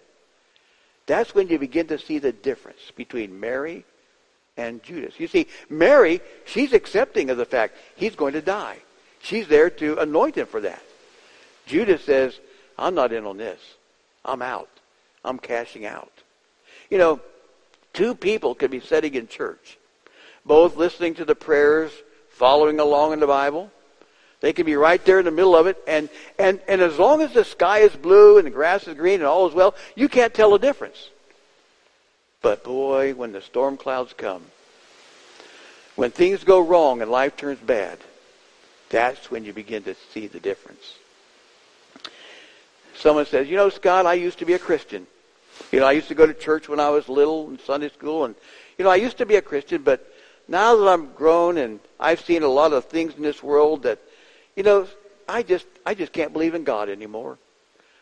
that's 1.07 1.35
when 1.35 1.49
you 1.49 1.59
begin 1.59 1.89
to 1.89 1.99
see 1.99 2.19
the 2.19 2.33
difference 2.33 2.93
between 2.95 3.39
Mary 3.41 3.85
and 4.57 4.83
Judas. 4.85 5.19
You 5.19 5.27
see, 5.27 5.49
Mary, 5.69 6.21
she's 6.45 6.73
accepting 6.73 7.29
of 7.29 7.39
the 7.39 7.45
fact 7.45 7.77
he's 7.97 8.15
going 8.15 8.35
to 8.35 8.43
die. 8.43 8.79
She's 9.21 9.49
there 9.49 9.71
to 9.71 9.99
anoint 9.99 10.37
him 10.37 10.47
for 10.47 10.61
that. 10.61 10.83
Judas 11.67 12.05
says, 12.05 12.39
I'm 12.79 12.95
not 12.95 13.13
in 13.13 13.27
on 13.27 13.37
this. 13.37 13.61
I'm 14.25 14.43
out. 14.43 14.71
I'm 15.25 15.39
cashing 15.39 15.87
out. 15.87 16.13
You 16.89 16.99
know, 16.99 17.21
two 17.93 18.15
people 18.15 18.55
could 18.55 18.71
be 18.71 18.81
sitting 18.81 19.15
in 19.15 19.27
church 19.27 19.79
both 20.45 20.77
listening 20.77 21.15
to 21.15 21.25
the 21.25 21.35
prayers, 21.35 21.93
following 22.31 22.81
along 22.81 23.13
in 23.13 23.21
the 23.21 23.27
Bible. 23.27 23.71
They 24.41 24.53
can 24.53 24.67
be 24.67 24.77
right 24.77 25.03
there 25.05 25.19
in 25.19 25.25
the 25.25 25.31
middle 25.31 25.57
of 25.57 25.67
it, 25.67 25.79
and, 25.87 26.09
and, 26.39 26.61
and 26.69 26.83
as 26.83 26.99
long 26.99 27.23
as 27.23 27.33
the 27.33 27.45
sky 27.45 27.79
is 27.79 27.97
blue 27.97 28.37
and 28.37 28.47
the 28.47 28.51
grass 28.51 28.87
is 28.87 28.95
green 28.95 29.21
and 29.21 29.25
all 29.25 29.49
is 29.49 29.55
well, 29.55 29.75
you 29.95 30.09
can't 30.09 30.35
tell 30.35 30.51
the 30.51 30.59
difference. 30.59 31.09
But 32.43 32.63
boy, 32.63 33.15
when 33.15 33.33
the 33.33 33.41
storm 33.41 33.79
clouds 33.79 34.13
come, 34.13 34.43
when 35.97 36.11
things 36.11 36.45
go 36.45 36.61
wrong 36.61 37.01
and 37.01 37.11
life 37.11 37.37
turns 37.37 37.59
bad, 37.61 37.99
that's 38.91 39.31
when 39.31 39.45
you 39.45 39.55
begin 39.55 39.83
to 39.85 39.95
see 40.13 40.27
the 40.27 40.41
difference. 40.41 40.95
Someone 42.95 43.27
says, 43.27 43.49
you 43.49 43.57
know, 43.57 43.71
Scott, 43.71 44.05
I 44.05 44.15
used 44.15 44.41
to 44.41 44.45
be 44.45 44.53
a 44.53 44.59
Christian. 44.59 45.07
You 45.73 45.81
know, 45.81 45.87
I 45.87 45.93
used 45.93 46.09
to 46.09 46.15
go 46.15 46.27
to 46.27 46.35
church 46.35 46.69
when 46.69 46.81
I 46.81 46.91
was 46.91 47.09
little 47.09 47.49
in 47.49 47.59
Sunday 47.61 47.89
school, 47.89 48.27
and, 48.27 48.35
you 48.77 48.85
know, 48.85 48.91
I 48.91 48.97
used 48.97 49.19
to 49.19 49.27
be 49.27 49.37
a 49.37 49.43
Christian, 49.43 49.83
but 49.83 50.07
now 50.49 50.77
that 50.77 50.89
I'm 50.89 51.13
grown 51.13 51.59
and 51.59 51.81
I've 51.99 52.21
seen 52.21 52.43
a 52.43 52.49
lot 52.49 52.73
of 52.73 52.87
things 52.87 53.15
in 53.15 53.23
this 53.23 53.43
world 53.43 53.85
that, 53.85 53.99
you 54.57 54.63
know, 54.63 54.87
I 55.29 55.43
just 55.43 55.67
I 55.87 55.95
just 55.95 56.13
can't 56.13 56.33
believe 56.33 56.55
in 56.55 56.65
God 56.65 56.89
anymore. 56.89 57.39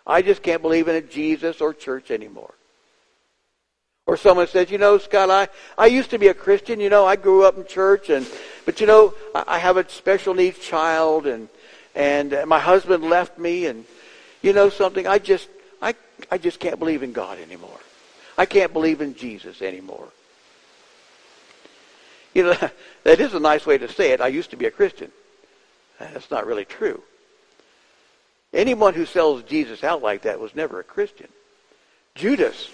I 0.06 0.22
just 0.22 0.42
can't 0.42 0.62
believe 0.62 0.88
in 0.88 0.96
a 0.96 1.00
Jesus 1.00 1.60
or 1.60 1.72
church 1.72 2.10
anymore. 2.10 2.54
Or 4.06 4.16
someone 4.16 4.48
says, 4.48 4.70
you 4.70 4.78
know, 4.78 4.98
Scott, 4.98 5.30
I, 5.30 5.48
I 5.78 5.86
used 5.86 6.10
to 6.10 6.18
be 6.18 6.26
a 6.26 6.34
Christian. 6.34 6.80
You 6.80 6.90
know, 6.90 7.06
I 7.06 7.14
grew 7.14 7.44
up 7.44 7.56
in 7.56 7.64
church, 7.64 8.10
and 8.10 8.26
but 8.66 8.80
you 8.80 8.86
know, 8.86 9.14
I, 9.34 9.44
I 9.46 9.58
have 9.58 9.76
a 9.76 9.88
special 9.88 10.34
needs 10.34 10.58
child, 10.58 11.26
and 11.26 11.48
and 11.94 12.34
uh, 12.34 12.46
my 12.46 12.58
husband 12.58 13.04
left 13.04 13.38
me, 13.38 13.66
and 13.66 13.84
you 14.42 14.52
know 14.52 14.70
something, 14.70 15.06
I 15.06 15.18
just 15.18 15.48
I 15.80 15.94
I 16.30 16.38
just 16.38 16.58
can't 16.58 16.80
believe 16.80 17.04
in 17.04 17.12
God 17.12 17.38
anymore. 17.38 17.78
I 18.36 18.46
can't 18.46 18.72
believe 18.72 19.00
in 19.00 19.14
Jesus 19.14 19.62
anymore. 19.62 20.08
You 22.34 22.44
know, 22.44 22.70
that 23.04 23.20
is 23.20 23.34
a 23.34 23.40
nice 23.40 23.66
way 23.66 23.78
to 23.78 23.88
say 23.88 24.12
it. 24.12 24.20
I 24.20 24.28
used 24.28 24.50
to 24.50 24.56
be 24.56 24.66
a 24.66 24.70
Christian. 24.70 25.10
That's 25.98 26.30
not 26.30 26.46
really 26.46 26.64
true. 26.64 27.02
Anyone 28.52 28.94
who 28.94 29.06
sells 29.06 29.42
Jesus 29.44 29.82
out 29.82 30.02
like 30.02 30.22
that 30.22 30.40
was 30.40 30.54
never 30.54 30.80
a 30.80 30.84
Christian. 30.84 31.28
Judas, 32.14 32.68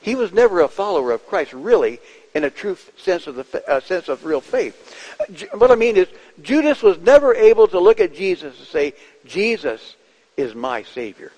he 0.00 0.14
was 0.14 0.32
never 0.32 0.60
a 0.60 0.68
follower 0.68 1.12
of 1.12 1.26
Christ, 1.26 1.52
really, 1.52 2.00
in 2.34 2.44
a 2.44 2.50
true 2.50 2.76
sense 2.96 3.26
of 3.26 3.36
the 3.36 3.70
uh, 3.70 3.80
sense 3.80 4.08
of 4.08 4.24
real 4.24 4.40
faith. 4.40 4.92
What 5.52 5.70
I 5.70 5.76
mean 5.76 5.96
is, 5.96 6.08
Judas 6.42 6.82
was 6.82 6.98
never 6.98 7.34
able 7.34 7.68
to 7.68 7.78
look 7.78 8.00
at 8.00 8.14
Jesus 8.14 8.58
and 8.58 8.66
say, 8.66 8.94
"Jesus 9.24 9.94
is 10.36 10.54
my 10.54 10.82
Savior." 10.82 11.30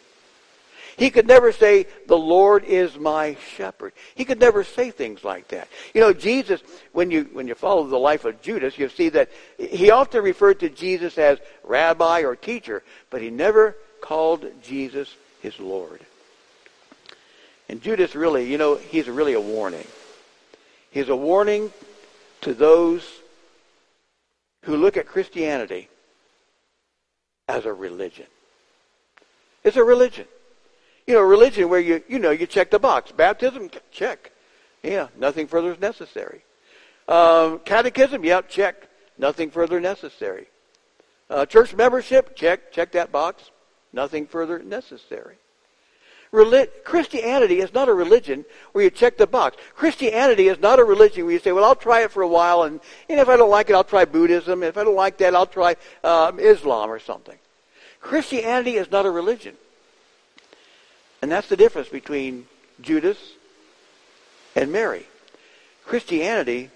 He 0.97 1.10
could 1.10 1.27
never 1.27 1.52
say, 1.52 1.86
the 2.06 2.16
Lord 2.16 2.64
is 2.64 2.98
my 2.98 3.36
shepherd. 3.56 3.93
He 4.14 4.24
could 4.24 4.40
never 4.40 4.64
say 4.64 4.90
things 4.90 5.24
like 5.24 5.48
that. 5.48 5.68
You 5.93 6.01
know, 6.01 6.14
Jesus, 6.14 6.62
when 6.93 7.10
you, 7.10 7.28
when 7.32 7.47
you 7.47 7.55
follow 7.55 7.86
the 7.86 7.98
life 7.98 8.24
of 8.24 8.40
Judas, 8.40 8.78
you 8.78 8.89
see 8.89 9.10
that 9.10 9.31
he 9.59 9.90
often 9.90 10.23
referred 10.23 10.60
to 10.60 10.70
Jesus 10.70 11.18
as 11.18 11.39
rabbi 11.62 12.20
or 12.20 12.35
teacher, 12.35 12.82
but 13.10 13.20
he 13.20 13.28
never 13.28 13.77
called 14.01 14.47
Jesus 14.62 15.14
his 15.43 15.60
Lord. 15.60 16.01
And 17.68 17.82
Judas 17.82 18.14
really, 18.14 18.51
you 18.51 18.56
know, 18.56 18.77
he's 18.77 19.09
really 19.09 19.35
a 19.35 19.40
warning. 19.40 19.86
He's 20.90 21.10
a 21.10 21.16
warning 21.16 21.73
to 22.40 22.55
those 22.55 23.06
who 24.62 24.77
look 24.77 24.97
at 24.97 25.06
Christianity 25.06 25.89
as 27.48 27.66
a 27.66 27.73
religion. 27.73 28.27
It's 29.62 29.77
a 29.77 29.85
religion. 29.85 30.27
You 31.06 31.14
know, 31.14 31.22
religion 31.22 31.68
where 31.68 31.80
you, 31.80 32.02
you 32.08 32.18
know, 32.18 32.30
you 32.30 32.46
check 32.46 32.70
the 32.70 32.78
box. 32.78 33.12
Baptism, 33.12 33.70
check. 33.90 34.32
Yeah, 34.82 35.08
nothing 35.16 35.46
further 35.46 35.72
is 35.72 35.80
necessary. 35.80 36.42
Um, 37.08 37.60
catechism, 37.60 38.24
yeah, 38.24 38.40
check. 38.42 38.88
Nothing 39.18 39.50
further 39.50 39.80
necessary. 39.80 40.46
Uh, 41.30 41.46
church 41.46 41.74
membership, 41.74 42.36
check. 42.36 42.72
Check 42.72 42.92
that 42.92 43.12
box. 43.12 43.50
Nothing 43.92 44.26
further 44.26 44.58
necessary. 44.58 45.36
Reli- 46.32 46.68
Christianity 46.84 47.60
is 47.60 47.72
not 47.72 47.88
a 47.88 47.94
religion 47.94 48.44
where 48.72 48.84
you 48.84 48.90
check 48.90 49.16
the 49.16 49.26
box. 49.26 49.56
Christianity 49.74 50.48
is 50.48 50.58
not 50.58 50.78
a 50.78 50.84
religion 50.84 51.24
where 51.24 51.32
you 51.32 51.38
say, 51.38 51.52
well, 51.52 51.64
I'll 51.64 51.74
try 51.74 52.02
it 52.02 52.10
for 52.10 52.22
a 52.22 52.28
while, 52.28 52.64
and, 52.64 52.80
and 53.08 53.20
if 53.20 53.28
I 53.28 53.36
don't 53.36 53.50
like 53.50 53.70
it, 53.70 53.74
I'll 53.74 53.84
try 53.84 54.04
Buddhism. 54.04 54.62
If 54.62 54.76
I 54.76 54.84
don't 54.84 54.96
like 54.96 55.18
that, 55.18 55.34
I'll 55.34 55.46
try 55.46 55.76
um, 56.04 56.38
Islam 56.38 56.90
or 56.90 56.98
something. 56.98 57.38
Christianity 58.00 58.76
is 58.76 58.90
not 58.90 59.06
a 59.06 59.10
religion. 59.10 59.56
And 61.22 61.30
that's 61.30 61.48
the 61.48 61.56
difference 61.56 61.88
between 61.88 62.47
Judas 62.80 63.18
and 64.55 64.70
Mary. 64.72 65.06
Christianity 65.84 66.70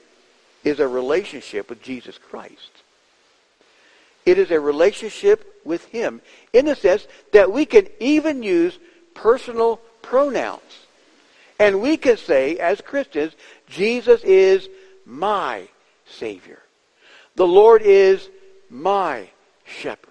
is 0.65 0.81
a 0.81 0.89
relationship 0.89 1.69
with 1.69 1.83
Jesus 1.83 2.19
Christ. 2.19 2.71
It 4.27 4.39
is 4.39 4.51
a 4.51 4.61
relationship 4.61 5.61
with 5.65 5.85
Him 5.87 6.21
in 6.53 6.67
the 6.67 6.77
sense 6.77 7.07
that 7.33 7.51
we 7.51 7.65
can 7.65 7.89
even 7.99 8.43
use 8.43 8.79
personal 9.15 9.79
pronouns. 10.03 10.87
And 11.59 11.81
we 11.81 11.97
can 11.97 12.17
say, 12.17 12.57
as 12.57 12.81
Christians, 12.81 13.35
Jesus 13.69 14.23
is 14.25 14.69
my 15.05 15.69
Savior. 16.07 16.61
The 17.37 17.47
Lord 17.47 17.83
is 17.83 18.29
my 18.69 19.29
shepherd. 19.65 20.10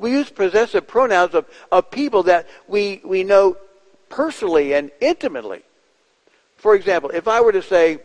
We 0.00 0.12
use 0.12 0.30
possessive 0.30 0.88
pronouns 0.88 1.34
of, 1.34 1.44
of 1.70 1.90
people 1.90 2.22
that 2.22 2.48
we, 2.66 3.02
we 3.04 3.22
know 3.22 3.58
personally 4.08 4.72
and 4.72 4.90
intimately. 4.98 5.60
For 6.56 6.74
example, 6.74 7.10
if 7.10 7.28
I 7.28 7.42
were 7.42 7.52
to 7.52 7.62
say, 7.62 7.98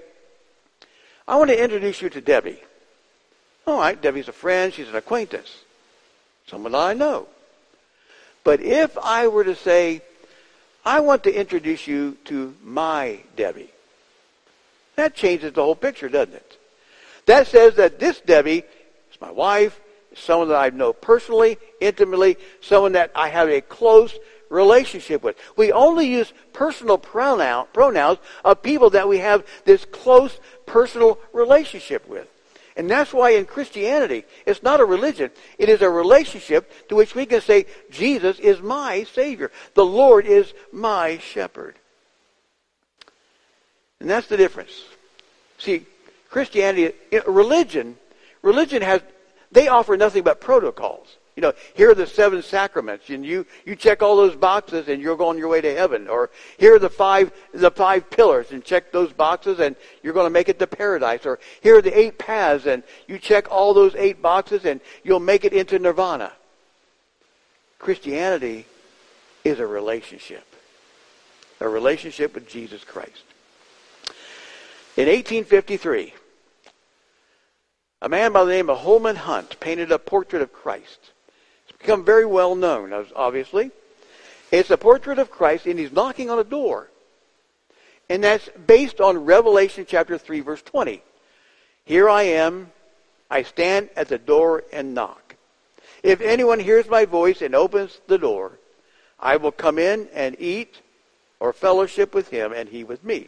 I 1.25 1.37
want 1.37 1.51
to 1.51 1.63
introduce 1.63 2.01
you 2.01 2.09
to 2.09 2.19
Debbie. 2.19 2.59
All 3.65 3.79
right, 3.79 3.99
Debbie's 3.99 4.27
a 4.27 4.33
friend, 4.33 4.73
she's 4.73 4.89
an 4.89 4.95
acquaintance, 4.95 5.55
someone 6.47 6.75
I 6.75 6.93
know. 6.93 7.27
But 8.43 8.59
if 8.59 8.97
I 8.97 9.29
were 9.29 9.45
to 9.45 9.55
say, 9.55 10.01
I 10.85 10.99
want 10.99 11.23
to 11.23 11.33
introduce 11.33 11.87
you 11.87 12.17
to 12.25 12.53
my 12.61 13.19
Debbie, 13.37 13.71
that 14.97 15.15
changes 15.15 15.53
the 15.53 15.63
whole 15.63 15.75
picture, 15.75 16.09
doesn't 16.09 16.35
it? 16.35 16.57
That 17.25 17.47
says 17.47 17.75
that 17.75 17.99
this 17.99 18.19
Debbie 18.19 18.65
is 19.11 19.21
my 19.21 19.31
wife, 19.31 19.79
someone 20.15 20.49
that 20.49 20.57
I 20.57 20.69
know 20.69 20.93
personally, 20.93 21.57
intimately, 21.85 22.37
someone 22.61 22.93
that 22.93 23.11
I 23.15 23.29
have 23.29 23.49
a 23.49 23.61
close 23.61 24.17
relationship 24.49 25.23
with. 25.23 25.37
We 25.55 25.71
only 25.71 26.07
use 26.07 26.31
personal 26.53 26.97
pronoun, 26.97 27.67
pronouns 27.73 28.19
of 28.43 28.61
people 28.61 28.91
that 28.91 29.07
we 29.07 29.19
have 29.19 29.45
this 29.65 29.85
close 29.85 30.39
personal 30.65 31.19
relationship 31.33 32.07
with. 32.07 32.27
And 32.77 32.89
that's 32.89 33.13
why 33.13 33.31
in 33.31 33.45
Christianity, 33.45 34.25
it's 34.45 34.61
not 34.61 34.81
a 34.81 34.85
religion. 34.85 35.31
It 35.57 35.69
is 35.69 35.81
a 35.81 35.89
relationship 35.89 36.89
to 36.89 36.95
which 36.95 37.15
we 37.15 37.25
can 37.25 37.39
say, 37.39 37.67
Jesus 37.89 38.37
is 38.39 38.61
my 38.61 39.03
Savior. 39.03 39.51
The 39.75 39.85
Lord 39.85 40.25
is 40.25 40.53
my 40.73 41.17
shepherd. 41.19 41.75
And 44.01 44.09
that's 44.09 44.27
the 44.27 44.35
difference. 44.35 44.83
See, 45.57 45.85
Christianity, 46.29 46.93
religion, 47.25 47.95
religion 48.41 48.81
has, 48.81 49.01
they 49.53 49.69
offer 49.69 49.95
nothing 49.95 50.23
but 50.23 50.41
protocols. 50.41 51.15
You 51.35 51.41
know, 51.41 51.53
here 51.73 51.91
are 51.91 51.95
the 51.95 52.07
seven 52.07 52.41
sacraments, 52.41 53.09
and 53.09 53.25
you, 53.25 53.45
you 53.65 53.75
check 53.75 54.01
all 54.01 54.15
those 54.15 54.37
boxes, 54.37 54.87
and 54.87 55.01
you're 55.01 55.17
going 55.17 55.37
your 55.37 55.49
way 55.49 55.59
to 55.59 55.75
heaven. 55.75 56.07
Or 56.07 56.29
here 56.57 56.75
are 56.75 56.79
the 56.79 56.89
five 56.89 57.33
the 57.53 57.71
five 57.71 58.09
pillars, 58.09 58.51
and 58.51 58.63
check 58.63 58.93
those 58.93 59.11
boxes, 59.11 59.59
and 59.59 59.75
you're 60.01 60.13
going 60.13 60.27
to 60.27 60.31
make 60.31 60.47
it 60.47 60.59
to 60.59 60.67
paradise. 60.67 61.25
Or 61.25 61.39
here 61.59 61.77
are 61.77 61.81
the 61.81 61.97
eight 61.97 62.17
paths, 62.17 62.65
and 62.65 62.83
you 63.07 63.19
check 63.19 63.51
all 63.51 63.73
those 63.73 63.95
eight 63.95 64.21
boxes, 64.21 64.63
and 64.63 64.79
you'll 65.03 65.19
make 65.19 65.43
it 65.43 65.51
into 65.51 65.77
nirvana. 65.77 66.31
Christianity 67.79 68.65
is 69.43 69.59
a 69.59 69.67
relationship, 69.67 70.45
a 71.59 71.67
relationship 71.67 72.33
with 72.33 72.47
Jesus 72.47 72.85
Christ. 72.85 73.23
In 74.95 75.09
1853, 75.09 76.13
a 78.01 78.07
man 78.07 78.31
by 78.31 78.45
the 78.45 78.51
name 78.51 78.69
of 78.69 78.77
Holman 78.77 79.17
Hunt 79.17 79.59
painted 79.59 79.91
a 79.91 79.99
portrait 79.99 80.41
of 80.41 80.53
Christ 80.53 81.11
become 81.85 82.03
very 82.03 82.25
well 82.25 82.55
known, 82.55 82.91
obviously. 83.15 83.69
It's 84.51 84.71
a 84.71 84.77
portrait 84.77 85.19
of 85.19 85.29
Christ, 85.29 85.67
and 85.67 85.77
he's 85.77 85.91
knocking 85.91 86.31
on 86.31 86.39
a 86.39 86.43
door. 86.43 86.89
And 88.09 88.23
that's 88.23 88.49
based 88.65 88.99
on 88.99 89.25
Revelation 89.25 89.85
chapter 89.87 90.17
3, 90.17 90.39
verse 90.39 90.63
20. 90.63 91.03
Here 91.85 92.09
I 92.09 92.23
am, 92.23 92.71
I 93.29 93.43
stand 93.43 93.89
at 93.95 94.07
the 94.07 94.17
door 94.17 94.63
and 94.73 94.95
knock. 94.95 95.35
If 96.01 96.21
anyone 96.21 96.59
hears 96.59 96.87
my 96.87 97.05
voice 97.05 97.43
and 97.43 97.53
opens 97.53 97.99
the 98.07 98.17
door, 98.17 98.53
I 99.19 99.37
will 99.37 99.51
come 99.51 99.77
in 99.77 100.07
and 100.13 100.35
eat 100.39 100.81
or 101.39 101.53
fellowship 101.53 102.15
with 102.15 102.29
him 102.29 102.51
and 102.51 102.69
he 102.69 102.83
with 102.83 103.03
me. 103.03 103.27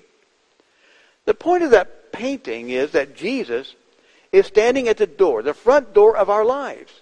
The 1.26 1.36
point 1.36 1.64
of 1.64 1.72
that 1.72 2.12
painting 2.12 2.72
is 2.72 2.92
that 2.92 3.16
Jesus 3.16 3.76
is 4.32 4.48
standing 4.48 4.88
at 4.88 4.98
the 4.98 5.08
door, 5.08 5.44
the 5.44 5.54
front 5.54 5.94
door 5.94 6.18
of 6.18 6.30
our 6.30 6.46
lives 6.46 7.02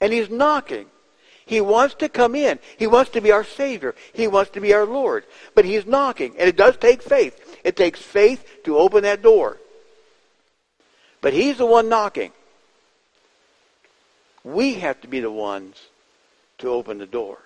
and 0.00 0.12
he's 0.12 0.30
knocking. 0.30 0.86
He 1.46 1.60
wants 1.60 1.94
to 1.96 2.08
come 2.08 2.34
in. 2.34 2.58
He 2.78 2.86
wants 2.86 3.10
to 3.12 3.20
be 3.20 3.30
our 3.30 3.44
Savior. 3.44 3.94
He 4.12 4.26
wants 4.26 4.50
to 4.52 4.60
be 4.60 4.72
our 4.72 4.86
Lord. 4.86 5.24
But 5.54 5.64
he's 5.64 5.84
knocking. 5.84 6.34
And 6.38 6.48
it 6.48 6.56
does 6.56 6.76
take 6.76 7.02
faith. 7.02 7.58
It 7.64 7.76
takes 7.76 8.00
faith 8.00 8.62
to 8.64 8.78
open 8.78 9.02
that 9.02 9.22
door. 9.22 9.58
But 11.20 11.34
he's 11.34 11.58
the 11.58 11.66
one 11.66 11.88
knocking. 11.88 12.32
We 14.42 14.74
have 14.74 15.00
to 15.02 15.08
be 15.08 15.20
the 15.20 15.30
ones 15.30 15.76
to 16.58 16.68
open 16.68 16.98
the 16.98 17.06
door. 17.06 17.38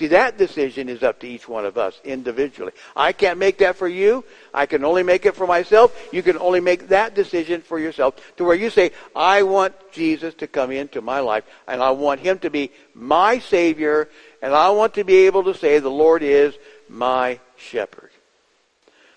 See, 0.00 0.06
that 0.06 0.38
decision 0.38 0.88
is 0.88 1.02
up 1.02 1.20
to 1.20 1.28
each 1.28 1.46
one 1.46 1.66
of 1.66 1.76
us 1.76 2.00
individually. 2.04 2.72
I 2.96 3.12
can't 3.12 3.38
make 3.38 3.58
that 3.58 3.76
for 3.76 3.86
you. 3.86 4.24
I 4.54 4.64
can 4.64 4.82
only 4.82 5.02
make 5.02 5.26
it 5.26 5.36
for 5.36 5.46
myself. 5.46 5.94
You 6.10 6.22
can 6.22 6.38
only 6.38 6.60
make 6.60 6.88
that 6.88 7.14
decision 7.14 7.60
for 7.60 7.78
yourself 7.78 8.14
to 8.38 8.44
where 8.44 8.56
you 8.56 8.70
say, 8.70 8.92
I 9.14 9.42
want 9.42 9.74
Jesus 9.92 10.32
to 10.36 10.46
come 10.46 10.70
into 10.70 11.02
my 11.02 11.20
life 11.20 11.44
and 11.68 11.82
I 11.82 11.90
want 11.90 12.20
him 12.20 12.38
to 12.38 12.48
be 12.48 12.72
my 12.94 13.40
Savior 13.40 14.08
and 14.40 14.54
I 14.54 14.70
want 14.70 14.94
to 14.94 15.04
be 15.04 15.26
able 15.26 15.44
to 15.44 15.54
say 15.54 15.78
the 15.78 15.90
Lord 15.90 16.22
is 16.22 16.54
my 16.88 17.38
shepherd. 17.58 18.08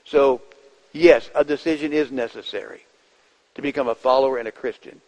So, 0.03 0.41
yes, 0.91 1.30
a 1.34 1.45
decision 1.45 1.93
is 1.93 2.11
necessary 2.11 2.85
to 3.55 3.61
become 3.61 3.88
a 3.88 3.95
follower 3.95 4.38
and 4.38 4.49
a 4.49 4.51
Christian. 4.51 4.99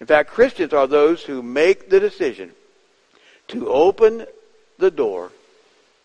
In 0.00 0.08
fact, 0.08 0.30
Christians 0.30 0.72
are 0.72 0.88
those 0.88 1.22
who 1.22 1.40
make 1.40 1.88
the 1.88 2.00
decision 2.00 2.50
to 3.46 3.68
open 3.68 4.26
the 4.78 4.90
door 4.90 5.32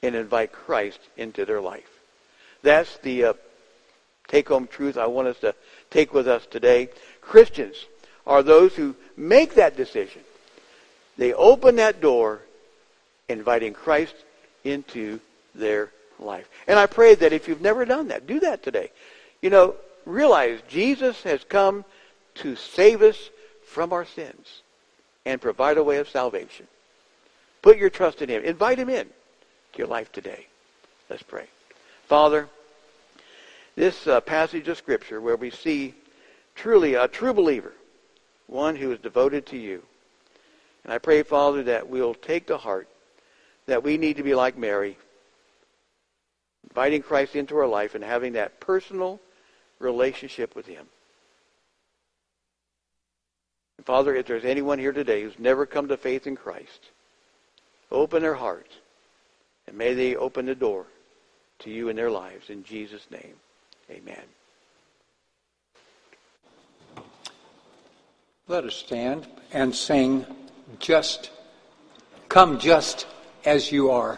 and 0.03 0.15
invite 0.15 0.52
Christ 0.52 0.99
into 1.18 1.45
their 1.45 1.61
life. 1.61 1.89
That's 2.64 2.98
the 2.98 3.26
uh, 3.26 3.34
take 4.27 4.49
home 4.49 4.68
truth 4.68 4.98
I 4.98 5.07
want 5.07 5.27
us 5.27 5.39
to 5.39 5.56
take 5.89 6.14
with 6.14 6.27
us 6.27 6.45
today. 6.45 6.89
Christians 7.22 7.85
are 8.26 8.43
those 8.43 8.76
who 8.76 8.95
make 9.18 9.56
that 9.56 9.76
decision. 9.76 10.22
They 11.18 11.34
open 11.34 11.76
that 11.76 12.02
door, 12.02 12.41
inviting 13.27 13.73
Christ 13.73 14.15
into 14.64 15.19
their 15.53 15.91
life. 16.19 16.49
And 16.68 16.80
I 16.80 16.85
pray 16.85 17.15
that 17.15 17.34
if 17.34 17.48
you've 17.48 17.61
never 17.61 17.85
done 17.85 18.07
that, 18.10 18.27
do 18.27 18.39
that 18.41 18.64
today. 18.64 18.91
You 19.41 19.49
know, 19.49 19.76
realize 20.06 20.60
Jesus 20.68 21.23
has 21.23 21.43
come 21.43 21.84
to 22.35 22.56
save 22.56 23.02
us 23.02 23.30
from 23.65 23.91
our 23.91 24.06
sins 24.06 24.61
and 25.26 25.41
provide 25.41 25.77
a 25.77 25.84
way 25.84 25.98
of 25.98 26.10
salvation. 26.10 26.68
Put 27.62 27.78
your 27.78 27.90
trust 27.90 28.22
in 28.22 28.30
Him. 28.30 28.44
Invite 28.44 28.80
Him 28.80 28.90
in 28.90 29.06
to 29.06 29.78
your 29.78 29.88
life 29.88 30.12
today. 30.12 30.48
Let's 31.10 31.24
pray. 31.24 31.46
Father, 32.08 32.48
this 33.76 34.08
uh, 34.08 34.22
passage 34.22 34.68
of 34.68 34.78
Scripture 34.78 35.22
where 35.22 35.36
we 35.36 35.50
see 35.50 35.94
truly 36.56 36.96
a 36.96 37.08
true 37.08 37.34
believer, 37.34 37.74
one 38.48 38.76
who 38.76 38.92
is 38.92 39.00
devoted 39.00 39.46
to 39.48 39.58
you. 39.58 39.84
And 40.84 40.92
I 40.92 40.98
pray, 40.98 41.24
Father, 41.24 41.64
that 41.64 41.88
we'll 41.88 42.16
take 42.16 42.48
to 42.48 42.58
heart 42.58 42.88
that 43.68 43.84
we 43.84 43.98
need 43.98 44.18
to 44.18 44.24
be 44.24 44.36
like 44.36 44.58
Mary, 44.58 44.98
inviting 46.70 47.02
Christ 47.02 47.36
into 47.36 47.58
our 47.58 47.68
life 47.68 47.96
and 47.96 48.04
having 48.04 48.34
that 48.34 48.60
personal 48.60 49.20
relationship 49.80 50.56
with 50.56 50.66
Him. 50.66 50.88
And 53.78 53.86
Father, 53.86 54.16
if 54.16 54.26
there's 54.26 54.46
anyone 54.46 54.80
here 54.80 54.92
today 54.92 55.24
who's 55.24 55.40
never 55.40 55.66
come 55.66 55.88
to 55.88 55.98
faith 55.98 56.28
in 56.28 56.36
Christ, 56.36 56.91
Open 57.92 58.22
their 58.22 58.36
hearts. 58.36 58.74
And 59.68 59.78
may 59.78 59.94
they 59.94 60.16
open 60.16 60.46
the 60.46 60.56
door 60.56 60.86
to 61.60 61.70
you 61.70 61.90
in 61.90 61.96
their 61.96 62.12
lives. 62.12 62.50
In 62.50 62.64
Jesus' 62.64 63.08
name, 63.12 63.36
amen. 63.90 64.24
Let 68.48 68.66
us 68.66 68.76
stand 68.76 69.28
and 69.54 69.76
sing 69.76 70.26
just 70.80 71.32
Come 72.32 72.60
just 72.60 73.08
as 73.44 73.74
you 73.74 73.92
are. 73.92 74.18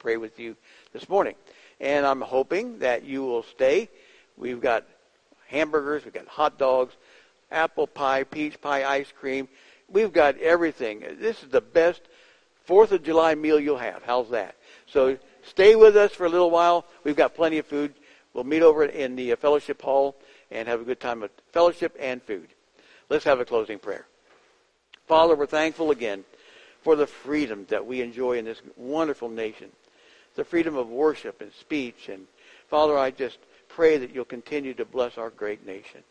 Pray 0.00 0.16
with 0.16 0.40
you 0.40 0.56
this 0.92 1.08
morning. 1.08 1.36
And 1.78 2.04
I'm 2.04 2.20
hoping 2.20 2.80
that 2.80 3.04
you 3.04 3.22
will 3.22 3.44
stay. 3.44 3.88
We've 4.36 4.60
got 4.60 4.84
hamburgers, 5.46 6.04
we've 6.04 6.14
got 6.14 6.26
hot 6.26 6.58
dogs, 6.58 6.94
apple 7.52 7.86
pie, 7.86 8.24
peach 8.24 8.60
pie, 8.60 8.84
ice 8.84 9.12
cream. 9.12 9.46
We've 9.88 10.12
got 10.12 10.38
everything. 10.38 11.04
This 11.20 11.42
is 11.42 11.50
the 11.50 11.60
best 11.60 12.02
Fourth 12.64 12.92
of 12.92 13.02
July 13.02 13.34
meal 13.34 13.58
you'll 13.58 13.78
have. 13.78 14.02
How's 14.04 14.30
that? 14.30 14.54
So 14.86 15.18
stay 15.42 15.74
with 15.74 15.96
us 15.96 16.12
for 16.12 16.26
a 16.26 16.28
little 16.28 16.52
while. 16.52 16.84
We've 17.02 17.16
got 17.16 17.34
plenty 17.34 17.58
of 17.58 17.66
food. 17.66 17.94
We'll 18.32 18.44
meet 18.44 18.62
over 18.62 18.84
in 18.84 19.16
the 19.16 19.34
fellowship 19.34 19.82
hall 19.82 20.14
and 20.52 20.68
have 20.68 20.80
a 20.80 20.84
good 20.84 21.00
time 21.00 21.24
of 21.24 21.30
fellowship 21.52 21.96
and 21.98 22.22
food. 22.22 22.48
Let's 23.08 23.24
have 23.24 23.40
a 23.40 23.44
closing 23.44 23.80
prayer. 23.80 24.06
Father, 25.08 25.34
we're 25.34 25.46
thankful 25.46 25.90
again 25.90 26.24
for 26.82 26.94
the 26.94 27.08
freedom 27.08 27.66
that 27.70 27.84
we 27.84 28.02
enjoy 28.02 28.38
in 28.38 28.44
this 28.44 28.62
wonderful 28.76 29.28
nation, 29.28 29.70
the 30.34 30.44
freedom 30.44 30.76
of 30.76 30.88
worship 30.88 31.40
and 31.40 31.52
speech. 31.52 32.08
And 32.08 32.26
Father, 32.68 32.96
I 32.96 33.10
just 33.10 33.38
pray 33.68 33.98
that 33.98 34.14
you'll 34.14 34.24
continue 34.24 34.74
to 34.74 34.84
bless 34.84 35.18
our 35.18 35.30
great 35.30 35.66
nation. 35.66 36.02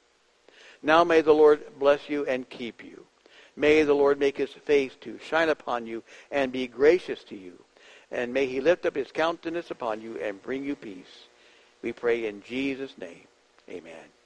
Now 0.82 1.04
may 1.04 1.22
the 1.22 1.34
Lord 1.34 1.62
bless 1.78 2.10
you 2.10 2.26
and 2.26 2.50
keep 2.50 2.84
you. 2.84 3.06
May 3.56 3.84
the 3.84 3.94
Lord 3.94 4.20
make 4.20 4.38
his 4.38 4.52
face 4.52 4.94
to 5.02 5.20
shine 5.20 5.50
upon 5.50 5.86
you 5.86 6.04
and 6.32 6.52
be 6.52 6.68
gracious 6.68 7.24
to 7.26 7.36
you. 7.36 7.54
And 8.12 8.34
may 8.34 8.46
he 8.48 8.62
lift 8.62 8.86
up 8.86 8.96
his 8.96 9.12
countenance 9.12 9.70
upon 9.70 10.02
you 10.02 10.18
and 10.20 10.42
bring 10.42 10.64
you 10.64 10.76
peace. 10.76 11.28
We 11.82 11.92
pray 11.92 12.28
in 12.28 12.42
Jesus' 12.42 12.98
name. 12.98 13.28
Amen. 13.70 14.19